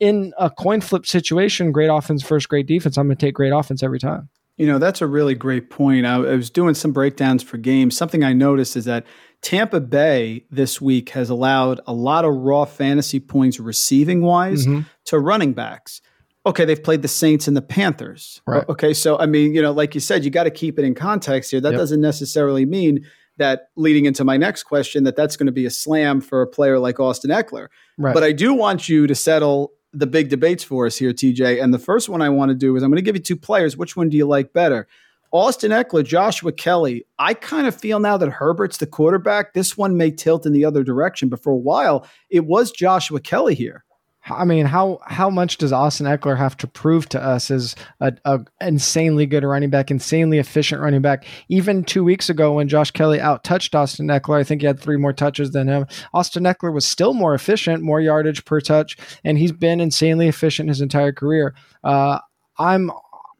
in 0.00 0.34
a 0.38 0.50
coin 0.50 0.80
flip 0.80 1.06
situation, 1.06 1.70
great 1.70 1.86
offense 1.86 2.20
first, 2.20 2.48
great 2.48 2.66
defense. 2.66 2.98
I'm 2.98 3.06
going 3.06 3.16
to 3.16 3.26
take 3.26 3.36
great 3.36 3.52
offense 3.52 3.84
every 3.84 4.00
time. 4.00 4.28
You 4.56 4.66
know, 4.66 4.78
that's 4.78 5.02
a 5.02 5.06
really 5.06 5.34
great 5.34 5.68
point. 5.70 6.06
I, 6.06 6.14
I 6.14 6.36
was 6.36 6.50
doing 6.50 6.74
some 6.74 6.92
breakdowns 6.92 7.42
for 7.42 7.56
games. 7.56 7.96
Something 7.96 8.22
I 8.22 8.32
noticed 8.32 8.76
is 8.76 8.84
that 8.84 9.04
Tampa 9.42 9.80
Bay 9.80 10.44
this 10.50 10.80
week 10.80 11.10
has 11.10 11.28
allowed 11.28 11.80
a 11.86 11.92
lot 11.92 12.24
of 12.24 12.34
raw 12.34 12.64
fantasy 12.64 13.20
points 13.20 13.60
receiving 13.60 14.22
wise 14.22 14.66
mm-hmm. 14.66 14.82
to 15.06 15.18
running 15.18 15.52
backs. 15.52 16.00
Okay, 16.46 16.64
they've 16.64 16.82
played 16.82 17.02
the 17.02 17.08
Saints 17.08 17.48
and 17.48 17.56
the 17.56 17.62
Panthers. 17.62 18.42
Right. 18.46 18.68
Okay, 18.68 18.94
so 18.94 19.18
I 19.18 19.26
mean, 19.26 19.54
you 19.54 19.62
know, 19.62 19.72
like 19.72 19.94
you 19.94 20.00
said, 20.00 20.24
you 20.24 20.30
got 20.30 20.44
to 20.44 20.50
keep 20.50 20.78
it 20.78 20.84
in 20.84 20.94
context 20.94 21.50
here. 21.50 21.60
That 21.60 21.72
yep. 21.72 21.78
doesn't 21.78 22.00
necessarily 22.00 22.64
mean 22.64 23.04
that 23.38 23.68
leading 23.76 24.04
into 24.04 24.24
my 24.24 24.36
next 24.36 24.62
question 24.64 25.04
that 25.04 25.16
that's 25.16 25.36
going 25.36 25.46
to 25.46 25.52
be 25.52 25.66
a 25.66 25.70
slam 25.70 26.20
for 26.20 26.42
a 26.42 26.46
player 26.46 26.78
like 26.78 27.00
Austin 27.00 27.30
Ekeler. 27.30 27.68
Right. 27.98 28.14
But 28.14 28.22
I 28.22 28.32
do 28.32 28.54
want 28.54 28.88
you 28.88 29.06
to 29.06 29.14
settle 29.14 29.72
the 29.94 30.06
big 30.06 30.28
debates 30.28 30.64
for 30.64 30.86
us 30.86 30.96
here, 30.96 31.12
TJ. 31.12 31.62
And 31.62 31.72
the 31.72 31.78
first 31.78 32.08
one 32.08 32.20
I 32.20 32.28
want 32.28 32.50
to 32.50 32.54
do 32.54 32.76
is 32.76 32.82
I'm 32.82 32.90
going 32.90 32.96
to 32.96 33.02
give 33.02 33.16
you 33.16 33.22
two 33.22 33.36
players. 33.36 33.76
Which 33.76 33.96
one 33.96 34.08
do 34.08 34.16
you 34.16 34.26
like 34.26 34.52
better? 34.52 34.86
Austin 35.32 35.72
Ekeler, 35.72 36.04
Joshua 36.04 36.52
Kelley. 36.52 37.06
I 37.18 37.34
kind 37.34 37.66
of 37.66 37.74
feel 37.74 37.98
now 37.98 38.16
that 38.16 38.30
Herbert's 38.30 38.76
the 38.76 38.86
quarterback. 38.86 39.52
This 39.52 39.76
one 39.76 39.96
may 39.96 40.12
tilt 40.12 40.46
in 40.46 40.52
the 40.52 40.64
other 40.64 40.84
direction, 40.84 41.28
but 41.28 41.42
for 41.42 41.52
a 41.52 41.56
while, 41.56 42.06
it 42.30 42.46
was 42.46 42.70
Joshua 42.70 43.20
Kelley 43.20 43.54
here. 43.56 43.84
I 44.30 44.44
mean, 44.44 44.64
how 44.64 45.00
how 45.04 45.28
much 45.28 45.58
does 45.58 45.72
Austin 45.72 46.06
Ekeler 46.06 46.38
have 46.38 46.56
to 46.58 46.66
prove 46.66 47.08
to 47.10 47.22
us 47.22 47.50
as 47.50 47.74
a, 48.00 48.12
a, 48.24 48.40
insanely 48.60 49.26
good 49.26 49.44
running 49.44 49.68
back, 49.68 49.90
insanely 49.90 50.38
efficient 50.38 50.80
running 50.80 51.02
back? 51.02 51.26
Even 51.48 51.84
two 51.84 52.02
weeks 52.02 52.30
ago, 52.30 52.54
when 52.54 52.68
Josh 52.68 52.90
Kelley 52.90 53.20
out 53.20 53.44
touched 53.44 53.74
Austin 53.74 54.08
Ekeler, 54.08 54.40
I 54.40 54.44
think 54.44 54.62
he 54.62 54.66
had 54.66 54.80
three 54.80 54.96
more 54.96 55.12
touches 55.12 55.50
than 55.50 55.68
him. 55.68 55.86
Austin 56.14 56.44
Ekeler 56.44 56.72
was 56.72 56.86
still 56.86 57.12
more 57.12 57.34
efficient, 57.34 57.82
more 57.82 58.00
yardage 58.00 58.44
per 58.46 58.60
touch, 58.60 58.96
and 59.24 59.36
he's 59.36 59.52
been 59.52 59.80
insanely 59.80 60.28
efficient 60.28 60.70
his 60.70 60.80
entire 60.80 61.12
career. 61.12 61.54
Uh, 61.82 62.18
I'm 62.58 62.90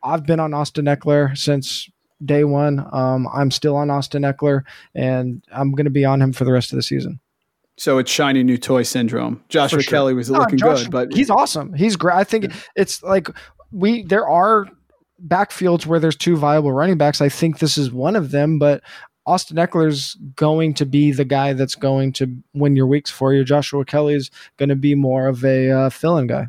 I've 0.02 0.26
been 0.26 0.40
on 0.40 0.52
Austin 0.52 0.84
Ekeler 0.84 1.36
since 1.36 1.88
day 2.22 2.44
one. 2.44 2.86
Um, 2.92 3.26
I'm 3.32 3.50
still 3.50 3.76
on 3.76 3.90
Austin 3.90 4.22
Ekeler, 4.22 4.62
and 4.94 5.42
I'm 5.50 5.72
going 5.72 5.86
to 5.86 5.90
be 5.90 6.04
on 6.04 6.20
him 6.20 6.32
for 6.34 6.44
the 6.44 6.52
rest 6.52 6.72
of 6.72 6.76
the 6.76 6.82
season. 6.82 7.20
So 7.76 7.98
it's 7.98 8.10
shiny 8.10 8.42
new 8.42 8.56
toy 8.56 8.84
syndrome. 8.84 9.42
Joshua 9.48 9.82
sure. 9.82 9.90
Kelley 9.90 10.14
was 10.14 10.30
no, 10.30 10.38
looking 10.38 10.58
Josh, 10.58 10.84
good, 10.84 10.90
but 10.90 11.12
he's 11.12 11.30
awesome. 11.30 11.72
He's 11.74 11.96
great. 11.96 12.14
I 12.14 12.24
think 12.24 12.44
yeah. 12.44 12.56
it's 12.76 13.02
like 13.02 13.28
we 13.72 14.04
there 14.04 14.28
are 14.28 14.66
backfields 15.26 15.86
where 15.86 15.98
there's 15.98 16.16
two 16.16 16.36
viable 16.36 16.72
running 16.72 16.98
backs. 16.98 17.20
I 17.20 17.28
think 17.28 17.58
this 17.58 17.76
is 17.76 17.90
one 17.90 18.14
of 18.14 18.30
them, 18.30 18.58
but 18.58 18.82
Austin 19.26 19.56
Ekeler's 19.56 20.16
going 20.36 20.74
to 20.74 20.84
be 20.84 21.10
the 21.10 21.24
guy 21.24 21.52
that's 21.54 21.74
going 21.74 22.12
to 22.14 22.36
win 22.52 22.76
your 22.76 22.86
weeks 22.86 23.10
for 23.10 23.32
you. 23.32 23.42
Joshua 23.42 23.84
Kelley's 23.84 24.30
going 24.58 24.68
to 24.68 24.76
be 24.76 24.94
more 24.94 25.28
of 25.28 25.44
a 25.44 25.70
uh, 25.70 25.90
fill-in 25.90 26.26
guy. 26.26 26.48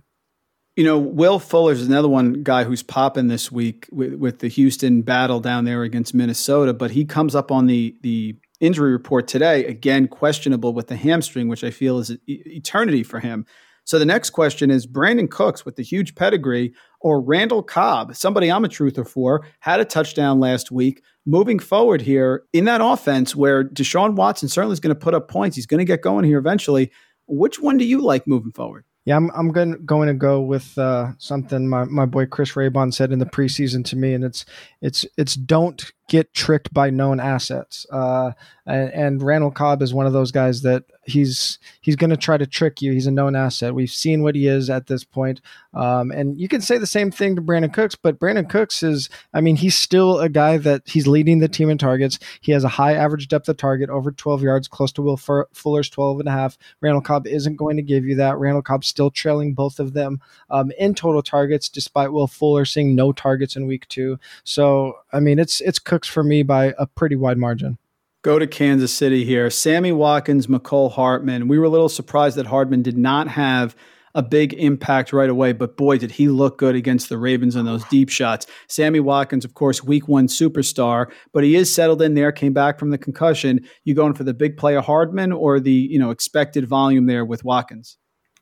You 0.75 0.83
know, 0.83 0.99
Will 0.99 1.39
Fuller's 1.39 1.87
another 1.87 2.09
one 2.09 2.43
guy 2.43 2.65
who's 2.65 2.83
popping 2.83 3.29
this 3.29 3.49
week 3.49 3.87
with, 3.93 4.15
with 4.15 4.39
the 4.39 4.49
Houston 4.49 5.03
battle 5.03 5.39
down 5.39 5.63
there 5.63 5.83
against 5.83 6.13
Minnesota, 6.13 6.73
but 6.73 6.91
he 6.91 7.05
comes 7.05 7.33
up 7.33 7.49
on 7.49 7.67
the 7.67 7.95
the 8.01 8.35
injury 8.59 8.91
report 8.91 9.27
today. 9.27 9.65
Again, 9.65 10.07
questionable 10.07 10.73
with 10.73 10.87
the 10.87 10.95
hamstring, 10.95 11.47
which 11.47 11.63
I 11.63 11.71
feel 11.71 11.99
is 11.99 12.15
eternity 12.27 13.03
for 13.03 13.19
him. 13.19 13.45
So 13.85 13.99
the 13.99 14.05
next 14.05 14.31
question 14.31 14.71
is 14.71 14.87
Brandin 14.87 15.29
Cooks 15.29 15.63
with 15.63 15.75
the 15.75 15.83
huge 15.83 16.15
pedigree 16.15 16.73
or 17.01 17.21
Randall 17.21 17.61
Cobb, 17.61 18.15
somebody 18.15 18.51
I'm 18.51 18.65
a 18.65 18.67
truther 18.67 19.07
for, 19.07 19.45
had 19.59 19.79
a 19.79 19.85
touchdown 19.85 20.39
last 20.39 20.71
week. 20.71 21.03
Moving 21.27 21.59
forward 21.59 22.01
here 22.01 22.43
in 22.51 22.65
that 22.65 22.81
offense 22.81 23.35
where 23.35 23.63
Deshaun 23.63 24.15
Watson 24.15 24.49
certainly 24.49 24.73
is 24.73 24.79
going 24.79 24.93
to 24.93 24.99
put 24.99 25.13
up 25.13 25.27
points, 25.27 25.55
he's 25.55 25.65
going 25.67 25.79
to 25.79 25.85
get 25.85 26.01
going 26.01 26.25
here 26.25 26.39
eventually. 26.39 26.91
Which 27.27 27.59
one 27.59 27.77
do 27.77 27.85
you 27.85 28.01
like 28.01 28.27
moving 28.27 28.51
forward? 28.51 28.85
Yeah, 29.05 29.17
I'm 29.17 29.29
I'm 29.35 29.51
going 29.51 29.85
going 29.85 30.07
to 30.07 30.15
go 30.15 30.41
with 30.41 30.77
uh, 30.79 31.11
something 31.19 31.67
my, 31.67 31.85
my 31.85 32.07
boy 32.07 32.25
Chris 32.25 32.53
Raybon 32.53 32.91
said 32.91 33.11
in 33.11 33.19
the 33.19 33.25
preseason 33.25 33.85
to 33.85 33.95
me, 33.95 34.13
and 34.13 34.23
it's 34.23 34.45
it's 34.81 35.05
it's 35.15 35.35
don't 35.35 35.91
get 36.07 36.33
tricked 36.33 36.73
by 36.73 36.89
known 36.89 37.19
assets. 37.19 37.85
Uh, 37.91 38.31
and, 38.65 38.93
and, 38.93 39.23
Randall 39.23 39.51
Cobb 39.51 39.81
is 39.81 39.93
one 39.93 40.05
of 40.05 40.13
those 40.13 40.31
guys 40.31 40.61
that 40.61 40.83
he's 41.05 41.59
he's 41.81 41.95
going 41.95 42.09
to 42.09 42.17
try 42.17 42.37
to 42.37 42.47
trick 42.47 42.81
you. 42.81 42.91
He's 42.91 43.07
a 43.07 43.11
known 43.11 43.35
asset. 43.35 43.75
We've 43.75 43.89
seen 43.89 44.23
what 44.23 44.35
he 44.35 44.47
is 44.47 44.69
at 44.69 44.87
this 44.87 45.03
point. 45.03 45.41
Um, 45.73 46.11
and 46.11 46.39
you 46.39 46.47
can 46.47 46.61
say 46.61 46.77
the 46.77 46.87
same 46.87 47.11
thing 47.11 47.35
to 47.35 47.41
Brandin 47.41 47.73
Cooks, 47.73 47.95
but 47.95 48.19
Brandin 48.19 48.49
Cooks 48.49 48.81
is, 48.81 49.09
I 49.33 49.41
mean, 49.41 49.55
he's 49.57 49.75
still 49.75 50.19
a 50.19 50.29
guy 50.29 50.57
that 50.57 50.83
he's 50.85 51.05
leading 51.05 51.39
the 51.39 51.47
team 51.47 51.69
in 51.69 51.77
targets. 51.77 52.17
He 52.41 52.51
has 52.53 52.63
a 52.63 52.69
high 52.69 52.93
average 52.93 53.27
depth 53.27 53.49
of 53.49 53.57
target, 53.57 53.89
over 53.89 54.11
12 54.11 54.41
yards, 54.41 54.67
close 54.67 54.91
to 54.93 55.01
Will 55.01 55.17
Fuller's 55.17 55.89
12 55.89 56.21
and 56.21 56.29
a 56.29 56.31
half. 56.31 56.57
Randall 56.81 57.01
Cobb 57.01 57.27
isn't 57.27 57.57
going 57.57 57.77
to 57.77 57.83
give 57.83 58.05
you 58.05 58.15
that. 58.15 58.37
Randall 58.37 58.63
Cobb's 58.63 58.87
still 58.87 59.11
trailing 59.11 59.53
both 59.53 59.79
of 59.79 59.93
them 59.93 60.21
um, 60.49 60.71
in 60.79 60.95
total 60.95 61.21
targets, 61.21 61.69
despite 61.69 62.13
Will 62.13 62.27
Fuller 62.27 62.65
seeing 62.65 62.95
no 62.95 63.11
targets 63.11 63.55
in 63.55 63.67
week 63.67 63.87
two. 63.89 64.17
So, 64.43 64.93
I 65.11 65.19
mean, 65.19 65.39
it's 65.39 65.61
it's 65.61 65.79
for 66.03 66.23
me 66.23 66.43
by 66.43 66.73
a 66.77 66.85
pretty 66.85 67.15
wide 67.15 67.37
margin. 67.37 67.77
Go 68.21 68.39
to 68.39 68.47
Kansas 68.47 68.91
City 68.91 69.23
here. 69.23 69.49
Sammy 69.49 69.91
Watkins, 69.91 70.47
Mecole 70.47 70.91
Hardman. 70.91 71.47
We 71.47 71.59
were 71.59 71.65
a 71.65 71.69
little 71.69 71.89
surprised 71.89 72.37
that 72.37 72.47
Hardman 72.47 72.81
did 72.81 72.97
not 72.97 73.27
have 73.27 73.75
a 74.15 74.23
big 74.23 74.53
impact 74.53 75.13
right 75.13 75.29
away, 75.29 75.51
but 75.51 75.77
boy, 75.77 75.97
did 75.97 76.09
he 76.09 76.29
look 76.29 76.57
good 76.57 76.73
against 76.73 77.09
the 77.09 77.17
Ravens 77.17 77.55
on 77.55 77.65
those 77.65 77.83
deep 77.85 78.09
shots. 78.09 78.47
Sammy 78.67 79.01
Watkins, 79.01 79.45
of 79.45 79.53
course, 79.53 79.83
week 79.83 80.07
one 80.07 80.27
superstar, 80.27 81.11
but 81.33 81.43
he 81.43 81.55
is 81.55 81.73
settled 81.73 82.01
in 82.01 82.15
there, 82.15 82.31
came 82.31 82.53
back 82.53 82.79
from 82.79 82.89
the 82.89 82.97
concussion. 82.97 83.59
You 83.83 83.93
going 83.93 84.13
for 84.13 84.23
the 84.23 84.33
big 84.33 84.57
play 84.57 84.75
of 84.75 84.85
Hardman 84.85 85.33
or 85.33 85.59
the, 85.59 85.71
you 85.71 85.99
know, 85.99 86.11
expected 86.11 86.65
volume 86.65 87.05
there 87.05 87.25
with 87.25 87.43
Watkins? 87.43 87.97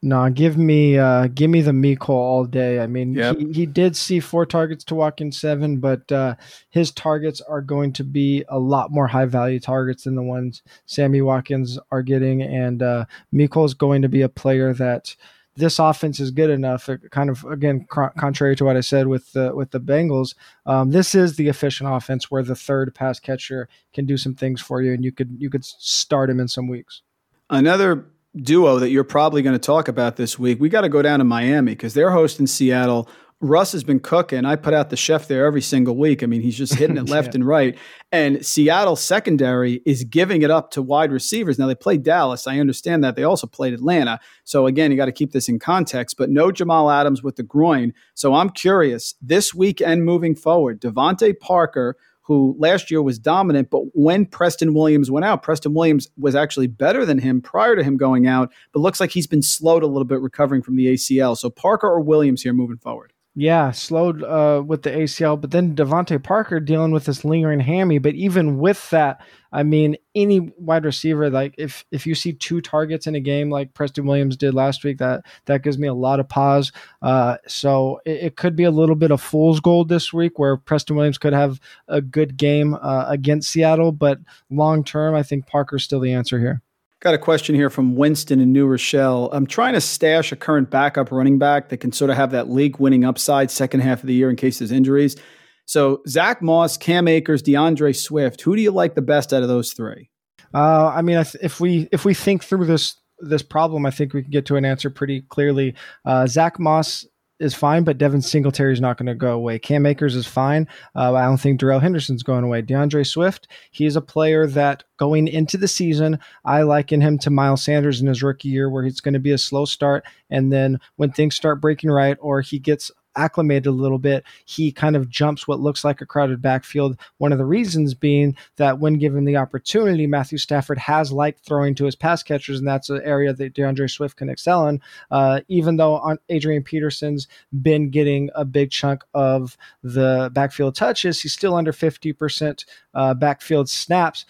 No, 0.05 0.29
give 0.29 0.57
me 0.57 0.97
uh, 0.97 1.27
give 1.27 1.49
me 1.49 1.61
the 1.61 1.71
Mecole 1.71 2.09
all 2.09 2.43
day. 2.43 2.81
I 2.81 2.87
mean, 2.87 3.13
yep. 3.13 3.37
he, 3.37 3.53
he 3.53 3.65
did 3.65 3.95
see 3.95 4.19
four 4.19 4.45
targets 4.45 4.83
to 4.85 4.95
walk 4.95 5.21
in 5.21 5.31
seven, 5.31 5.77
but 5.77 6.11
uh, 6.11 6.35
his 6.71 6.91
targets 6.91 7.39
are 7.39 7.61
going 7.61 7.93
to 7.93 8.03
be 8.03 8.43
a 8.49 8.59
lot 8.59 8.91
more 8.91 9.07
high 9.07 9.23
value 9.23 9.61
targets 9.61 10.03
than 10.03 10.15
the 10.15 10.21
ones 10.21 10.61
Sammy 10.85 11.21
Watkins 11.21 11.79
are 11.89 12.01
getting, 12.01 12.41
and 12.41 12.83
uh, 12.83 13.05
Mecole 13.33 13.63
is 13.63 13.73
going 13.73 14.01
to 14.01 14.09
be 14.09 14.21
a 14.21 14.27
player 14.27 14.73
that 14.73 15.15
this 15.55 15.79
offense 15.79 16.19
is 16.19 16.31
good 16.31 16.49
enough. 16.49 16.89
Kind 17.11 17.29
of 17.29 17.45
again, 17.45 17.87
contrary 17.89 18.57
to 18.57 18.65
what 18.65 18.75
I 18.75 18.81
said 18.81 19.07
with 19.07 19.31
the 19.31 19.55
with 19.55 19.71
the 19.71 19.79
Bengals, 19.79 20.35
um, 20.65 20.91
this 20.91 21.15
is 21.15 21.37
the 21.37 21.47
efficient 21.47 21.89
offense 21.89 22.29
where 22.29 22.43
the 22.43 22.55
third 22.55 22.93
pass 22.93 23.21
catcher 23.21 23.69
can 23.93 24.05
do 24.05 24.17
some 24.17 24.35
things 24.35 24.59
for 24.59 24.81
you, 24.81 24.91
and 24.91 25.05
you 25.05 25.13
could 25.13 25.37
you 25.39 25.49
could 25.49 25.63
start 25.63 26.29
him 26.29 26.41
in 26.41 26.49
some 26.49 26.67
weeks. 26.67 27.03
Another 27.49 28.05
duo 28.35 28.79
that 28.79 28.89
you're 28.89 29.03
probably 29.03 29.41
going 29.41 29.55
to 29.55 29.59
talk 29.59 29.87
about 29.87 30.15
this 30.15 30.39
week, 30.39 30.59
we 30.59 30.69
got 30.69 30.81
to 30.81 30.89
go 30.89 31.01
down 31.01 31.19
to 31.19 31.25
Miami 31.25 31.73
because 31.73 31.93
they're 31.93 32.11
hosting 32.11 32.47
Seattle. 32.47 33.09
Russ 33.41 33.73
has 33.73 33.83
been 33.83 33.99
cooking. 33.99 34.45
I 34.45 34.55
put 34.55 34.73
out 34.73 34.89
the 34.89 34.95
chef 34.95 35.27
there 35.27 35.45
every 35.45 35.61
single 35.61 35.97
week. 35.97 36.23
I 36.23 36.27
mean, 36.27 36.41
he's 36.41 36.57
just 36.57 36.75
hitting 36.75 36.95
it 36.95 37.03
left 37.09 37.29
yeah. 37.29 37.39
and 37.39 37.47
right. 37.47 37.77
And 38.11 38.45
Seattle 38.45 38.95
secondary 38.95 39.81
is 39.85 40.05
giving 40.05 40.43
it 40.43 40.49
up 40.49 40.71
to 40.71 40.81
wide 40.81 41.11
receivers. 41.11 41.59
Now 41.59 41.67
they 41.67 41.75
played 41.75 42.03
Dallas. 42.03 42.47
I 42.47 42.59
understand 42.59 43.03
that. 43.03 43.17
They 43.17 43.23
also 43.23 43.45
played 43.45 43.73
Atlanta. 43.73 44.19
So 44.45 44.65
again, 44.65 44.91
you 44.91 44.97
got 44.97 45.05
to 45.05 45.11
keep 45.11 45.33
this 45.33 45.49
in 45.49 45.59
context, 45.59 46.15
but 46.17 46.29
no 46.29 46.51
Jamal 46.51 46.89
Adams 46.89 47.21
with 47.21 47.35
the 47.35 47.43
groin. 47.43 47.93
So 48.13 48.33
I'm 48.33 48.49
curious 48.49 49.15
this 49.21 49.53
weekend 49.53 50.05
moving 50.05 50.35
forward, 50.35 50.81
DeVante 50.81 51.37
Parker– 51.39 51.97
who 52.23 52.55
last 52.57 52.89
year 52.89 53.01
was 53.01 53.19
dominant, 53.19 53.69
but 53.69 53.81
when 53.93 54.25
Preston 54.25 54.73
Williams 54.73 55.11
went 55.11 55.25
out, 55.25 55.43
Preston 55.43 55.73
Williams 55.73 56.07
was 56.17 56.35
actually 56.35 56.67
better 56.67 57.05
than 57.05 57.19
him 57.19 57.41
prior 57.41 57.75
to 57.75 57.83
him 57.83 57.97
going 57.97 58.27
out, 58.27 58.51
but 58.71 58.79
looks 58.79 58.99
like 58.99 59.11
he's 59.11 59.27
been 59.27 59.41
slowed 59.41 59.83
a 59.83 59.87
little 59.87 60.05
bit 60.05 60.21
recovering 60.21 60.61
from 60.61 60.75
the 60.75 60.87
ACL. 60.87 61.37
So 61.37 61.49
Parker 61.49 61.87
or 61.87 61.99
Williams 61.99 62.41
here 62.41 62.53
moving 62.53 62.77
forward? 62.77 63.12
Yeah, 63.35 63.71
slowed 63.71 64.23
uh, 64.23 64.61
with 64.63 64.83
the 64.83 64.91
ACL, 64.91 65.41
but 65.41 65.49
then 65.49 65.75
DeVante 65.75 66.21
Parker 66.21 66.59
dealing 66.59 66.91
with 66.91 67.05
this 67.05 67.25
lingering 67.25 67.59
hammy. 67.59 67.97
But 67.97 68.13
even 68.13 68.59
with 68.59 68.87
that, 68.91 69.21
I 69.51 69.63
mean, 69.63 69.97
any 70.13 70.53
wide 70.57 70.85
receiver, 70.85 71.31
like 71.31 71.55
if 71.57 71.83
if 71.89 72.05
you 72.05 72.13
see 72.13 72.33
two 72.33 72.61
targets 72.61 73.07
in 73.07 73.15
a 73.15 73.19
game 73.19 73.49
like 73.49 73.73
Preston 73.73 74.05
Williams 74.05 74.37
did 74.37 74.53
last 74.53 74.83
week, 74.83 74.99
that 74.99 75.25
that 75.45 75.63
gives 75.63 75.79
me 75.79 75.87
a 75.87 75.95
lot 75.95 76.19
of 76.19 76.29
pause. 76.29 76.71
Uh, 77.01 77.37
so 77.47 77.99
it, 78.05 78.23
it, 78.23 78.35
could 78.35 78.55
be 78.55 78.65
a 78.65 78.71
little 78.71 78.95
bit 78.95 79.09
of 79.09 79.19
fool's 79.19 79.59
gold 79.59 79.89
this 79.89 80.13
week, 80.13 80.37
where 80.37 80.55
Preston 80.55 80.95
Williams 80.95 81.17
could 81.17 81.33
have 81.33 81.59
a 81.87 82.01
good 82.01 82.37
game 82.37 82.75
uh, 82.75 83.05
against 83.07 83.49
Seattle. 83.49 83.91
But 83.91 84.19
long 84.51 84.83
term, 84.83 85.15
I 85.15 85.23
think 85.23 85.47
Parker's 85.47 85.83
still 85.83 85.99
the 85.99 86.13
answer 86.13 86.37
here. 86.39 86.61
Got 87.03 87.15
a 87.15 87.17
question 87.17 87.53
here 87.53 87.69
from 87.69 87.95
Winston 87.97 88.39
in 88.39 88.53
New 88.53 88.65
Rochelle. 88.65 89.29
I'm 89.33 89.45
trying 89.45 89.73
to 89.73 89.81
stash 89.81 90.31
a 90.31 90.37
current 90.37 90.69
backup 90.69 91.11
running 91.11 91.37
back 91.37 91.67
that 91.67 91.79
can 91.79 91.91
sort 91.91 92.09
of 92.09 92.15
have 92.15 92.31
that 92.31 92.49
league 92.49 92.79
winning 92.79 93.03
upside 93.03 93.51
second 93.51 93.81
half 93.81 93.99
of 93.99 94.07
the 94.07 94.13
year 94.13 94.29
in 94.29 94.37
case 94.37 94.59
there's 94.59 94.71
injuries. 94.71 95.17
So 95.65 96.01
Zach 96.07 96.41
Moss, 96.41 96.77
Cam 96.77 97.09
Akers, 97.09 97.41
D'Andre 97.41 97.91
Swift. 97.91 98.39
Who 98.39 98.55
do 98.55 98.61
you 98.61 98.71
like 98.71 98.95
the 98.95 99.01
best 99.01 99.33
out 99.33 99.43
of 99.43 99.49
those 99.49 99.73
three? 99.73 100.11
Uh, 100.53 100.93
I 100.95 101.01
mean, 101.01 101.21
if 101.41 101.59
we 101.59 101.89
if 101.91 102.05
we 102.05 102.13
think 102.13 102.41
through 102.41 102.67
this 102.67 102.95
this 103.19 103.41
problem, 103.41 103.85
I 103.85 103.91
think 103.91 104.13
we 104.13 104.21
can 104.21 104.31
get 104.31 104.45
to 104.45 104.55
an 104.55 104.63
answer 104.63 104.89
pretty 104.89 105.23
clearly. 105.23 105.75
Uh, 106.05 106.25
Zach 106.25 106.57
Moss 106.57 107.05
is 107.43 107.53
fine, 107.53 107.83
but 107.83 107.97
Devin 107.97 108.21
Singletary 108.21 108.73
is 108.73 108.81
not 108.81 108.97
going 108.97 109.07
to 109.07 109.15
go 109.15 109.33
away. 109.33 109.59
Cam 109.59 109.85
Akers 109.85 110.15
is 110.15 110.25
fine. 110.25 110.67
Uh, 110.95 111.13
I 111.13 111.25
don't 111.25 111.37
think 111.37 111.59
Darrell 111.59 111.79
Henderson's 111.79 112.23
going 112.23 112.43
away. 112.43 112.61
D'Andre 112.61 113.03
Swift, 113.03 113.47
he's 113.71 113.95
a 113.95 114.01
player 114.01 114.47
that 114.47 114.83
going 114.97 115.27
into 115.27 115.57
the 115.57 115.67
season, 115.67 116.19
I 116.45 116.61
liken 116.63 117.01
him 117.01 117.17
to 117.19 117.29
Miles 117.29 117.63
Sanders 117.63 118.01
in 118.01 118.07
his 118.07 118.23
rookie 118.23 118.49
year, 118.49 118.69
where 118.69 118.83
he's 118.83 119.01
going 119.01 119.13
to 119.13 119.19
be 119.19 119.31
a 119.31 119.37
slow 119.37 119.65
start, 119.65 120.05
and 120.29 120.51
then 120.51 120.79
when 120.95 121.11
things 121.11 121.35
start 121.35 121.61
breaking 121.61 121.91
right, 121.91 122.17
or 122.21 122.41
he 122.41 122.59
gets 122.59 122.91
acclimated 123.15 123.67
a 123.67 123.71
little 123.71 123.99
bit, 123.99 124.23
he 124.45 124.71
kind 124.71 124.95
of 124.95 125.09
jumps 125.09 125.47
what 125.47 125.59
looks 125.59 125.83
like 125.83 126.01
a 126.01 126.05
crowded 126.05 126.41
backfield. 126.41 126.97
One 127.17 127.31
of 127.31 127.37
the 127.37 127.45
reasons 127.45 127.93
being 127.93 128.35
that 128.57 128.79
when 128.79 128.95
given 128.95 129.25
the 129.25 129.37
opportunity, 129.37 130.07
Matthew 130.07 130.37
Stafford 130.37 130.77
has 130.77 131.11
liked 131.11 131.45
throwing 131.45 131.75
to 131.75 131.85
his 131.85 131.95
pass 131.95 132.23
catchers, 132.23 132.59
and 132.59 132.67
that's 132.67 132.89
an 132.89 133.01
area 133.03 133.33
that 133.33 133.53
D'Andre 133.53 133.87
Swift 133.87 134.17
can 134.17 134.29
excel 134.29 134.67
in. 134.67 134.81
Uh, 135.11 135.41
even 135.47 135.77
though 135.77 136.17
Adrian 136.29 136.63
Peterson's 136.63 137.27
been 137.61 137.89
getting 137.89 138.29
a 138.35 138.45
big 138.45 138.71
chunk 138.71 139.03
of 139.13 139.57
the 139.83 140.29
backfield 140.33 140.75
touches, 140.75 141.21
he's 141.21 141.33
still 141.33 141.55
under 141.55 141.71
50% 141.71 142.65
uh, 142.93 143.13
backfield 143.13 143.69
snaps. 143.69 144.25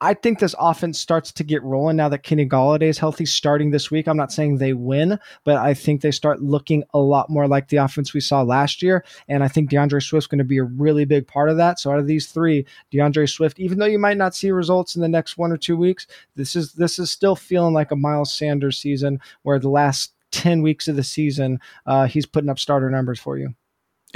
I 0.00 0.12
think 0.12 0.38
this 0.38 0.54
offense 0.58 1.00
starts 1.00 1.32
to 1.32 1.42
get 1.42 1.62
rolling 1.62 1.96
now 1.96 2.10
that 2.10 2.22
Kenny 2.22 2.46
Golladay 2.46 2.88
is 2.88 2.98
healthy 2.98 3.24
starting 3.24 3.70
this 3.70 3.90
week. 3.90 4.06
I'm 4.06 4.16
not 4.16 4.30
saying 4.30 4.58
they 4.58 4.74
win, 4.74 5.18
but 5.44 5.56
I 5.56 5.72
think 5.72 6.02
they 6.02 6.10
start 6.10 6.42
looking 6.42 6.84
a 6.92 6.98
lot 6.98 7.30
more 7.30 7.48
like 7.48 7.68
the 7.68 7.78
offense 7.78 8.12
we 8.12 8.20
saw 8.20 8.42
last 8.42 8.82
year. 8.82 9.04
And 9.26 9.42
I 9.42 9.48
think 9.48 9.70
D'Andre 9.70 10.00
Swift's 10.00 10.26
going 10.26 10.38
to 10.38 10.44
be 10.44 10.58
a 10.58 10.64
really 10.64 11.06
big 11.06 11.26
part 11.26 11.48
of 11.48 11.56
that. 11.56 11.80
So 11.80 11.90
out 11.90 11.98
of 11.98 12.06
these 12.06 12.26
three, 12.26 12.66
D'Andre 12.92 13.24
Swift, 13.24 13.58
even 13.58 13.78
though 13.78 13.86
you 13.86 13.98
might 13.98 14.18
not 14.18 14.34
see 14.34 14.50
results 14.50 14.96
in 14.96 15.02
the 15.02 15.08
next 15.08 15.38
one 15.38 15.50
or 15.50 15.56
two 15.56 15.78
weeks, 15.78 16.06
this 16.34 16.54
is 16.54 16.74
this 16.74 16.98
is 16.98 17.10
still 17.10 17.34
feeling 17.34 17.72
like 17.72 17.90
a 17.90 17.96
Miles 17.96 18.32
Sanders 18.32 18.78
season 18.78 19.18
where 19.42 19.58
the 19.58 19.70
last 19.70 20.12
10 20.32 20.60
weeks 20.60 20.88
of 20.88 20.96
the 20.96 21.02
season, 21.02 21.58
uh, 21.86 22.06
he's 22.06 22.26
putting 22.26 22.50
up 22.50 22.58
starter 22.58 22.90
numbers 22.90 23.18
for 23.18 23.38
you 23.38 23.54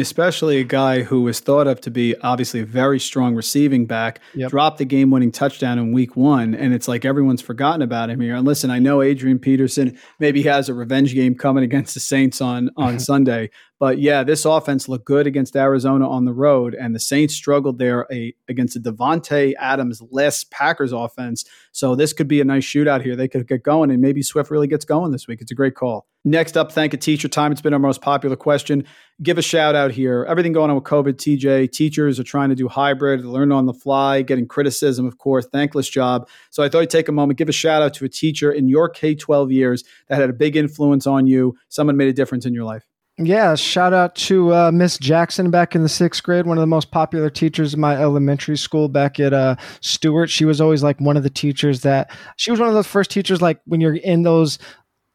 especially 0.00 0.58
a 0.58 0.64
guy 0.64 1.02
who 1.02 1.22
was 1.22 1.40
thought 1.40 1.66
of 1.66 1.80
to 1.82 1.90
be 1.90 2.16
obviously 2.22 2.60
a 2.60 2.64
very 2.64 2.98
strong 2.98 3.34
receiving 3.34 3.86
back, 3.86 4.20
yep. 4.34 4.50
dropped 4.50 4.78
the 4.78 4.84
game 4.84 5.10
winning 5.10 5.30
touchdown 5.30 5.78
in 5.78 5.92
week 5.92 6.16
one. 6.16 6.54
And 6.54 6.74
it's 6.74 6.88
like 6.88 7.04
everyone's 7.04 7.42
forgotten 7.42 7.82
about 7.82 8.10
him 8.10 8.20
here. 8.20 8.34
And 8.34 8.46
listen, 8.46 8.70
I 8.70 8.78
know 8.78 9.02
Adrian 9.02 9.38
Peterson 9.38 9.98
maybe 10.18 10.42
has 10.42 10.68
a 10.68 10.74
revenge 10.74 11.14
game 11.14 11.34
coming 11.34 11.64
against 11.64 11.94
the 11.94 12.00
Saints 12.00 12.40
on, 12.40 12.70
on 12.76 12.98
Sunday, 13.10 13.50
but 13.80 13.98
yeah, 13.98 14.22
this 14.22 14.44
offense 14.44 14.90
looked 14.90 15.06
good 15.06 15.26
against 15.26 15.56
Arizona 15.56 16.06
on 16.06 16.26
the 16.26 16.34
road, 16.34 16.74
and 16.74 16.94
the 16.94 17.00
Saints 17.00 17.34
struggled 17.34 17.78
there 17.78 18.06
a, 18.12 18.34
against 18.46 18.80
the 18.80 18.92
Davante 18.92 19.54
Adams 19.58 20.02
less 20.10 20.44
Packers 20.44 20.92
offense. 20.92 21.46
So 21.72 21.94
this 21.94 22.12
could 22.12 22.28
be 22.28 22.42
a 22.42 22.44
nice 22.44 22.64
shootout 22.64 23.02
here. 23.02 23.16
They 23.16 23.26
could 23.26 23.48
get 23.48 23.62
going, 23.62 23.90
and 23.90 24.02
maybe 24.02 24.22
Swift 24.22 24.50
really 24.50 24.66
gets 24.66 24.84
going 24.84 25.12
this 25.12 25.26
week. 25.26 25.40
It's 25.40 25.50
a 25.50 25.54
great 25.54 25.76
call. 25.76 26.06
Next 26.26 26.58
up, 26.58 26.72
thank 26.72 26.92
a 26.92 26.98
teacher 26.98 27.26
time. 27.26 27.52
It's 27.52 27.62
been 27.62 27.72
our 27.72 27.78
most 27.78 28.02
popular 28.02 28.36
question. 28.36 28.84
Give 29.22 29.38
a 29.38 29.42
shout 29.42 29.74
out 29.74 29.92
here. 29.92 30.26
Everything 30.28 30.52
going 30.52 30.68
on 30.68 30.76
with 30.76 30.84
COVID, 30.84 31.14
TJ. 31.14 31.72
Teachers 31.72 32.20
are 32.20 32.24
trying 32.24 32.50
to 32.50 32.54
do 32.54 32.68
hybrid, 32.68 33.24
learn 33.24 33.50
on 33.50 33.64
the 33.64 33.72
fly, 33.72 34.20
getting 34.20 34.46
criticism, 34.46 35.06
of 35.06 35.16
course, 35.16 35.46
thankless 35.46 35.88
job. 35.88 36.28
So 36.50 36.62
I 36.62 36.68
thought 36.68 36.82
I'd 36.82 36.90
take 36.90 37.08
a 37.08 37.12
moment, 37.12 37.38
give 37.38 37.48
a 37.48 37.52
shout 37.52 37.80
out 37.80 37.94
to 37.94 38.04
a 38.04 38.10
teacher 38.10 38.52
in 38.52 38.68
your 38.68 38.90
K 38.90 39.14
12 39.14 39.50
years 39.50 39.84
that 40.08 40.20
had 40.20 40.28
a 40.28 40.34
big 40.34 40.54
influence 40.54 41.06
on 41.06 41.26
you. 41.26 41.56
Someone 41.70 41.96
made 41.96 42.08
a 42.08 42.12
difference 42.12 42.44
in 42.44 42.52
your 42.52 42.64
life. 42.64 42.89
Yeah, 43.22 43.54
shout 43.54 43.92
out 43.92 44.14
to 44.16 44.54
uh, 44.54 44.70
Miss 44.72 44.96
Jackson 44.96 45.50
back 45.50 45.74
in 45.74 45.82
the 45.82 45.90
sixth 45.90 46.22
grade, 46.22 46.46
one 46.46 46.56
of 46.56 46.62
the 46.62 46.66
most 46.66 46.90
popular 46.90 47.28
teachers 47.28 47.74
in 47.74 47.80
my 47.80 47.94
elementary 47.94 48.56
school 48.56 48.88
back 48.88 49.20
at 49.20 49.34
uh, 49.34 49.56
Stewart. 49.82 50.30
She 50.30 50.46
was 50.46 50.58
always 50.58 50.82
like 50.82 50.98
one 51.02 51.18
of 51.18 51.22
the 51.22 51.28
teachers 51.28 51.82
that 51.82 52.10
she 52.36 52.50
was 52.50 52.58
one 52.58 52.70
of 52.70 52.74
those 52.74 52.86
first 52.86 53.10
teachers, 53.10 53.42
like 53.42 53.60
when 53.66 53.78
you're 53.78 53.96
in 53.96 54.22
those 54.22 54.58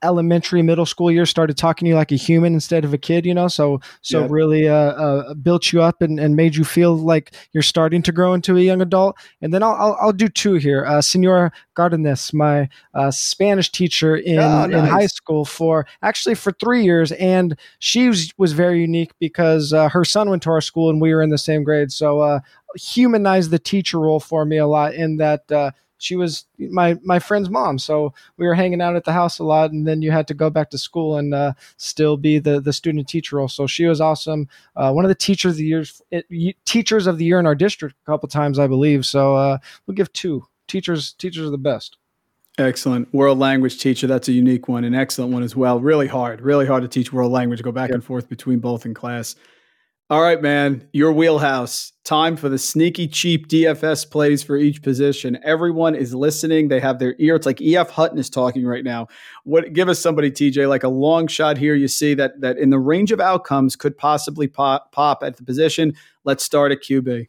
elementary 0.05 0.61
middle 0.61 0.85
school 0.85 1.11
years 1.11 1.29
started 1.29 1.57
talking 1.57 1.85
to 1.85 1.89
you 1.89 1.95
like 1.95 2.11
a 2.11 2.15
human 2.15 2.53
instead 2.53 2.85
of 2.85 2.93
a 2.93 2.97
kid 2.97 3.25
you 3.25 3.33
know? 3.33 3.47
So 3.47 3.81
so 4.01 4.21
yeah. 4.21 4.27
really 4.29 4.69
uh, 4.69 4.75
uh, 4.75 5.33
built 5.33 5.73
you 5.73 5.81
up 5.81 6.01
and, 6.01 6.19
and 6.19 6.35
made 6.35 6.55
you 6.55 6.63
feel 6.63 6.95
like 6.95 7.33
you're 7.51 7.63
starting 7.63 8.01
to 8.03 8.11
grow 8.11 8.33
into 8.33 8.55
a 8.57 8.61
young 8.61 8.81
adult. 8.81 9.17
And 9.41 9.53
then 9.53 9.63
i'll 9.63 9.73
i'll, 9.73 9.97
I'll 9.99 10.13
do 10.13 10.29
two 10.29 10.55
here. 10.55 10.85
Uh, 10.85 11.01
senora 11.01 11.51
gardenes 11.75 12.33
my 12.33 12.69
uh, 12.93 13.11
spanish 13.11 13.71
teacher 13.71 14.15
in, 14.15 14.39
oh, 14.39 14.65
nice. 14.65 14.73
in 14.73 14.85
high 14.85 15.07
school 15.07 15.45
for 15.45 15.85
actually 16.01 16.35
for 16.35 16.51
three 16.53 16.83
years. 16.83 17.11
And 17.13 17.57
she 17.79 18.07
was, 18.07 18.33
was 18.37 18.53
very 18.53 18.79
unique 18.79 19.11
because 19.19 19.73
uh, 19.73 19.89
her 19.89 20.05
son 20.05 20.29
went 20.29 20.43
to 20.43 20.51
our 20.51 20.61
school 20.61 20.89
and 20.89 21.01
we 21.01 21.13
were 21.13 21.21
in 21.21 21.29
the 21.29 21.37
same 21.37 21.63
grade. 21.63 21.91
So 21.91 22.19
uh, 22.19 22.39
humanized 22.75 23.51
the 23.51 23.59
teacher 23.59 23.99
role 23.99 24.19
for 24.19 24.45
me 24.45 24.57
a 24.57 24.67
lot 24.67 24.93
in 24.93 25.17
that 25.17 25.51
uh, 25.51 25.71
she 26.05 26.15
was 26.15 26.45
my 26.59 26.97
my 27.03 27.17
friend's 27.17 27.49
mom 27.49 27.79
so 27.79 28.13
we 28.37 28.45
were 28.45 28.53
hanging 28.53 28.81
out 28.81 28.95
at 28.95 29.03
the 29.03 29.11
house 29.11 29.39
a 29.39 29.43
lot 29.43 29.71
and 29.71 29.87
then 29.87 30.01
you 30.01 30.11
had 30.11 30.27
to 30.27 30.33
go 30.33 30.49
back 30.49 30.69
to 30.69 30.77
school 30.77 31.17
and 31.17 31.33
uh, 31.33 31.51
still 31.77 32.15
be 32.15 32.37
the 32.37 32.61
the 32.61 32.71
student 32.71 33.07
teacher 33.07 33.37
role 33.37 33.47
so 33.47 33.65
she 33.65 33.85
was 33.85 33.99
awesome 33.99 34.47
uh, 34.75 34.91
one 34.91 35.03
of 35.03 35.09
the 35.09 35.15
teachers 35.15 35.53
of 35.53 35.57
the 35.57 35.65
years 35.65 36.01
it, 36.11 36.25
teachers 36.65 37.07
of 37.07 37.17
the 37.17 37.25
year 37.25 37.39
in 37.39 37.47
our 37.47 37.55
district 37.55 37.95
a 38.03 38.11
couple 38.11 38.29
times 38.29 38.59
i 38.59 38.67
believe 38.67 39.05
so 39.05 39.35
uh, 39.35 39.57
we'll 39.85 39.95
give 39.95 40.11
two 40.13 40.45
teachers 40.67 41.13
teachers 41.13 41.47
are 41.47 41.51
the 41.51 41.57
best 41.57 41.97
Excellent. 42.57 43.13
World 43.13 43.37
language 43.37 43.79
teacher. 43.79 44.07
That's 44.07 44.29
a 44.29 44.31
unique 44.31 44.69
one, 44.69 44.85
an 44.85 44.95
excellent 44.95 45.33
one 45.33 45.43
as 45.43 45.57
well. 45.57 45.81
Really 45.81 46.07
hard, 46.07 46.39
really 46.39 46.65
hard 46.65 46.83
to 46.83 46.87
teach 46.87 47.11
world 47.11 47.33
language, 47.33 47.61
go 47.61 47.73
back 47.73 47.89
yep. 47.89 47.95
and 47.95 48.03
forth 48.03 48.29
between 48.29 48.59
both 48.59 48.85
in 48.85 48.93
class. 48.93 49.35
All 50.07 50.21
right, 50.21 50.39
man, 50.39 50.87
your 50.93 51.11
wheelhouse. 51.11 51.91
Time 52.03 52.37
for 52.37 52.47
the 52.47 52.59
sneaky 52.59 53.07
cheap 53.07 53.47
DFS 53.47 54.07
plays 54.07 54.43
for 54.43 54.55
each 54.55 54.83
position. 54.83 55.39
Everyone 55.43 55.95
is 55.95 56.13
listening. 56.13 56.67
They 56.67 56.79
have 56.79 56.99
their 56.99 57.15
ear. 57.17 57.35
It's 57.35 57.47
like 57.47 57.59
EF 57.59 57.89
Hutton 57.89 58.19
is 58.19 58.29
talking 58.29 58.67
right 58.67 58.83
now. 58.83 59.07
What 59.45 59.73
give 59.73 59.89
us 59.89 59.97
somebody, 59.97 60.29
TJ, 60.29 60.69
like 60.69 60.83
a 60.83 60.89
long 60.89 61.25
shot 61.25 61.57
here. 61.57 61.73
You 61.73 61.87
see 61.87 62.13
that 62.13 62.39
that 62.41 62.59
in 62.59 62.69
the 62.69 62.77
range 62.77 63.11
of 63.11 63.19
outcomes 63.19 63.75
could 63.75 63.97
possibly 63.97 64.47
pop, 64.47 64.91
pop 64.91 65.23
at 65.23 65.37
the 65.37 65.43
position. 65.43 65.95
Let's 66.23 66.43
start 66.43 66.71
at 66.71 66.83
QB. 66.83 67.27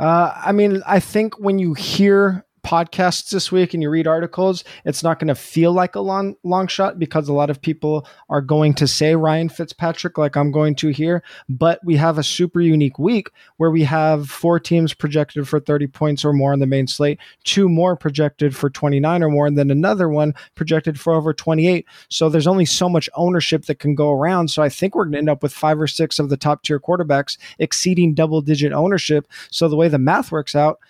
Uh, 0.00 0.32
I 0.34 0.50
mean, 0.50 0.82
I 0.88 0.98
think 0.98 1.38
when 1.38 1.60
you 1.60 1.74
hear 1.74 2.44
podcasts 2.68 3.30
this 3.30 3.50
week 3.50 3.72
and 3.72 3.82
you 3.82 3.88
read 3.88 4.06
articles, 4.06 4.62
it's 4.84 5.02
not 5.02 5.18
going 5.18 5.28
to 5.28 5.34
feel 5.34 5.72
like 5.72 5.94
a 5.94 6.00
long 6.00 6.36
long 6.42 6.66
shot 6.66 6.98
because 6.98 7.26
a 7.26 7.32
lot 7.32 7.48
of 7.48 7.62
people 7.62 8.06
are 8.28 8.42
going 8.42 8.74
to 8.74 8.86
say 8.86 9.16
Ryan 9.16 9.48
Fitzpatrick 9.48 10.18
like 10.18 10.36
I'm 10.36 10.52
going 10.52 10.74
to 10.76 10.88
here, 10.88 11.22
but 11.48 11.80
we 11.82 11.96
have 11.96 12.18
a 12.18 12.22
super 12.22 12.60
unique 12.60 12.98
week 12.98 13.30
where 13.56 13.70
we 13.70 13.84
have 13.84 14.28
four 14.28 14.60
teams 14.60 14.92
projected 14.92 15.48
for 15.48 15.58
30 15.58 15.86
points 15.86 16.26
or 16.26 16.34
more 16.34 16.52
on 16.52 16.58
the 16.58 16.66
main 16.66 16.86
slate, 16.86 17.18
two 17.42 17.70
more 17.70 17.96
projected 17.96 18.54
for 18.54 18.68
29 18.68 19.22
or 19.22 19.30
more 19.30 19.46
and 19.46 19.56
then 19.56 19.70
another 19.70 20.10
one 20.10 20.34
projected 20.54 21.00
for 21.00 21.14
over 21.14 21.32
28. 21.32 21.86
So 22.10 22.28
there's 22.28 22.46
only 22.46 22.66
so 22.66 22.90
much 22.90 23.08
ownership 23.14 23.64
that 23.64 23.78
can 23.78 23.94
go 23.94 24.12
around, 24.12 24.48
so 24.50 24.62
I 24.62 24.68
think 24.68 24.94
we're 24.94 25.04
going 25.04 25.12
to 25.12 25.18
end 25.18 25.30
up 25.30 25.42
with 25.42 25.54
five 25.54 25.80
or 25.80 25.86
six 25.86 26.18
of 26.18 26.28
the 26.28 26.36
top 26.36 26.64
tier 26.64 26.78
quarterbacks 26.78 27.38
exceeding 27.58 28.12
double 28.12 28.42
digit 28.42 28.72
ownership. 28.72 29.26
So 29.50 29.68
the 29.68 29.76
way 29.76 29.88
the 29.88 29.98
math 29.98 30.30
works 30.30 30.54
out, 30.54 30.80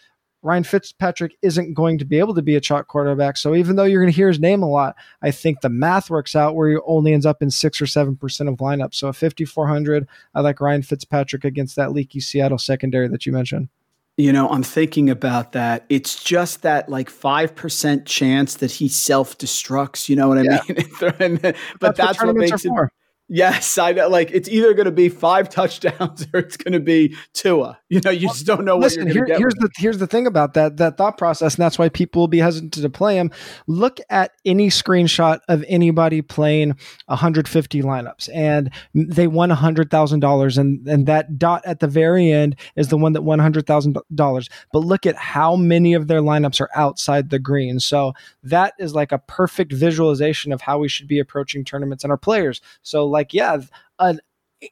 Ryan 0.43 0.64
Fitzpatrick 0.64 1.36
isn't 1.43 1.74
going 1.74 1.99
to 1.99 2.05
be 2.05 2.18
able 2.18 2.34
to 2.34 2.43
be 2.43 2.55
a 2.55 2.61
chalk 2.61 2.86
quarterback. 2.86 3.36
So 3.36 3.55
even 3.55 3.76
though 3.76 3.84
you're 3.84 4.03
going 4.03 4.12
to 4.12 4.16
hear 4.16 4.28
his 4.28 4.39
name 4.39 4.62
a 4.62 4.68
lot, 4.68 4.95
I 5.20 5.30
think 5.30 5.61
the 5.61 5.68
math 5.68 6.11
works 6.11 6.36
out 6.36 6.55
where 6.55 6.70
he 6.70 6.76
only 6.86 7.12
ends 7.12 7.26
up 7.26 7.43
in 7.43 7.51
six 7.51 7.80
or 7.80 7.86
seven 7.86 8.16
percent 8.16 8.49
of 8.49 8.57
lineups. 8.57 8.95
So 8.95 9.09
a 9.09 9.12
5400, 9.12 10.07
I 10.34 10.41
like 10.41 10.61
Ryan 10.61 10.82
Fitzpatrick 10.82 11.45
against 11.45 11.76
that 11.76 11.93
leaky 11.93 12.20
Seattle 12.20 12.59
secondary 12.59 13.09
that 13.09 13.26
you 13.26 13.32
mentioned. 13.32 13.68
You 14.16 14.32
know, 14.32 14.49
I'm 14.49 14.64
thinking 14.64 15.11
about 15.11 15.53
that. 15.53 15.84
It's 15.89 16.22
just 16.22 16.62
that 16.62 16.89
like 16.89 17.09
5% 17.09 18.05
chance 18.05 18.57
that 18.57 18.72
he 18.72 18.89
self 18.89 19.39
destructs. 19.39 20.09
You 20.09 20.16
know 20.16 20.28
what 20.28 20.39
I 20.39 20.43
yeah. 20.43 20.61
mean? 20.68 21.41
but 21.80 21.95
that's, 21.95 21.99
that's 21.99 22.18
what, 22.18 22.26
what 22.26 22.36
makes 22.36 22.64
it. 22.64 22.68
For. 22.68 22.91
Yes, 23.28 23.76
I 23.76 23.93
know. 23.93 24.09
Like 24.09 24.30
it's 24.32 24.49
either 24.49 24.72
going 24.74 24.86
to 24.86 24.91
be 24.91 25.09
five 25.09 25.49
touchdowns 25.51 26.26
or 26.34 26.41
it's 26.41 26.57
going 26.57 26.72
to 26.72 26.80
be 26.80 27.14
Tua. 27.34 27.78
You 27.89 28.01
know, 28.05 28.11
you 28.11 28.28
just 28.28 28.45
don't 28.45 28.66
know 28.66 28.76
what 28.76 28.84
Listen, 28.84 29.07
you're 29.09 29.24
here, 29.24 29.39
Here's 29.39 29.55
the 29.55 29.70
here's 29.76 29.99
the 29.99 30.07
thing 30.07 30.26
about 30.26 30.53
that 30.55 30.76
that 30.76 30.99
thought 30.99 31.16
process, 31.16 31.55
and 31.55 31.62
that's 31.62 31.78
why 31.78 31.89
people 31.89 32.20
will 32.20 32.28
be 32.28 32.39
hesitant 32.39 32.74
to 32.74 32.91
play 32.91 33.16
him. 33.16 33.30
Look 33.66 33.99
at 34.11 34.32
any 34.45 34.68
screenshot 34.68 35.41
of 35.49 35.64
anybody 35.68 36.20
playing 36.20 36.76
150 37.07 37.82
lineups, 37.82 38.28
and 38.34 38.70
they 38.95 39.26
won 39.26 39.49
hundred 39.49 39.91
thousand 39.91 40.20
dollars, 40.20 40.59
and 40.59 40.86
and 40.86 41.07
that 41.07 41.39
dot 41.39 41.62
at 41.64 41.80
the 41.80 41.89
very 41.89 42.30
end 42.30 42.57
is 42.76 42.89
the 42.89 42.99
one 42.99 43.14
that 43.14 43.22
won 43.22 43.39
hundred 43.39 43.66
thousand 43.66 43.97
dollars. 44.14 44.51
But 44.70 44.80
look 44.80 45.07
at 45.07 45.16
how 45.16 45.57
many 45.57 45.95
of 45.95 46.09
their 46.09 46.20
lineups 46.20 46.61
are 46.61 46.70
outside 46.74 47.30
the 47.30 47.39
green. 47.39 47.80
So 47.80 48.12
that 48.43 48.74
is 48.78 48.95
like 48.95 49.12
a 49.12 49.18
perfect 49.18 49.72
visualization 49.72 50.53
of 50.53 50.61
how 50.61 50.78
we 50.78 50.89
should 50.89 51.09
be 51.09 51.18
approaching 51.18 51.64
tournaments 51.64 52.05
and 52.05 52.11
our 52.11 52.18
players. 52.18 52.61
So 52.82 53.07
like 53.07 53.32
yeah, 53.32 53.62
a 53.99 54.18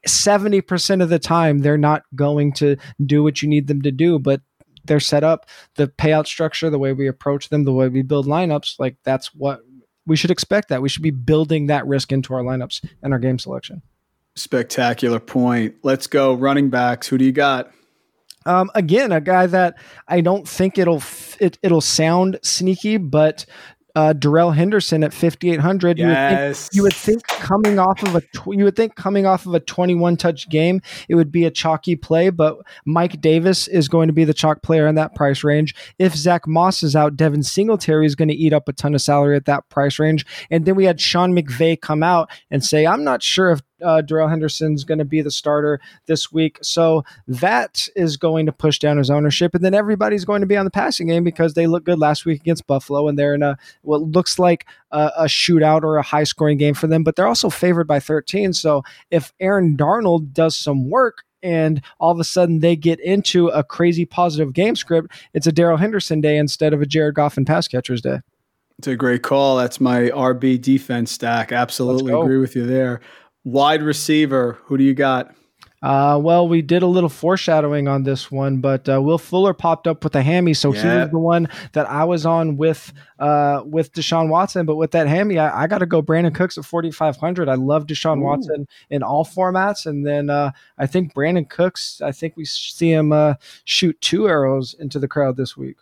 70% 0.07 1.01
of 1.01 1.09
the 1.09 1.19
time 1.19 1.59
they're 1.59 1.77
not 1.77 2.03
going 2.15 2.53
to 2.53 2.77
do 3.05 3.23
what 3.23 3.41
you 3.41 3.47
need 3.47 3.67
them 3.67 3.81
to 3.81 3.91
do, 3.91 4.19
but 4.19 4.41
they're 4.85 4.99
set 4.99 5.23
up 5.23 5.47
the 5.75 5.87
payout 5.87 6.27
structure, 6.27 6.69
the 6.69 6.79
way 6.79 6.93
we 6.93 7.07
approach 7.07 7.49
them, 7.49 7.63
the 7.63 7.73
way 7.73 7.87
we 7.87 8.01
build 8.01 8.25
lineups, 8.25 8.79
like 8.79 8.97
that's 9.03 9.33
what 9.33 9.61
we 10.05 10.15
should 10.15 10.31
expect 10.31 10.69
that. 10.69 10.81
We 10.81 10.89
should 10.89 11.03
be 11.03 11.11
building 11.11 11.67
that 11.67 11.85
risk 11.85 12.11
into 12.11 12.33
our 12.33 12.41
lineups 12.41 12.85
and 13.03 13.13
our 13.13 13.19
game 13.19 13.37
selection. 13.37 13.81
Spectacular 14.35 15.19
point. 15.19 15.75
Let's 15.83 16.07
go 16.07 16.33
running 16.33 16.69
backs. 16.69 17.07
Who 17.07 17.17
do 17.17 17.25
you 17.25 17.31
got? 17.31 17.71
Um, 18.45 18.71
again, 18.75 19.11
a 19.11 19.19
guy 19.19 19.45
that 19.47 19.75
I 20.07 20.21
don't 20.21 20.47
think 20.47 20.77
it'll 20.77 21.03
it, 21.39 21.57
it'll 21.61 21.81
sound 21.81 22.39
sneaky, 22.43 22.95
but 22.95 23.45
uh, 23.97 24.13
Darrell 24.13 24.51
Henderson 24.51 25.03
at 25.03 25.11
5800. 25.11 25.97
Yes. 25.97 26.69
You 26.71 26.83
would, 26.83 26.93
think, 26.93 27.23
you 27.23 27.23
would 27.23 27.33
think 27.33 27.41
coming 27.41 27.79
off 27.79 28.03
of 28.03 28.13
a 28.13 28.21
tw- 28.21 28.53
you 28.53 28.63
would 28.63 28.75
think 28.75 28.93
coming 28.93 29.25
off 29.25 29.47
of 29.47 29.55
a 29.55 29.59
21 29.59 30.17
touch 30.17 30.47
game, 30.49 30.81
it 31.09 31.15
would 31.15 31.31
be 31.31 31.45
a 31.45 31.49
chalky 31.51 31.95
play, 31.95 32.29
but 32.29 32.57
Mike 32.85 33.19
Davis 33.21 33.67
is 33.67 33.87
going 33.87 34.05
to 34.05 34.13
be 34.13 34.23
the 34.23 34.35
chalk 34.35 34.61
player 34.61 34.85
in 34.85 34.93
that 34.95 35.15
price 35.15 35.43
range. 35.43 35.73
If 35.97 36.13
Zach 36.13 36.45
Moss 36.45 36.83
is 36.83 36.95
out, 36.95 37.15
Devin 37.15 37.41
Singletary 37.41 38.05
is 38.05 38.13
going 38.13 38.27
to 38.27 38.35
eat 38.35 38.53
up 38.53 38.69
a 38.69 38.73
ton 38.73 38.93
of 38.93 39.01
salary 39.01 39.35
at 39.35 39.45
that 39.45 39.67
price 39.69 39.97
range. 39.97 40.27
And 40.51 40.67
then 40.67 40.75
we 40.75 40.85
had 40.85 41.01
Sean 41.01 41.33
McVay 41.33 41.81
come 41.81 42.03
out 42.03 42.29
and 42.51 42.63
say, 42.63 42.85
I'm 42.85 43.03
not 43.03 43.23
sure 43.23 43.49
if 43.49 43.61
uh, 43.83 44.01
Darrell 44.01 44.27
Henderson's 44.27 44.83
going 44.83 44.97
to 44.97 45.05
be 45.05 45.21
the 45.21 45.31
starter 45.31 45.79
this 46.05 46.31
week. 46.31 46.57
So 46.61 47.03
that 47.27 47.87
is 47.95 48.17
going 48.17 48.45
to 48.45 48.51
push 48.51 48.79
down 48.79 48.97
his 48.97 49.09
ownership. 49.09 49.53
And 49.53 49.63
then 49.63 49.73
everybody's 49.73 50.25
going 50.25 50.41
to 50.41 50.47
be 50.47 50.57
on 50.57 50.65
the 50.65 50.71
passing 50.71 51.07
game 51.07 51.23
because 51.23 51.53
they 51.53 51.67
look 51.67 51.83
good 51.83 51.99
last 51.99 52.25
week 52.25 52.41
against 52.41 52.67
Buffalo 52.67 53.07
and 53.07 53.17
they're 53.17 53.35
in 53.35 53.43
a 53.43 53.57
what 53.81 54.01
looks 54.01 54.39
like 54.39 54.65
a, 54.91 55.11
a 55.17 55.25
shootout 55.25 55.83
or 55.83 55.97
a 55.97 56.03
high 56.03 56.23
scoring 56.23 56.57
game 56.57 56.73
for 56.73 56.87
them, 56.87 57.03
but 57.03 57.15
they're 57.15 57.27
also 57.27 57.49
favored 57.49 57.87
by 57.87 57.99
13. 57.99 58.53
So 58.53 58.83
if 59.11 59.33
Aaron 59.39 59.75
Donald 59.75 60.33
does 60.33 60.55
some 60.55 60.89
work, 60.89 61.23
and 61.43 61.81
all 61.99 62.11
of 62.11 62.19
a 62.19 62.23
sudden 62.23 62.59
they 62.59 62.75
get 62.75 62.99
into 62.99 63.47
a 63.49 63.63
crazy 63.63 64.05
positive 64.05 64.53
game 64.53 64.75
script, 64.75 65.11
it's 65.33 65.45
a 65.47 65.51
Darrell 65.51 65.77
Henderson 65.77 66.19
day 66.19 66.37
instead 66.37 66.73
of 66.73 66.81
a 66.81 66.85
Jared 66.85 67.13
Goff 67.13 67.37
and 67.37 67.45
pass 67.45 67.67
catchers 67.67 68.01
day. 68.01 68.21
It's 68.79 68.87
a 68.87 68.95
great 68.95 69.23
call. 69.23 69.57
That's 69.57 69.81
my 69.81 70.09
RB 70.09 70.61
defense 70.61 71.11
stack. 71.11 71.51
Absolutely 71.51 72.13
agree 72.13 72.37
with 72.37 72.55
you 72.55 72.65
there. 72.65 73.01
Wide 73.47 73.81
receiver, 73.81 74.57
who 74.65 74.77
do 74.77 74.83
you 74.83 74.93
got? 74.93 75.33
Uh, 75.81 76.19
well, 76.21 76.49
we 76.49 76.61
did 76.61 76.83
a 76.83 76.85
little 76.87 77.07
foreshadowing 77.07 77.87
on 77.87 78.03
this 78.03 78.29
one, 78.29 78.57
but 78.57 78.89
uh, 78.89 79.01
Will 79.01 79.17
Fuller 79.17 79.53
popped 79.53 79.87
up 79.87 80.03
with 80.03 80.13
a 80.17 80.21
hammy, 80.21 80.53
so 80.53 80.73
yeah. 80.73 80.81
he 80.81 80.87
was 80.99 81.11
the 81.11 81.19
one 81.19 81.47
that 81.71 81.89
I 81.89 82.03
was 82.03 82.25
on 82.25 82.57
with 82.57 82.91
uh, 83.19 83.61
with 83.63 83.93
Deshaun 83.93 84.27
Watson. 84.27 84.65
But 84.65 84.75
with 84.75 84.91
that 84.91 85.07
hammy, 85.07 85.39
I, 85.39 85.63
I 85.63 85.67
got 85.67 85.77
to 85.77 85.85
go 85.85 86.01
Brandin 86.01 86.35
Cooks 86.35 86.57
at 86.57 86.65
forty 86.65 86.91
five 86.91 87.15
hundred. 87.15 87.47
I 87.47 87.55
love 87.55 87.87
Deshaun 87.87 88.17
Ooh. 88.17 88.23
Watson 88.23 88.67
in 88.89 89.01
all 89.01 89.23
formats, 89.23 89.85
and 89.85 90.05
then 90.05 90.29
uh, 90.29 90.51
I 90.77 90.85
think 90.85 91.13
Brandin 91.13 91.49
Cooks. 91.49 92.01
I 92.01 92.11
think 92.11 92.35
we 92.35 92.43
see 92.43 92.91
him 92.91 93.13
uh, 93.13 93.35
shoot 93.63 94.01
two 94.01 94.27
arrows 94.27 94.75
into 94.77 94.99
the 94.99 95.07
crowd 95.07 95.37
this 95.37 95.55
week. 95.55 95.77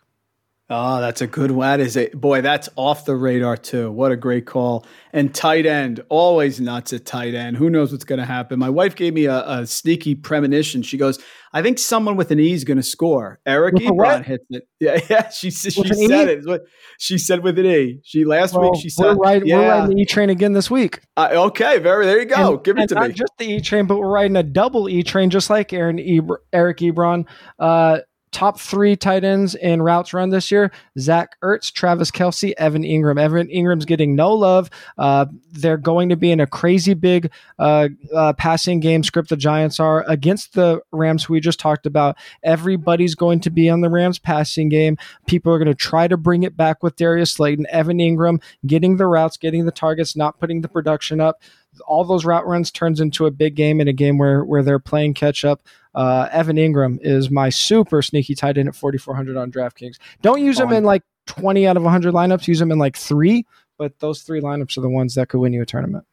Oh, 0.68 1.00
that's 1.00 1.22
a 1.22 1.28
good 1.28 1.52
one. 1.52 1.68
That 1.68 1.80
is 1.80 1.96
a 1.96 2.10
boy. 2.10 2.42
That's 2.42 2.70
off 2.76 3.06
the 3.06 3.16
radar 3.16 3.56
too. 3.56 3.92
What 3.92 4.12
a 4.12 4.16
great 4.16 4.48
call. 4.48 4.84
And 5.14 5.34
tight 5.34 5.68
end, 5.68 6.04
always 6.10 6.60
nuts 6.60 6.92
at 6.92 7.06
tight 7.06 7.36
end. 7.36 7.56
Who 7.58 7.70
knows 7.70 7.92
what's 7.92 8.04
going 8.04 8.18
to 8.18 8.26
happen? 8.26 8.58
My 8.58 8.72
wife 8.72 8.96
gave 8.96 9.14
me 9.14 9.26
a, 9.26 9.48
a, 9.48 9.68
sneaky 9.68 10.16
premonition. 10.16 10.82
She 10.82 10.98
goes, 10.98 11.20
"I 11.54 11.62
think 11.62 11.78
someone 11.78 12.16
with 12.16 12.32
an 12.32 12.40
E 12.40 12.52
is 12.52 12.64
going 12.64 12.78
to 12.78 12.84
score." 12.84 13.40
Eric 13.46 13.76
Ebron 13.76 14.24
hits 14.26 14.46
it. 14.50 14.64
Yeah, 14.82 15.00
yeah. 15.10 15.30
She 15.30 15.52
she 15.52 15.70
said 15.70 16.28
it. 16.28 16.46
What 16.46 16.64
she 17.00 17.18
said 17.18 17.44
with 17.44 17.58
an 17.60 17.66
E. 17.66 18.00
She 18.04 18.26
last 18.26 18.54
well, 18.54 18.72
week 18.72 18.82
she 18.82 18.90
said, 18.90 19.16
"We're, 19.18 19.24
riding, 19.24 19.48
yeah. 19.48 19.58
we're 19.58 19.70
riding 19.70 19.96
the 19.96 20.02
E 20.02 20.06
train 20.06 20.30
again 20.30 20.54
this 20.54 20.70
week." 20.70 21.00
Uh, 21.16 21.30
okay, 21.32 21.78
very 21.78 22.08
there 22.08 22.20
you 22.20 22.26
go. 22.26 22.56
And, 22.56 22.64
Give 22.64 22.78
it 22.78 22.90
to 22.90 22.96
not 22.96 23.08
me. 23.10 23.14
Just 23.14 23.34
the 23.38 23.46
E 23.46 23.62
train, 23.62 23.86
but 23.86 23.98
we're 24.00 24.12
riding 24.12 24.36
a 24.36 24.44
double 24.44 24.90
E 24.90 25.04
train, 25.04 25.30
just 25.30 25.50
like 25.50 25.72
Aaron 25.74 25.98
Ebr- 25.98 26.38
Eric 26.52 26.80
Ebron. 26.80 27.26
Uh, 27.60 28.00
top 28.36 28.60
three 28.60 28.98
tight 28.98 29.24
ends 29.24 29.56
in 29.56 29.82
routes 29.82 30.14
run 30.14 30.30
this 30.30 30.52
year 30.52 30.70
Zach 31.00 31.38
Ertz, 31.42 31.72
Travis 31.72 32.12
Kelce, 32.12 32.54
Evan 32.58 32.84
Engram. 32.84 33.18
Evan 33.18 33.48
Engram's 33.48 33.86
getting 33.86 34.14
no 34.14 34.34
love. 34.34 34.70
Uh, 34.98 35.28
they're 35.54 35.78
going 35.78 36.10
to 36.10 36.18
be 36.18 36.32
in 36.32 36.42
a 36.42 36.46
crazy 36.46 36.94
big 36.94 37.32
uh, 37.60 37.88
uh, 38.14 38.34
passing 38.34 38.82
game 38.82 39.04
script. 39.04 39.30
The 39.30 39.38
Giants 39.38 39.80
are 39.80 40.04
against 40.10 40.54
the 40.54 40.82
Rams, 40.92 41.30
we 41.30 41.40
just 41.40 41.62
talked 41.62 41.86
about. 41.86 42.18
Everybody's 42.44 43.16
going 43.16 43.40
to 43.40 43.50
be 43.50 43.70
on 43.70 43.80
the 43.80 43.90
Rams 43.90 44.20
passing 44.20 44.68
game. 44.68 44.98
People 45.28 45.54
are 45.54 45.58
going 45.58 45.70
to 45.70 45.74
try 45.74 46.10
to 46.10 46.18
bring 46.18 46.44
it 46.44 46.58
back 46.58 46.84
with 46.84 46.98
Darius 46.98 47.32
Slayton. 47.32 47.66
Evan 47.70 48.00
Engram, 48.00 48.44
getting 48.68 48.98
the 48.98 49.08
routes, 49.08 49.38
getting 49.38 49.66
the 49.66 49.72
targets, 49.72 50.14
not 50.14 50.42
putting 50.42 50.60
the 50.60 50.68
production 50.68 51.22
up 51.22 51.42
all 51.88 52.06
those 52.06 52.26
route 52.26 52.48
runs 52.48 52.72
turns 52.72 53.00
into 53.00 53.26
a 53.26 53.32
big 53.32 53.56
game 53.56 53.82
in 53.82 53.88
a 53.90 53.94
game 53.94 54.18
where 54.18 54.46
where 54.46 54.64
they're 54.64 54.80
playing 54.80 55.14
catch 55.14 55.44
up. 55.44 55.62
Uh, 55.96 56.28
Evan 56.32 56.58
Engram 56.58 57.00
is 57.02 57.32
my 57.32 57.50
super 57.50 58.02
sneaky 58.02 58.36
tight 58.36 58.58
end 58.58 58.68
at 58.68 58.76
4,400 58.76 59.38
on 59.38 59.52
DraftKings. 59.52 59.98
Don't 60.22 60.42
use 60.42 60.60
him 60.60 60.72
in 60.72 60.84
like 60.84 61.04
20 61.28 61.66
out 61.66 61.78
of 61.78 61.84
100 61.84 62.14
lineups. 62.14 62.48
Use 62.48 62.62
him 62.62 62.72
in 62.72 62.78
like 62.78 62.98
three, 62.98 63.46
but 63.78 63.98
those 64.00 64.22
three 64.22 64.42
lineups 64.42 64.78
are 64.78 64.82
the 64.82 64.90
ones 64.90 65.16
that 65.16 65.30
could 65.30 65.40
win 65.40 65.54
you 65.54 65.62
a 65.62 65.66
tournament. 65.66 66.06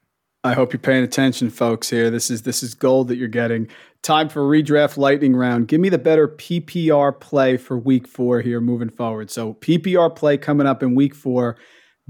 I 0.44 0.54
hope 0.54 0.72
you're 0.72 0.80
paying 0.80 1.04
attention, 1.04 1.50
folks. 1.50 1.88
Here, 1.88 2.10
this 2.10 2.28
is 2.28 2.42
this 2.42 2.64
is 2.64 2.74
gold 2.74 3.08
that 3.08 3.16
you're 3.16 3.28
getting. 3.28 3.68
Time 4.02 4.28
for 4.28 4.42
redraft 4.42 4.96
lightning 4.96 5.36
round. 5.36 5.68
Give 5.68 5.80
me 5.80 5.88
the 5.88 5.98
better 5.98 6.26
PPR 6.26 7.20
play 7.20 7.56
for 7.56 7.78
Week 7.78 8.08
Four 8.08 8.40
here, 8.40 8.60
moving 8.60 8.88
forward. 8.88 9.30
So 9.30 9.54
PPR 9.54 10.14
play 10.14 10.36
coming 10.36 10.66
up 10.66 10.82
in 10.82 10.96
Week 10.96 11.14
Four. 11.14 11.58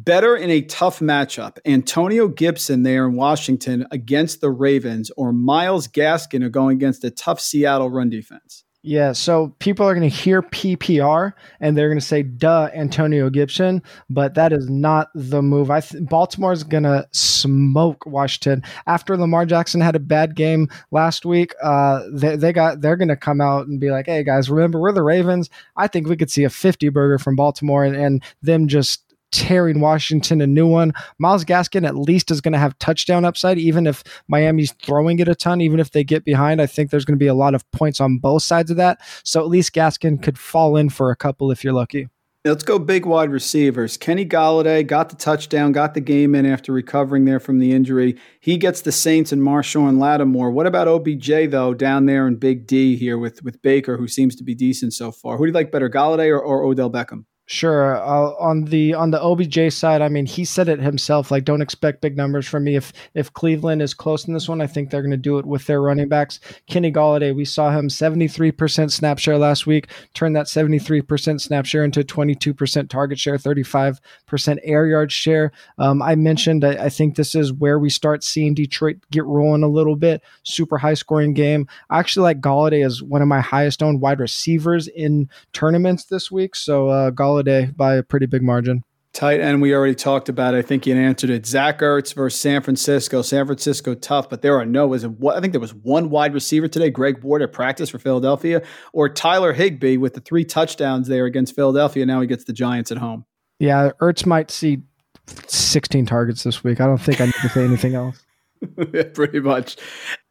Better 0.05 0.37
in 0.37 0.51
a 0.51 0.63
tough 0.63 0.99
matchup, 0.99 1.59
Antonio 1.65 2.27
Gibson 2.27 2.83
there 2.83 3.07
in 3.07 3.15
Washington 3.15 3.87
against 3.93 4.41
the 4.41 4.51
Ravens, 4.51 5.13
or 5.17 5.33
Myles 5.33 5.87
Gaskin 5.87 6.43
are 6.43 6.49
going 6.49 6.77
against 6.77 7.05
a 7.05 7.11
tough 7.11 7.39
Seattle 7.41 7.89
run 7.89 8.11
defense? 8.11 8.65
Yeah, 8.85 9.13
so 9.13 9.55
people 9.61 9.87
are 9.87 9.95
going 9.95 10.11
to 10.11 10.15
hear 10.15 10.43
PPR 10.43 11.35
and 11.61 11.77
they're 11.77 11.89
going 11.89 12.01
to 12.01 12.05
say, 12.05 12.25
"Duh, 12.25 12.69
Antonio 12.75 13.31
Gibson," 13.31 13.81
but 14.11 14.35
that 14.35 14.53
is 14.53 14.69
not 14.69 15.09
the 15.15 15.41
move. 15.41 15.71
I 15.71 15.79
th- 15.79 16.03
Baltimore's 16.09 16.65
going 16.65 16.83
to 16.83 17.07
smoke 17.13 18.05
Washington 18.07 18.65
after 18.89 19.17
Lamar 19.17 19.47
Jackson 19.47 19.81
had 19.81 19.95
a 19.95 20.01
bad 20.01 20.35
game 20.35 20.69
last 20.91 21.25
week. 21.25 21.55
Uh, 21.63 22.03
they, 22.13 22.35
they 22.35 22.53
got 22.53 22.81
they're 22.81 22.97
going 22.97 23.07
to 23.07 23.15
come 23.17 23.41
out 23.41 23.69
and 23.69 23.79
be 23.79 23.93
like, 23.93 24.07
"Hey 24.07 24.25
guys, 24.25 24.51
remember 24.51 24.81
we're 24.81 24.91
the 24.91 25.03
Ravens." 25.05 25.49
I 25.77 25.87
think 25.87 26.09
we 26.09 26.17
could 26.17 26.31
see 26.31 26.43
a 26.43 26.51
fifty 26.51 26.89
burger 26.89 27.21
from 27.21 27.37
Baltimore 27.37 27.85
and, 27.85 27.95
and 27.95 28.25
them 28.43 28.67
just 28.67 29.12
tearing 29.33 29.81
Washington 29.81 30.41
a 30.41 30.47
new 30.47 30.67
one. 30.67 30.93
Myles 31.19 31.45
Gaskin 31.45 31.87
at 31.87 31.97
least 31.97 32.31
is 32.31 32.41
going 32.41 32.53
to 32.53 32.59
have 32.59 32.79
touchdown 32.79 33.25
upside, 33.25 33.59
even 33.59 33.87
if 33.87 34.05
Miami's 34.29 34.73
throwing 34.73 35.19
it 35.19 35.29
a 35.29 35.35
ton, 35.35 35.61
even 35.61 35.81
if 35.81 35.91
they 35.91 36.05
get 36.05 36.25
behind. 36.25 36.63
I 36.63 36.67
think 36.67 36.91
there's 36.91 37.05
going 37.05 37.19
to 37.19 37.23
be 37.23 37.27
a 37.27 37.35
lot 37.35 37.55
of 37.55 37.69
points 37.73 38.01
on 38.01 38.19
both 38.19 38.43
sides 38.43 38.71
of 38.71 38.77
that. 38.77 39.01
So 39.25 39.41
at 39.41 39.49
least 39.49 39.75
Gaskin 39.75 40.23
could 40.23 40.39
fall 40.39 40.77
in 40.77 40.91
for 40.91 41.11
a 41.11 41.17
couple 41.17 41.51
if 41.51 41.65
you're 41.65 41.73
lucky. 41.73 42.09
Let's 42.45 42.65
go 42.65 42.81
big 42.81 43.07
wide 43.07 43.31
receivers. 43.31 43.97
Kenny 43.97 44.27
Golladay 44.27 44.85
got 44.85 45.11
the 45.11 45.15
touchdown, 45.15 45.71
got 45.71 45.95
the 45.95 46.01
game 46.01 46.35
in 46.35 46.45
after 46.45 46.73
recovering 46.73 47.25
there 47.25 47.39
from 47.39 47.61
the 47.61 47.71
injury. 47.71 48.19
He 48.41 48.57
gets 48.57 48.81
the 48.81 48.91
Saints 48.91 49.31
and 49.31 49.41
Marshall 49.41 49.93
Lattimore. 49.93 50.51
What 50.51 50.67
about 50.67 50.89
OBJ 50.89 51.51
though 51.51 51.73
down 51.73 52.07
there 52.07 52.27
in 52.27 52.35
Big 52.35 52.67
D 52.67 52.97
here 52.97 53.17
with 53.17 53.45
with 53.45 53.63
Baker, 53.63 53.97
who 53.97 54.09
seems 54.09 54.35
to 54.35 54.43
be 54.43 54.57
decent 54.57 54.93
so 54.93 55.13
far? 55.13 55.37
Who 55.37 55.45
do 55.45 55.51
you 55.51 55.55
like 55.55 55.71
better, 55.71 55.89
Golladay 55.89 56.31
or, 56.31 56.41
or 56.41 56.65
Odell 56.65 56.91
Beckham? 56.91 57.27
Sure. 57.53 57.97
Uh, 57.97 58.33
on 58.41 58.65
the 58.65 58.95
on 58.95 59.11
the 59.11 59.23
OBJ 59.23 59.75
side, 59.75 60.01
I 60.01 60.09
mean, 60.09 60.25
he 60.25 60.43
said 60.43 60.71
it 60.71 60.81
himself. 60.81 61.31
Like, 61.31 61.45
don't 61.45 61.61
expect 61.61 62.01
big 62.01 62.17
numbers 62.17 62.49
from 62.49 62.65
me. 62.65 62.77
If 62.77 62.95
if 63.13 63.31
Cleveland 63.35 63.83
is 63.83 63.93
close 63.93 64.27
in 64.27 64.33
this 64.33 64.49
one, 64.49 64.63
I 64.63 64.67
think 64.67 64.89
they're 64.89 65.03
going 65.03 65.11
to 65.11 65.19
do 65.19 65.37
it 65.37 65.45
with 65.45 65.67
their 65.67 65.83
running 65.83 66.09
backs. 66.09 66.41
Kenny 66.67 66.91
Golladay, 66.91 67.37
we 67.37 67.45
saw 67.45 67.71
him 67.71 67.91
seventy 67.91 68.27
three 68.27 68.53
percent 68.53 68.91
snap 68.91 69.19
share 69.19 69.37
last 69.37 69.67
week. 69.67 69.91
Turn 70.15 70.33
that 70.33 70.49
seventy 70.49 70.79
three 70.79 71.03
percent 71.03 71.43
snap 71.43 71.67
share 71.67 71.85
into 71.85 72.03
twenty 72.03 72.35
two 72.35 72.55
percent 72.55 72.89
target 72.89 73.19
share, 73.19 73.37
thirty 73.37 73.63
five 73.63 74.01
percent 74.25 74.59
air 74.63 74.87
yard 74.87 75.13
share. 75.13 75.53
Um, 75.77 76.01
I 76.01 76.15
mentioned. 76.15 76.65
I, 76.65 76.85
I 76.85 76.89
think 76.89 77.17
this 77.17 77.35
is 77.35 77.53
where 77.53 77.79
we 77.79 77.91
start 77.91 78.25
seeing 78.25 78.55
Detroit 78.55 78.97
get 79.11 79.27
rolling 79.27 79.63
a 79.63 79.69
little 79.69 79.97
bit. 79.97 80.23
Super 80.43 80.79
high 80.79 80.95
scoring 80.95 81.35
game. 81.35 81.69
I 81.91 81.99
actually 81.99 82.23
like 82.23 82.41
Golladay 82.41 82.83
as 82.83 83.03
one 83.03 83.21
of 83.21 83.29
my 83.29 83.43
highest 83.43 83.83
owned 83.83 84.01
wide 84.01 84.21
receivers 84.21 84.89
in 84.89 85.29
tournaments 85.53 86.05
this 86.05 86.31
week. 86.31 86.57
So 86.57 86.89
uh, 86.89 87.11
Golladay 87.11 87.42
Holiday 87.43 87.73
by 87.75 87.97
a 87.97 88.03
pretty 88.05 88.27
big 88.27 88.43
margin. 88.43 88.85
Tight 89.13 89.41
end, 89.41 89.61
we 89.61 89.75
already 89.75 89.97
talked 89.97 90.29
about. 90.29 90.55
It. 90.55 90.59
I 90.59 90.63
think 90.63 90.87
you 90.87 90.95
answered 90.95 91.29
it. 91.29 91.45
Zach 91.45 91.81
Ertz 91.81 92.15
versus 92.15 92.41
San 92.41 92.63
Francisco. 92.63 93.21
San 93.21 93.45
Francisco 93.47 93.95
tough, 93.95 94.31
but 94.31 94.43
there 94.43 94.57
are 94.59 94.65
no. 94.65 94.87
Was 94.87 95.05
it? 95.05 95.11
I 95.29 95.41
think 95.41 95.53
there 95.53 95.61
was 95.61 95.75
one 95.75 96.09
wide 96.09 96.33
receiver 96.33 96.69
today. 96.69 96.89
Greg 96.89 97.23
Ward 97.23 97.43
at 97.43 97.53
practice 97.53 97.91
for 97.91 97.99
Philadelphia, 97.99 98.63
or 98.93 99.09
Tyler 99.09 99.53
Higbee 99.53 99.97
with 99.99 100.15
the 100.15 100.21
three 100.21 100.45
touchdowns 100.45 101.09
there 101.09 101.27
against 101.27 101.55
Philadelphia. 101.55 102.07
Now 102.07 102.21
he 102.21 102.27
gets 102.27 102.45
the 102.45 102.53
Giants 102.55 102.91
at 102.93 102.99
home. 102.99 103.27
Yeah, 103.59 103.91
Ertz 104.01 104.25
might 104.25 104.51
see 104.51 104.83
16 105.27 106.07
targets 106.07 106.45
this 106.45 106.65
week. 106.65 106.81
I 106.81 106.87
don't 106.87 106.99
think 106.99 107.21
I 107.21 107.27
need 107.27 107.35
to 107.43 107.49
say 107.49 107.65
anything 107.65 107.95
else. 107.95 108.25
yeah, 108.95 109.03
pretty 109.13 109.41
much. 109.41 109.77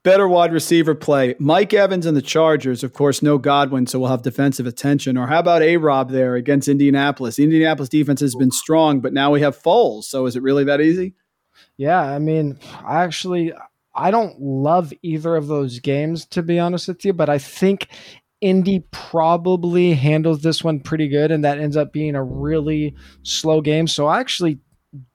Better 0.04 0.28
wide 0.28 0.52
receiver 0.52 0.95
play. 0.95 1.36
Mike 1.38 1.74
Evans 1.74 2.08
and 2.08 2.18
the 2.18 2.24
Chargers, 2.24 2.84
of 2.84 2.91
course, 2.91 3.22
no 3.22 3.38
Godwin, 3.38 3.86
so 3.86 3.99
we'll 3.99 4.10
have 4.10 4.24
defensive 4.24 4.66
attention. 4.66 5.16
Or 5.16 5.28
how 5.28 5.39
about 5.39 5.62
A 5.62 5.78
Rob 5.78 6.10
there 6.10 6.36
against 6.36 6.68
Indianapolis? 6.68 7.36
The 7.36 7.43
Indianapolis 7.43 7.89
defense 7.89 8.20
has 8.22 8.34
been 8.34 8.49
strong, 8.49 8.99
but 8.99 9.14
now 9.14 9.30
we 9.30 9.41
have 9.41 9.62
Foles. 9.62 10.06
So 10.06 10.26
is 10.26 10.36
it 10.36 10.41
really 10.41 10.64
that 10.64 10.82
easy? 10.82 11.14
Yeah, 11.78 12.02
I 12.02 12.18
mean, 12.18 12.58
I 12.84 13.04
actually 13.04 13.54
I 13.93 14.10
don't 14.10 14.41
love 14.41 14.93
either 15.02 15.36
of 15.36 15.47
those 15.47 15.80
games 15.80 16.26
to 16.28 16.41
be 16.41 16.58
honest 16.60 16.88
with 16.88 17.06
you, 17.06 17.14
but 17.14 17.30
I 17.30 17.38
think 17.38 17.88
Indy 18.39 18.84
probably 18.91 19.93
handles 19.93 20.41
this 20.41 20.64
one 20.64 20.80
pretty 20.80 21.08
good, 21.10 21.32
and 21.32 21.43
that 21.43 21.60
ends 21.60 21.78
up 21.78 21.93
being 21.93 22.16
a 22.16 22.24
really 22.24 22.95
slow 23.22 23.62
game. 23.62 23.88
So 23.88 24.08
I 24.08 24.20
actually 24.20 24.60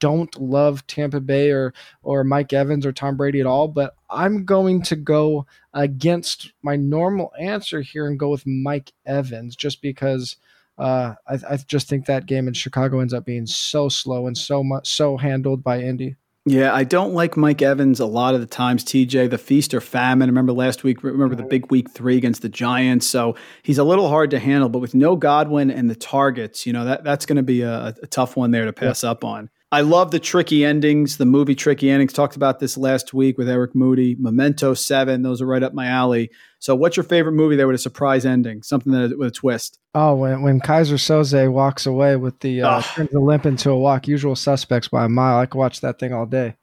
don't 0.01 0.35
love 0.41 0.87
Tampa 0.87 1.20
Bay 1.20 1.51
or 1.51 1.74
or 2.03 2.24
Mike 2.24 2.53
Evans 2.53 2.87
or 2.87 2.93
Tom 2.93 3.16
Brady 3.16 3.41
at 3.41 3.47
all, 3.47 3.68
but 3.68 3.95
I'm 4.11 4.45
going 4.45 4.83
to 4.83 4.97
go 4.97 5.47
against 5.74 6.53
my 6.62 6.77
normal 6.77 7.33
answer 7.39 7.81
here 7.81 8.07
and 8.07 8.18
go 8.18 8.31
with 8.31 8.47
Mike 8.47 8.93
Evans 9.05 9.57
just 9.57 9.83
because 9.83 10.37
uh, 10.79 11.14
I, 11.27 11.35
I 11.49 11.57
just 11.57 11.89
think 11.89 12.07
that 12.07 12.27
game 12.27 12.49
in 12.49 12.55
Chicago 12.55 13.01
ends 13.01 13.14
up 13.14 13.24
being 13.24 13.47
so 13.47 13.89
slow 13.89 14.27
and 14.27 14.37
so 14.37 14.62
much 14.62 14.89
so 14.89 15.16
handled 15.16 15.62
by 15.62 15.81
Indy. 15.81 16.16
Yeah, 16.49 16.72
I 16.72 16.85
don't 16.85 17.12
like 17.12 17.37
Mike 17.37 17.61
Evans 17.61 17.99
a 17.99 18.07
lot 18.07 18.37
of 18.37 18.41
the 18.41 18.47
times, 18.47 18.85
TJ. 18.85 19.31
The 19.31 19.39
feast 19.39 19.74
or 19.74 19.81
famine. 19.81 20.29
Remember 20.29 20.53
last 20.53 20.85
week, 20.85 21.03
remember 21.03 21.35
the 21.35 21.43
big 21.43 21.72
week 21.72 21.91
three 21.91 22.16
against 22.16 22.41
the 22.41 22.49
Giants. 22.49 23.05
So 23.05 23.35
he's 23.64 23.79
a 23.79 23.85
little 23.85 24.09
hard 24.09 24.31
to 24.31 24.39
handle, 24.39 24.68
but 24.68 24.79
with 24.79 24.95
no 24.95 25.16
Godwin 25.16 25.72
and 25.72 25.91
the 25.91 25.97
targets, 25.97 26.64
you 26.64 26.72
know, 26.72 26.85
that 26.85 27.03
that's 27.03 27.27
going 27.27 27.37
to 27.37 27.43
be 27.43 27.62
a, 27.62 27.93
a, 28.01 28.07
tough 28.07 28.37
one 28.37 28.53
there 28.53 28.64
to 28.64 28.72
pass 28.72 29.03
yeah. 29.03 29.11
up 29.11 29.24
on. 29.24 29.51
I 29.72 29.80
love 29.80 30.12
the 30.12 30.20
tricky 30.20 30.64
endings, 30.64 31.16
the 31.16 31.26
movie 31.26 31.56
tricky 31.56 31.90
endings. 31.90 32.12
Talked 32.12 32.36
about 32.36 32.60
this 32.60 32.76
last 32.76 33.12
week 33.12 33.36
with 33.36 33.48
Eric 33.48 33.74
Moody, 33.74 34.14
Memento 34.16 34.74
7. 34.74 35.22
Those 35.22 35.42
are 35.42 35.46
right 35.46 35.62
up 35.62 35.74
my 35.74 35.86
alley. 35.86 36.30
So, 36.60 36.76
what's 36.76 36.96
your 36.96 37.02
favorite 37.02 37.32
movie 37.32 37.56
there 37.56 37.66
with 37.66 37.74
a 37.74 37.78
surprise 37.78 38.24
ending? 38.24 38.62
Something 38.62 38.92
that 38.92 39.18
with 39.18 39.28
a 39.28 39.32
twist? 39.32 39.80
Oh, 39.92 40.14
when, 40.14 40.42
when 40.42 40.60
Keyser 40.60 40.94
Söze 40.94 41.50
walks 41.50 41.84
away 41.84 42.14
with 42.14 42.38
the 42.40 42.62
uh, 42.62 42.80
turns 42.80 43.10
the 43.10 43.18
limp 43.18 43.44
into 43.44 43.70
a 43.70 43.78
walk, 43.78 44.06
usual 44.06 44.36
suspects 44.36 44.86
by 44.86 45.04
a 45.04 45.08
mile. 45.08 45.40
I 45.40 45.46
could 45.46 45.58
watch 45.58 45.80
that 45.80 45.98
thing 45.98 46.12
all 46.12 46.26
day. 46.26 46.54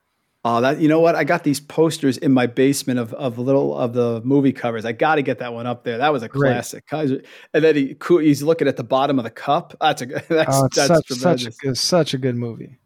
Oh, 0.45 0.61
that 0.61 0.79
you 0.79 0.87
know 0.87 1.01
what? 1.01 1.15
I 1.15 1.25
got 1.25 1.43
these 1.43 1.59
posters 1.59 2.17
in 2.17 2.31
my 2.31 2.47
basement 2.47 2.99
of 2.99 3.13
of 3.15 3.37
little 3.37 3.77
of 3.77 3.93
the 3.93 4.21
movie 4.23 4.53
covers. 4.53 4.85
I 4.85 4.93
got 4.93 5.15
to 5.15 5.21
get 5.21 5.39
that 5.39 5.53
one 5.53 5.67
up 5.67 5.83
there. 5.83 5.97
That 5.97 6.13
was 6.13 6.23
a 6.23 6.29
classic. 6.29 6.85
Keyser, 6.87 7.25
and 7.53 7.63
then 7.63 7.75
he 7.75 7.97
he's 8.21 8.43
looking 8.43 8.69
at 8.69 8.77
the 8.77 8.83
bottom 8.83 9.19
of 9.19 9.23
the 9.25 9.31
cup. 9.31 9.75
That's 9.81 10.01
a 10.01 10.05
that's, 10.29 10.55
oh, 10.55 10.67
that's 10.73 10.87
such, 10.87 11.07
such 11.09 11.45
a 11.45 11.51
good, 11.51 11.77
such 11.77 12.13
a 12.13 12.17
good 12.17 12.37
movie. 12.37 12.77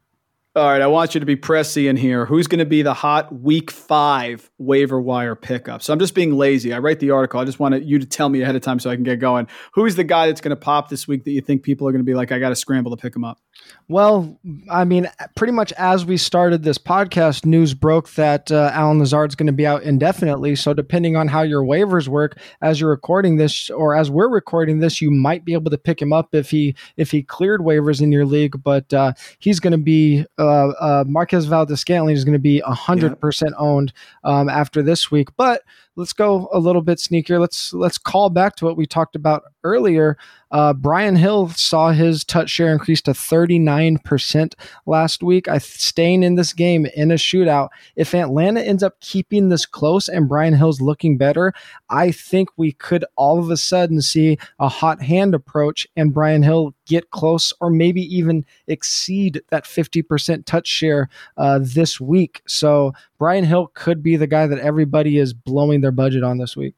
All 0.58 0.64
right, 0.64 0.82
I 0.82 0.88
want 0.88 1.14
you 1.14 1.20
to 1.20 1.26
be 1.28 1.36
pressy 1.36 1.88
in 1.88 1.98
here. 1.98 2.26
Who's 2.26 2.48
going 2.48 2.58
to 2.58 2.66
be 2.66 2.82
the 2.82 2.96
hot 2.96 3.32
week 3.32 3.70
five 3.70 4.50
waiver 4.58 5.00
wire 5.00 5.36
pickup? 5.36 5.84
So 5.84 5.94
I'm 5.94 6.00
just 6.00 6.16
being 6.16 6.36
lazy. 6.36 6.74
I 6.74 6.80
write 6.80 7.00
the 7.00 7.12
article. 7.12 7.40
I 7.40 7.46
just 7.46 7.60
want 7.60 7.84
you 7.84 8.00
to 8.00 8.08
tell 8.08 8.28
me 8.28 8.42
ahead 8.42 8.56
of 8.56 8.64
time 8.64 8.80
so 8.80 8.90
I 8.90 8.96
can 8.96 9.04
get 9.04 9.20
going. 9.20 9.48
Who's 9.74 9.94
the 9.94 10.04
guy 10.04 10.26
that's 10.26 10.42
going 10.42 10.50
to 10.50 10.56
pop 10.56 10.90
this 10.90 11.08
week 11.08 11.26
that 11.26 11.32
you 11.32 11.42
think 11.42 11.62
people 11.62 11.88
are 11.88 11.92
going 11.92 12.04
to 12.04 12.10
be 12.10 12.16
like, 12.16 12.32
I 12.32 12.40
got 12.40 12.50
to 12.50 12.56
scramble 12.56 12.90
to 12.90 13.00
pick 13.00 13.16
him 13.16 13.24
up? 13.24 13.40
Well, 13.88 14.40
I 14.70 14.84
mean, 14.84 15.10
pretty 15.36 15.54
much 15.54 15.72
as 15.74 16.06
we 16.06 16.18
started 16.18 16.64
this 16.64 16.78
podcast, 16.78 17.46
news 17.46 17.74
broke 17.74 18.10
that 18.14 18.52
uh, 18.52 18.72
Allen 18.74 19.00
Lazard's 19.00 19.36
going 19.36 19.48
to 19.48 19.54
be 19.54 19.66
out 19.66 19.84
indefinitely. 19.84 20.56
So, 20.56 20.74
depending 20.74 21.16
on 21.16 21.28
how 21.28 21.44
your 21.44 21.64
waivers 21.64 22.08
work, 22.08 22.38
as 22.62 22.82
you're 22.82 22.90
recording 22.90 23.38
this, 23.38 23.70
or 23.70 23.96
as 23.96 24.12
we're 24.12 24.30
recording 24.30 24.80
this, 24.80 25.02
you 25.02 25.10
might 25.10 25.46
be 25.46 25.54
able 25.54 25.72
to 25.72 25.78
pick 25.78 26.02
him 26.02 26.12
up 26.12 26.36
if 26.36 26.50
he 26.50 26.76
if 26.98 27.12
he 27.12 27.24
cleared 27.24 27.62
waivers 27.62 28.02
in 28.02 28.12
your 28.12 28.26
league. 28.26 28.62
But 28.62 28.94
uh, 28.94 29.14
he's 29.40 29.60
going 29.60 29.72
to 29.72 29.78
be 29.78 30.26
uh, 30.38 30.47
uh, 30.48 31.04
Marquez 31.08 31.46
Valdes-Scantling 31.46 32.16
is 32.16 32.24
going 32.24 32.34
to 32.34 32.40
be 32.40 32.60
hundred 32.60 33.12
yeah. 33.12 33.16
percent 33.16 33.54
owned 33.58 33.94
um, 34.24 34.50
after 34.50 34.82
this 34.82 35.12
week. 35.12 35.30
But 35.38 35.64
let's 35.98 36.14
go 36.14 36.48
a 36.54 36.60
little 36.60 36.84
bit 36.84 37.00
sneakier. 37.00 37.40
Let's 37.40 37.74
let's 37.74 37.98
call 37.98 38.30
back 38.30 38.56
to 38.58 38.66
what 38.66 38.78
we 38.78 38.86
talked 38.86 39.16
about 39.16 39.44
earlier. 39.64 40.18
Uh, 40.50 40.72
Brian 40.72 41.18
Hill 41.18 41.50
saw 41.50 41.92
his 41.92 42.24
touch 42.24 42.50
share 42.50 42.72
increase 42.72 43.02
to 43.02 43.12
39% 43.12 44.54
last 44.86 45.22
week. 45.22 45.50
I 45.50 45.58
staying 45.58 46.24
in 46.24 46.36
this 46.36 46.54
game 46.54 46.86
in 46.96 47.12
a 47.12 47.16
shootout. 47.16 47.70
If 47.98 48.14
Atlanta 48.16 48.62
ends 48.62 48.82
up 48.82 49.00
keeping 49.02 49.50
this 49.50 49.66
close 49.66 50.08
and 50.08 50.30
Brian 50.30 50.54
Hill's 50.54 50.80
looking 50.80 51.18
better, 51.18 51.52
I 51.90 52.12
think 52.12 52.50
we 52.56 52.72
could 52.72 53.04
all 53.18 53.40
of 53.40 53.50
a 53.50 53.58
sudden 53.58 54.02
see 54.02 54.38
a 54.60 54.70
hot 54.70 55.02
hand 55.02 55.36
approach 55.36 55.86
and 55.98 56.14
Brian 56.14 56.44
Hill 56.44 56.74
get 56.86 57.12
close 57.12 57.52
or 57.60 57.70
maybe 57.70 58.02
even 58.02 58.46
exceed 58.68 59.42
that 59.50 59.66
50% 59.66 60.46
touch 60.46 60.68
share 60.68 61.10
uh, 61.36 61.60
this 61.62 62.00
week. 62.00 62.42
So 62.48 62.94
Brian 63.20 63.44
Hill 63.44 63.72
could 63.74 64.04
be 64.04 64.16
the 64.16 64.28
guy 64.28 64.48
that 64.48 64.60
everybody 64.60 65.18
is 65.18 65.34
blowing 65.34 65.82
their 65.82 65.92
budget 65.92 66.24
on 66.24 66.38
this 66.38 66.56
week. 66.56 66.76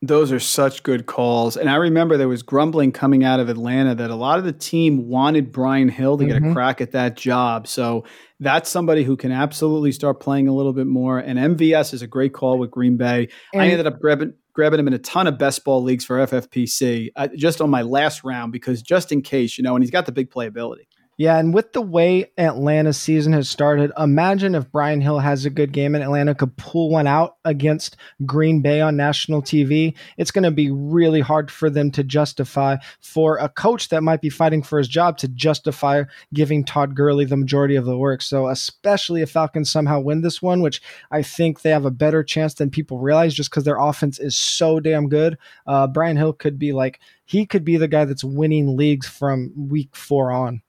Those 0.00 0.30
are 0.30 0.38
such 0.38 0.84
good 0.84 1.06
calls. 1.06 1.56
And 1.56 1.68
I 1.68 1.74
remember 1.74 2.16
there 2.16 2.28
was 2.28 2.42
grumbling 2.42 2.92
coming 2.92 3.24
out 3.24 3.40
of 3.40 3.48
Atlanta 3.48 3.96
that 3.96 4.10
a 4.10 4.14
lot 4.14 4.38
of 4.38 4.44
the 4.44 4.52
team 4.52 5.08
wanted 5.08 5.50
Brian 5.50 5.88
Hill 5.88 6.16
to 6.18 6.22
mm-hmm. 6.22 6.28
get 6.28 6.36
a 6.36 6.40
mm-hmm. 6.40 6.52
crack 6.52 6.80
at 6.80 6.92
that 6.92 7.16
job. 7.16 7.66
So 7.66 8.04
that's 8.38 8.70
somebody 8.70 9.02
who 9.02 9.16
can 9.16 9.32
absolutely 9.32 9.90
start 9.90 10.20
playing 10.20 10.46
a 10.46 10.54
little 10.54 10.72
bit 10.72 10.86
more. 10.86 11.18
And 11.18 11.36
MVS 11.36 11.92
is 11.94 12.02
a 12.02 12.06
great 12.06 12.32
call 12.32 12.58
with 12.58 12.70
Green 12.70 12.96
Bay. 12.96 13.28
And 13.52 13.62
I 13.62 13.66
ended 13.66 13.86
up 13.86 13.98
grabbing 14.00 14.34
grabbing 14.52 14.80
him 14.80 14.88
in 14.88 14.94
a 14.94 14.98
ton 14.98 15.28
of 15.28 15.38
best 15.38 15.64
ball 15.64 15.82
leagues 15.82 16.04
for 16.04 16.16
FFPC 16.18 17.10
uh, 17.14 17.28
just 17.36 17.60
on 17.60 17.70
my 17.70 17.82
last 17.82 18.24
round 18.24 18.50
because 18.50 18.82
just 18.82 19.12
in 19.12 19.22
case, 19.22 19.56
you 19.56 19.62
know, 19.62 19.76
and 19.76 19.84
he's 19.84 19.90
got 19.92 20.04
the 20.04 20.10
big 20.10 20.30
playability. 20.30 20.86
Yeah, 21.18 21.36
and 21.36 21.52
with 21.52 21.72
the 21.72 21.82
way 21.82 22.30
Atlanta's 22.38 22.96
season 22.96 23.32
has 23.32 23.48
started, 23.48 23.90
imagine 23.98 24.54
if 24.54 24.70
Brian 24.70 25.00
Hill 25.00 25.18
has 25.18 25.44
a 25.44 25.50
good 25.50 25.72
game 25.72 25.96
and 25.96 26.04
Atlanta 26.04 26.32
could 26.32 26.56
pull 26.56 26.90
one 26.90 27.08
out 27.08 27.38
against 27.44 27.96
Green 28.24 28.62
Bay 28.62 28.80
on 28.80 28.96
national 28.96 29.42
TV. 29.42 29.96
It's 30.16 30.30
going 30.30 30.44
to 30.44 30.52
be 30.52 30.70
really 30.70 31.20
hard 31.20 31.50
for 31.50 31.70
them 31.70 31.90
to 31.90 32.04
justify 32.04 32.76
for 33.00 33.36
a 33.38 33.48
coach 33.48 33.88
that 33.88 34.04
might 34.04 34.20
be 34.20 34.30
fighting 34.30 34.62
for 34.62 34.78
his 34.78 34.86
job 34.86 35.18
to 35.18 35.26
justify 35.26 36.04
giving 36.32 36.64
Todd 36.64 36.94
Gurley 36.94 37.24
the 37.24 37.36
majority 37.36 37.74
of 37.74 37.84
the 37.84 37.98
work. 37.98 38.22
So, 38.22 38.46
especially 38.46 39.20
if 39.20 39.32
Falcons 39.32 39.68
somehow 39.68 39.98
win 39.98 40.20
this 40.20 40.40
one, 40.40 40.62
which 40.62 40.80
I 41.10 41.22
think 41.22 41.62
they 41.62 41.70
have 41.70 41.84
a 41.84 41.90
better 41.90 42.22
chance 42.22 42.54
than 42.54 42.70
people 42.70 43.00
realize 43.00 43.34
just 43.34 43.50
because 43.50 43.64
their 43.64 43.80
offense 43.80 44.20
is 44.20 44.36
so 44.36 44.78
damn 44.78 45.08
good, 45.08 45.36
uh, 45.66 45.88
Brian 45.88 46.16
Hill 46.16 46.32
could 46.32 46.60
be 46.60 46.72
like, 46.72 47.00
he 47.24 47.44
could 47.44 47.64
be 47.64 47.76
the 47.76 47.88
guy 47.88 48.04
that's 48.04 48.22
winning 48.22 48.76
leagues 48.76 49.08
from 49.08 49.52
week 49.56 49.96
four 49.96 50.30
on. 50.30 50.62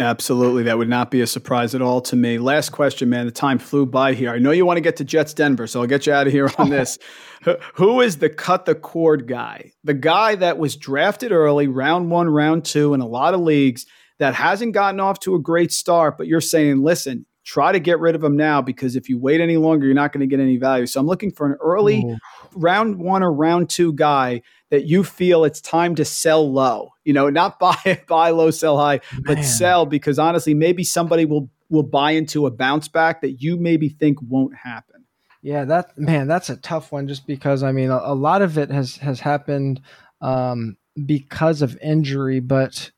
Absolutely. 0.00 0.64
That 0.64 0.76
would 0.76 0.88
not 0.88 1.10
be 1.12 1.20
a 1.20 1.26
surprise 1.26 1.74
at 1.74 1.80
all 1.80 2.00
to 2.02 2.16
me. 2.16 2.38
Last 2.38 2.70
question, 2.70 3.08
man. 3.08 3.26
The 3.26 3.32
time 3.32 3.58
flew 3.58 3.86
by 3.86 4.14
here. 4.14 4.30
I 4.30 4.38
know 4.38 4.50
you 4.50 4.66
want 4.66 4.76
to 4.76 4.80
get 4.80 4.96
to 4.96 5.04
Jets 5.04 5.32
Denver, 5.34 5.68
so 5.68 5.80
I'll 5.80 5.86
get 5.86 6.06
you 6.06 6.12
out 6.12 6.26
of 6.26 6.32
here 6.32 6.50
on 6.58 6.68
this. 6.68 6.98
Who 7.74 8.00
is 8.00 8.18
the 8.18 8.28
cut 8.28 8.64
the 8.64 8.74
cord 8.74 9.28
guy? 9.28 9.70
The 9.84 9.94
guy 9.94 10.34
that 10.34 10.58
was 10.58 10.76
drafted 10.76 11.30
early, 11.30 11.68
round 11.68 12.10
one, 12.10 12.28
round 12.28 12.64
two, 12.64 12.92
in 12.92 13.00
a 13.00 13.06
lot 13.06 13.34
of 13.34 13.40
leagues 13.40 13.86
that 14.18 14.34
hasn't 14.34 14.72
gotten 14.72 14.98
off 14.98 15.20
to 15.20 15.36
a 15.36 15.38
great 15.38 15.72
start, 15.72 16.18
but 16.18 16.26
you're 16.26 16.40
saying, 16.40 16.82
listen, 16.82 17.24
try 17.44 17.70
to 17.70 17.78
get 17.78 18.00
rid 18.00 18.14
of 18.14 18.24
him 18.24 18.36
now 18.36 18.62
because 18.62 18.96
if 18.96 19.08
you 19.08 19.18
wait 19.18 19.40
any 19.40 19.56
longer, 19.56 19.86
you're 19.86 19.94
not 19.94 20.12
going 20.12 20.20
to 20.20 20.26
get 20.26 20.40
any 20.42 20.56
value. 20.56 20.86
So 20.86 20.98
I'm 20.98 21.06
looking 21.06 21.30
for 21.30 21.46
an 21.46 21.56
early 21.60 22.00
Ooh. 22.00 22.16
Round 22.54 22.98
one 22.98 23.22
or 23.22 23.32
round 23.32 23.70
two 23.70 23.92
guy 23.92 24.42
that 24.70 24.86
you 24.86 25.04
feel 25.04 25.44
it's 25.44 25.60
time 25.60 25.94
to 25.96 26.04
sell 26.04 26.50
low. 26.50 26.90
You 27.04 27.12
know, 27.12 27.30
not 27.30 27.58
buy 27.60 28.02
buy 28.08 28.30
low, 28.30 28.50
sell 28.50 28.76
high, 28.76 29.00
but 29.24 29.36
Man. 29.36 29.44
sell 29.44 29.86
because 29.86 30.18
honestly, 30.18 30.54
maybe 30.54 30.84
somebody 30.84 31.24
will 31.24 31.50
will 31.70 31.82
buy 31.82 32.12
into 32.12 32.46
a 32.46 32.50
bounce 32.50 32.88
back 32.88 33.20
that 33.22 33.42
you 33.42 33.56
maybe 33.56 33.88
think 33.88 34.18
won't 34.22 34.54
happen. 34.54 35.04
Yeah, 35.42 35.64
that 35.66 35.98
man, 35.98 36.26
that's 36.26 36.48
a 36.48 36.56
tough 36.56 36.92
one. 36.92 37.06
Just 37.08 37.26
because 37.26 37.62
I 37.62 37.72
mean, 37.72 37.90
a, 37.90 38.00
a 38.02 38.14
lot 38.14 38.42
of 38.42 38.56
it 38.58 38.70
has 38.70 38.96
has 38.96 39.20
happened 39.20 39.80
um, 40.20 40.76
because 41.04 41.62
of 41.62 41.76
injury, 41.82 42.40
but 42.40 42.90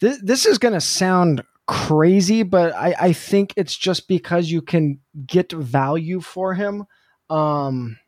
th- 0.00 0.20
this 0.22 0.46
is 0.46 0.58
going 0.58 0.74
to 0.74 0.80
sound 0.80 1.42
crazy, 1.68 2.42
but 2.42 2.74
I, 2.74 2.94
I 2.98 3.12
think 3.12 3.52
it's 3.56 3.76
just 3.76 4.08
because 4.08 4.50
you 4.50 4.62
can 4.62 4.98
get 5.26 5.52
value 5.52 6.20
for 6.20 6.54
him. 6.54 6.86
Um, 7.30 7.98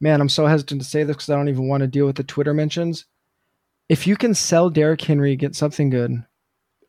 man, 0.00 0.20
I'm 0.20 0.28
so 0.28 0.46
hesitant 0.46 0.80
to 0.82 0.86
say 0.86 1.04
this 1.04 1.16
because 1.16 1.30
I 1.30 1.36
don't 1.36 1.48
even 1.48 1.68
want 1.68 1.82
to 1.82 1.86
deal 1.86 2.06
with 2.06 2.16
the 2.16 2.24
Twitter 2.24 2.54
mentions. 2.54 3.06
If 3.88 4.06
you 4.06 4.16
can 4.16 4.34
sell 4.34 4.70
Derrick 4.70 5.00
Henry, 5.00 5.36
get 5.36 5.54
something 5.54 5.90
good. 5.90 6.24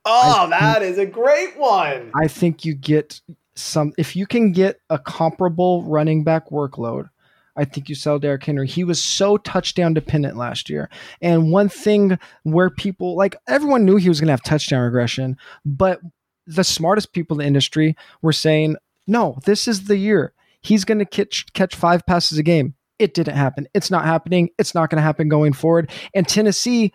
Oh, 0.06 0.48
that 0.50 0.82
is 0.82 0.98
a 0.98 1.06
great 1.06 1.58
one. 1.58 2.12
I 2.16 2.28
think 2.28 2.66
you 2.66 2.74
get 2.74 3.22
some. 3.56 3.94
If 3.98 4.16
you 4.16 4.26
can 4.26 4.52
get 4.52 4.80
a 4.90 4.98
comparable 4.98 5.84
running 5.84 6.24
back 6.24 6.50
workload, 6.50 7.10
I 7.56 7.66
think 7.66 7.90
you 7.90 7.96
sell 7.96 8.18
Derrick 8.18 8.44
Henry. 8.44 8.68
He 8.68 8.84
was 8.84 9.02
so 9.02 9.38
touchdown 9.38 9.94
dependent 9.94 10.38
last 10.38 10.70
year. 10.70 10.90
And 11.22 11.52
one 11.52 11.70
thing 11.70 12.18
where 12.44 12.70
people 12.70 13.16
like 13.16 13.36
everyone 13.48 13.86
knew 13.86 13.98
he 13.98 14.10
was 14.10 14.20
going 14.20 14.28
to 14.28 14.34
have 14.34 14.44
touchdown 14.44 14.82
regression, 14.82 15.38
but 15.66 16.00
the 16.48 16.64
smartest 16.64 17.14
people 17.14 17.36
in 17.36 17.40
the 17.40 17.48
industry 17.48 17.96
were 18.22 18.34
saying, 18.34 18.76
no, 19.08 19.38
this 19.46 19.68
is 19.68 19.86
the 19.86 19.98
year. 19.98 20.34
He's 20.62 20.86
going 20.86 21.00
to 21.00 21.06
catch 21.06 21.52
catch 21.54 21.76
five 21.76 22.06
passes 22.06 22.38
a 22.38 22.44
game. 22.44 22.76
It 23.02 23.16
didn't 23.16 23.36
happen. 23.36 23.68
It's 23.74 23.90
not 23.90 24.06
happening. 24.06 24.50
It's 24.60 24.76
not 24.76 24.92
going 24.92 24.98
to 24.98 25.04
happen 25.04 25.28
going 25.28 25.54
forward. 25.54 25.90
And 26.14 26.28
Tennessee 26.28 26.94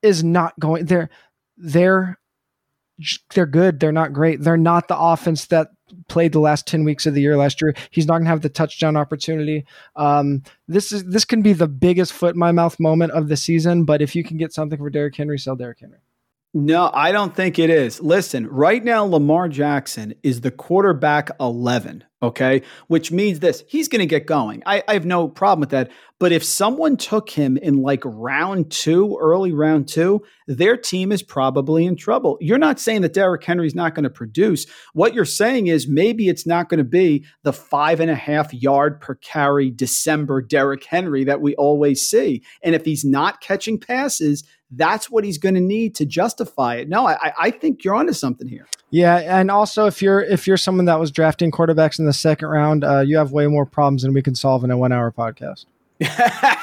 is 0.00 0.22
not 0.22 0.58
going. 0.60 0.86
They're 0.86 1.10
they're 1.56 2.18
they're 3.34 3.46
good. 3.46 3.80
They're 3.80 3.90
not 3.90 4.12
great. 4.12 4.40
They're 4.40 4.56
not 4.56 4.86
the 4.86 4.96
offense 4.96 5.46
that 5.46 5.68
played 6.08 6.32
the 6.32 6.38
last 6.38 6.66
10 6.68 6.84
weeks 6.84 7.06
of 7.06 7.14
the 7.14 7.20
year 7.20 7.36
last 7.36 7.60
year. 7.60 7.74
He's 7.90 8.06
not 8.06 8.14
going 8.14 8.24
to 8.24 8.30
have 8.30 8.42
the 8.42 8.48
touchdown 8.48 8.96
opportunity. 8.96 9.64
Um, 9.96 10.42
this 10.68 10.92
is 10.92 11.04
this 11.04 11.24
can 11.24 11.42
be 11.42 11.52
the 11.52 11.66
biggest 11.66 12.12
foot 12.12 12.34
in 12.34 12.38
my 12.38 12.52
mouth 12.52 12.78
moment 12.78 13.12
of 13.12 13.28
the 13.28 13.36
season, 13.36 13.84
but 13.84 14.00
if 14.00 14.14
you 14.14 14.22
can 14.22 14.36
get 14.36 14.52
something 14.52 14.78
for 14.78 14.90
Derrick 14.90 15.16
Henry, 15.16 15.38
sell 15.38 15.56
Derrick 15.56 15.80
Henry. 15.80 15.98
No, 16.54 16.90
I 16.92 17.12
don't 17.12 17.34
think 17.34 17.58
it 17.58 17.70
is. 17.70 18.02
Listen, 18.02 18.46
right 18.46 18.84
now, 18.84 19.04
Lamar 19.04 19.48
Jackson 19.48 20.12
is 20.22 20.42
the 20.42 20.50
quarterback 20.50 21.30
11, 21.40 22.04
okay? 22.22 22.60
Which 22.88 23.10
means 23.10 23.40
this 23.40 23.64
he's 23.66 23.88
going 23.88 24.00
to 24.00 24.06
get 24.06 24.26
going. 24.26 24.62
I, 24.66 24.82
I, 24.86 24.92
have 24.92 25.06
no 25.06 25.28
problem 25.28 25.60
with 25.60 25.70
that. 25.70 25.90
But 26.18 26.30
if 26.30 26.44
someone 26.44 26.98
took 26.98 27.30
him 27.30 27.56
in 27.56 27.80
like 27.80 28.02
round 28.04 28.70
two, 28.70 29.16
early 29.18 29.54
round 29.54 29.88
two, 29.88 30.22
their 30.46 30.76
team 30.76 31.10
is 31.10 31.22
probably 31.22 31.86
in 31.86 31.96
trouble. 31.96 32.36
You're 32.38 32.58
not 32.58 32.78
saying 32.78 33.00
that 33.00 33.14
Derrick 33.14 33.42
Henry's 33.42 33.74
not 33.74 33.94
going 33.94 34.04
to 34.04 34.10
produce. 34.10 34.66
What 34.92 35.14
you're 35.14 35.24
saying 35.24 35.68
is 35.68 35.88
maybe 35.88 36.28
it's 36.28 36.46
not 36.46 36.68
going 36.68 36.78
to 36.78 36.84
be 36.84 37.24
the 37.44 37.54
five 37.54 37.98
and 37.98 38.10
a 38.10 38.14
half 38.14 38.52
yard 38.52 39.00
per 39.00 39.14
carry 39.14 39.70
December 39.70 40.42
Derrick 40.42 40.84
Henry 40.84 41.24
that 41.24 41.40
we 41.40 41.54
always 41.54 42.06
see. 42.06 42.42
And 42.62 42.74
if 42.74 42.84
he's 42.84 43.06
not 43.06 43.40
catching 43.40 43.80
passes, 43.80 44.44
that's 44.74 45.10
what 45.10 45.24
he's 45.24 45.38
going 45.38 45.54
to 45.54 45.60
need 45.60 45.94
to 45.96 46.06
justify 46.06 46.76
it. 46.76 46.88
No, 46.88 47.06
I, 47.06 47.32
I 47.38 47.50
think 47.50 47.84
you're 47.84 47.94
onto 47.94 48.12
something 48.12 48.48
here. 48.48 48.66
Yeah, 48.90 49.16
and 49.16 49.50
also 49.50 49.86
if 49.86 50.02
you're 50.02 50.20
if 50.20 50.46
you're 50.46 50.56
someone 50.56 50.86
that 50.86 50.98
was 50.98 51.10
drafting 51.10 51.50
quarterbacks 51.50 51.98
in 51.98 52.06
the 52.06 52.12
second 52.12 52.48
round, 52.48 52.84
uh, 52.84 53.00
you 53.00 53.16
have 53.16 53.32
way 53.32 53.46
more 53.46 53.66
problems 53.66 54.02
than 54.02 54.12
we 54.12 54.22
can 54.22 54.34
solve 54.34 54.64
in 54.64 54.70
a 54.70 54.76
one 54.76 54.92
hour 54.92 55.12
podcast. 55.12 55.66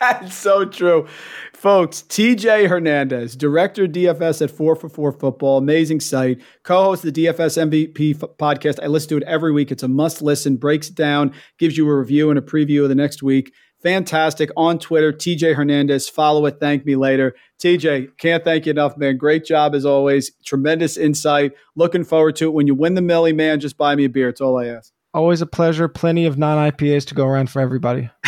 That's 0.00 0.34
so 0.34 0.64
true. 0.64 1.06
Folks, 1.54 2.02
TJ 2.02 2.68
Hernandez, 2.68 3.34
director 3.34 3.86
DFS 3.88 4.42
at 4.42 4.50
4 4.50 4.76
for 4.76 4.88
4 4.88 5.12
Football, 5.12 5.58
amazing 5.58 6.00
site, 6.00 6.40
co 6.64 6.84
host 6.84 7.02
the 7.02 7.10
DFS 7.10 7.70
MVP 7.70 8.14
f- 8.14 8.30
podcast. 8.38 8.78
I 8.82 8.88
listen 8.88 9.08
to 9.10 9.16
it 9.16 9.22
every 9.22 9.52
week. 9.52 9.72
It's 9.72 9.82
a 9.82 9.88
must 9.88 10.20
listen, 10.20 10.56
breaks 10.56 10.90
it 10.90 10.94
down, 10.94 11.32
gives 11.58 11.78
you 11.78 11.88
a 11.88 11.96
review 11.96 12.28
and 12.28 12.38
a 12.38 12.42
preview 12.42 12.82
of 12.82 12.90
the 12.90 12.94
next 12.94 13.22
week. 13.22 13.54
Fantastic. 13.82 14.50
On 14.56 14.78
Twitter, 14.78 15.12
TJ 15.12 15.54
Hernandez. 15.54 16.08
Follow 16.08 16.46
it. 16.46 16.58
Thank 16.58 16.84
me 16.86 16.96
later. 16.96 17.34
TJ, 17.60 18.16
can't 18.18 18.42
thank 18.42 18.66
you 18.66 18.70
enough, 18.70 18.96
man. 18.96 19.16
Great 19.16 19.44
job 19.44 19.74
as 19.74 19.84
always. 19.84 20.32
Tremendous 20.44 20.96
insight. 20.96 21.52
Looking 21.74 22.04
forward 22.04 22.36
to 22.36 22.46
it. 22.46 22.54
When 22.54 22.66
you 22.66 22.74
win 22.74 22.94
the 22.94 23.02
Millie, 23.02 23.32
man, 23.32 23.60
just 23.60 23.76
buy 23.76 23.94
me 23.94 24.04
a 24.06 24.08
beer. 24.08 24.28
It's 24.28 24.40
all 24.40 24.58
I 24.58 24.66
ask. 24.66 24.92
Always 25.12 25.40
a 25.40 25.46
pleasure. 25.46 25.88
Plenty 25.88 26.26
of 26.26 26.36
non 26.38 26.70
IPAs 26.70 27.06
to 27.06 27.14
go 27.14 27.26
around 27.26 27.50
for 27.50 27.60
everybody. 27.60 28.10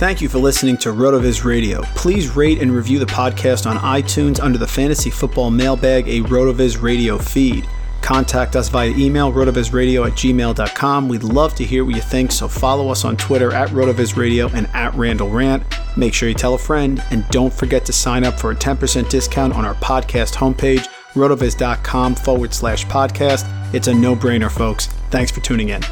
Thank 0.00 0.20
you 0.22 0.28
for 0.30 0.38
listening 0.38 0.78
to 0.78 0.90
RotoViz 0.90 1.44
Radio. 1.44 1.82
Please 1.94 2.34
rate 2.34 2.62
and 2.62 2.72
review 2.72 2.98
the 2.98 3.06
podcast 3.06 3.68
on 3.68 3.76
iTunes 3.76 4.40
under 4.40 4.56
the 4.56 4.66
Fantasy 4.66 5.10
Football 5.10 5.50
Mailbag, 5.50 6.08
a 6.08 6.20
RotoViz 6.22 6.80
Radio 6.80 7.18
feed. 7.18 7.68
Contact 8.02 8.56
us 8.56 8.68
via 8.68 8.90
email, 8.90 9.32
rotovizradio 9.32 10.06
at 10.06 10.14
gmail.com. 10.14 11.08
We'd 11.08 11.22
love 11.22 11.54
to 11.56 11.64
hear 11.64 11.84
what 11.84 11.94
you 11.94 12.00
think, 12.00 12.32
so 12.32 12.48
follow 12.48 12.88
us 12.88 13.04
on 13.04 13.16
Twitter 13.16 13.52
at 13.52 13.68
rotovizradio 13.70 14.52
and 14.54 14.66
at 14.68 14.94
Randle 14.94 15.28
Rant. 15.28 15.62
Make 15.96 16.14
sure 16.14 16.28
you 16.28 16.34
tell 16.34 16.54
a 16.54 16.58
friend, 16.58 17.02
and 17.10 17.28
don't 17.28 17.52
forget 17.52 17.84
to 17.86 17.92
sign 17.92 18.24
up 18.24 18.38
for 18.38 18.50
a 18.50 18.56
10% 18.56 19.08
discount 19.08 19.54
on 19.54 19.64
our 19.64 19.74
podcast 19.76 20.34
homepage, 20.34 20.88
rotoviz.com 21.12 22.14
forward 22.14 22.54
slash 22.54 22.86
podcast. 22.86 23.74
It's 23.74 23.88
a 23.88 23.94
no 23.94 24.16
brainer, 24.16 24.50
folks. 24.50 24.86
Thanks 25.10 25.30
for 25.30 25.40
tuning 25.40 25.68
in. 25.70 25.82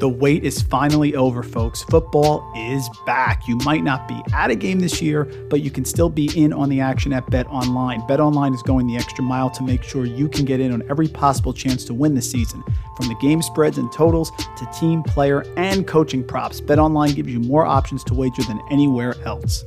The 0.00 0.08
wait 0.08 0.44
is 0.44 0.62
finally 0.62 1.14
over, 1.14 1.42
folks. 1.42 1.82
Football 1.82 2.50
is 2.56 2.88
back. 3.04 3.46
You 3.46 3.58
might 3.66 3.84
not 3.84 4.08
be 4.08 4.18
at 4.32 4.50
a 4.50 4.54
game 4.54 4.80
this 4.80 5.02
year, 5.02 5.24
but 5.50 5.60
you 5.60 5.70
can 5.70 5.84
still 5.84 6.08
be 6.08 6.30
in 6.42 6.54
on 6.54 6.70
the 6.70 6.80
action 6.80 7.12
at 7.12 7.28
Bet 7.28 7.46
Online. 7.48 8.06
Bet 8.06 8.18
Online 8.18 8.54
is 8.54 8.62
going 8.62 8.86
the 8.86 8.96
extra 8.96 9.22
mile 9.22 9.50
to 9.50 9.62
make 9.62 9.82
sure 9.82 10.06
you 10.06 10.26
can 10.26 10.46
get 10.46 10.58
in 10.58 10.72
on 10.72 10.82
every 10.88 11.06
possible 11.06 11.52
chance 11.52 11.84
to 11.84 11.92
win 11.92 12.14
this 12.14 12.30
season. 12.30 12.64
From 12.96 13.08
the 13.08 13.14
game 13.16 13.42
spreads 13.42 13.76
and 13.76 13.92
totals 13.92 14.30
to 14.56 14.66
team, 14.72 15.02
player, 15.02 15.44
and 15.58 15.86
coaching 15.86 16.24
props, 16.24 16.62
Bet 16.62 16.78
Online 16.78 17.12
gives 17.12 17.28
you 17.28 17.38
more 17.38 17.66
options 17.66 18.02
to 18.04 18.14
wager 18.14 18.42
than 18.44 18.58
anywhere 18.70 19.16
else. 19.26 19.66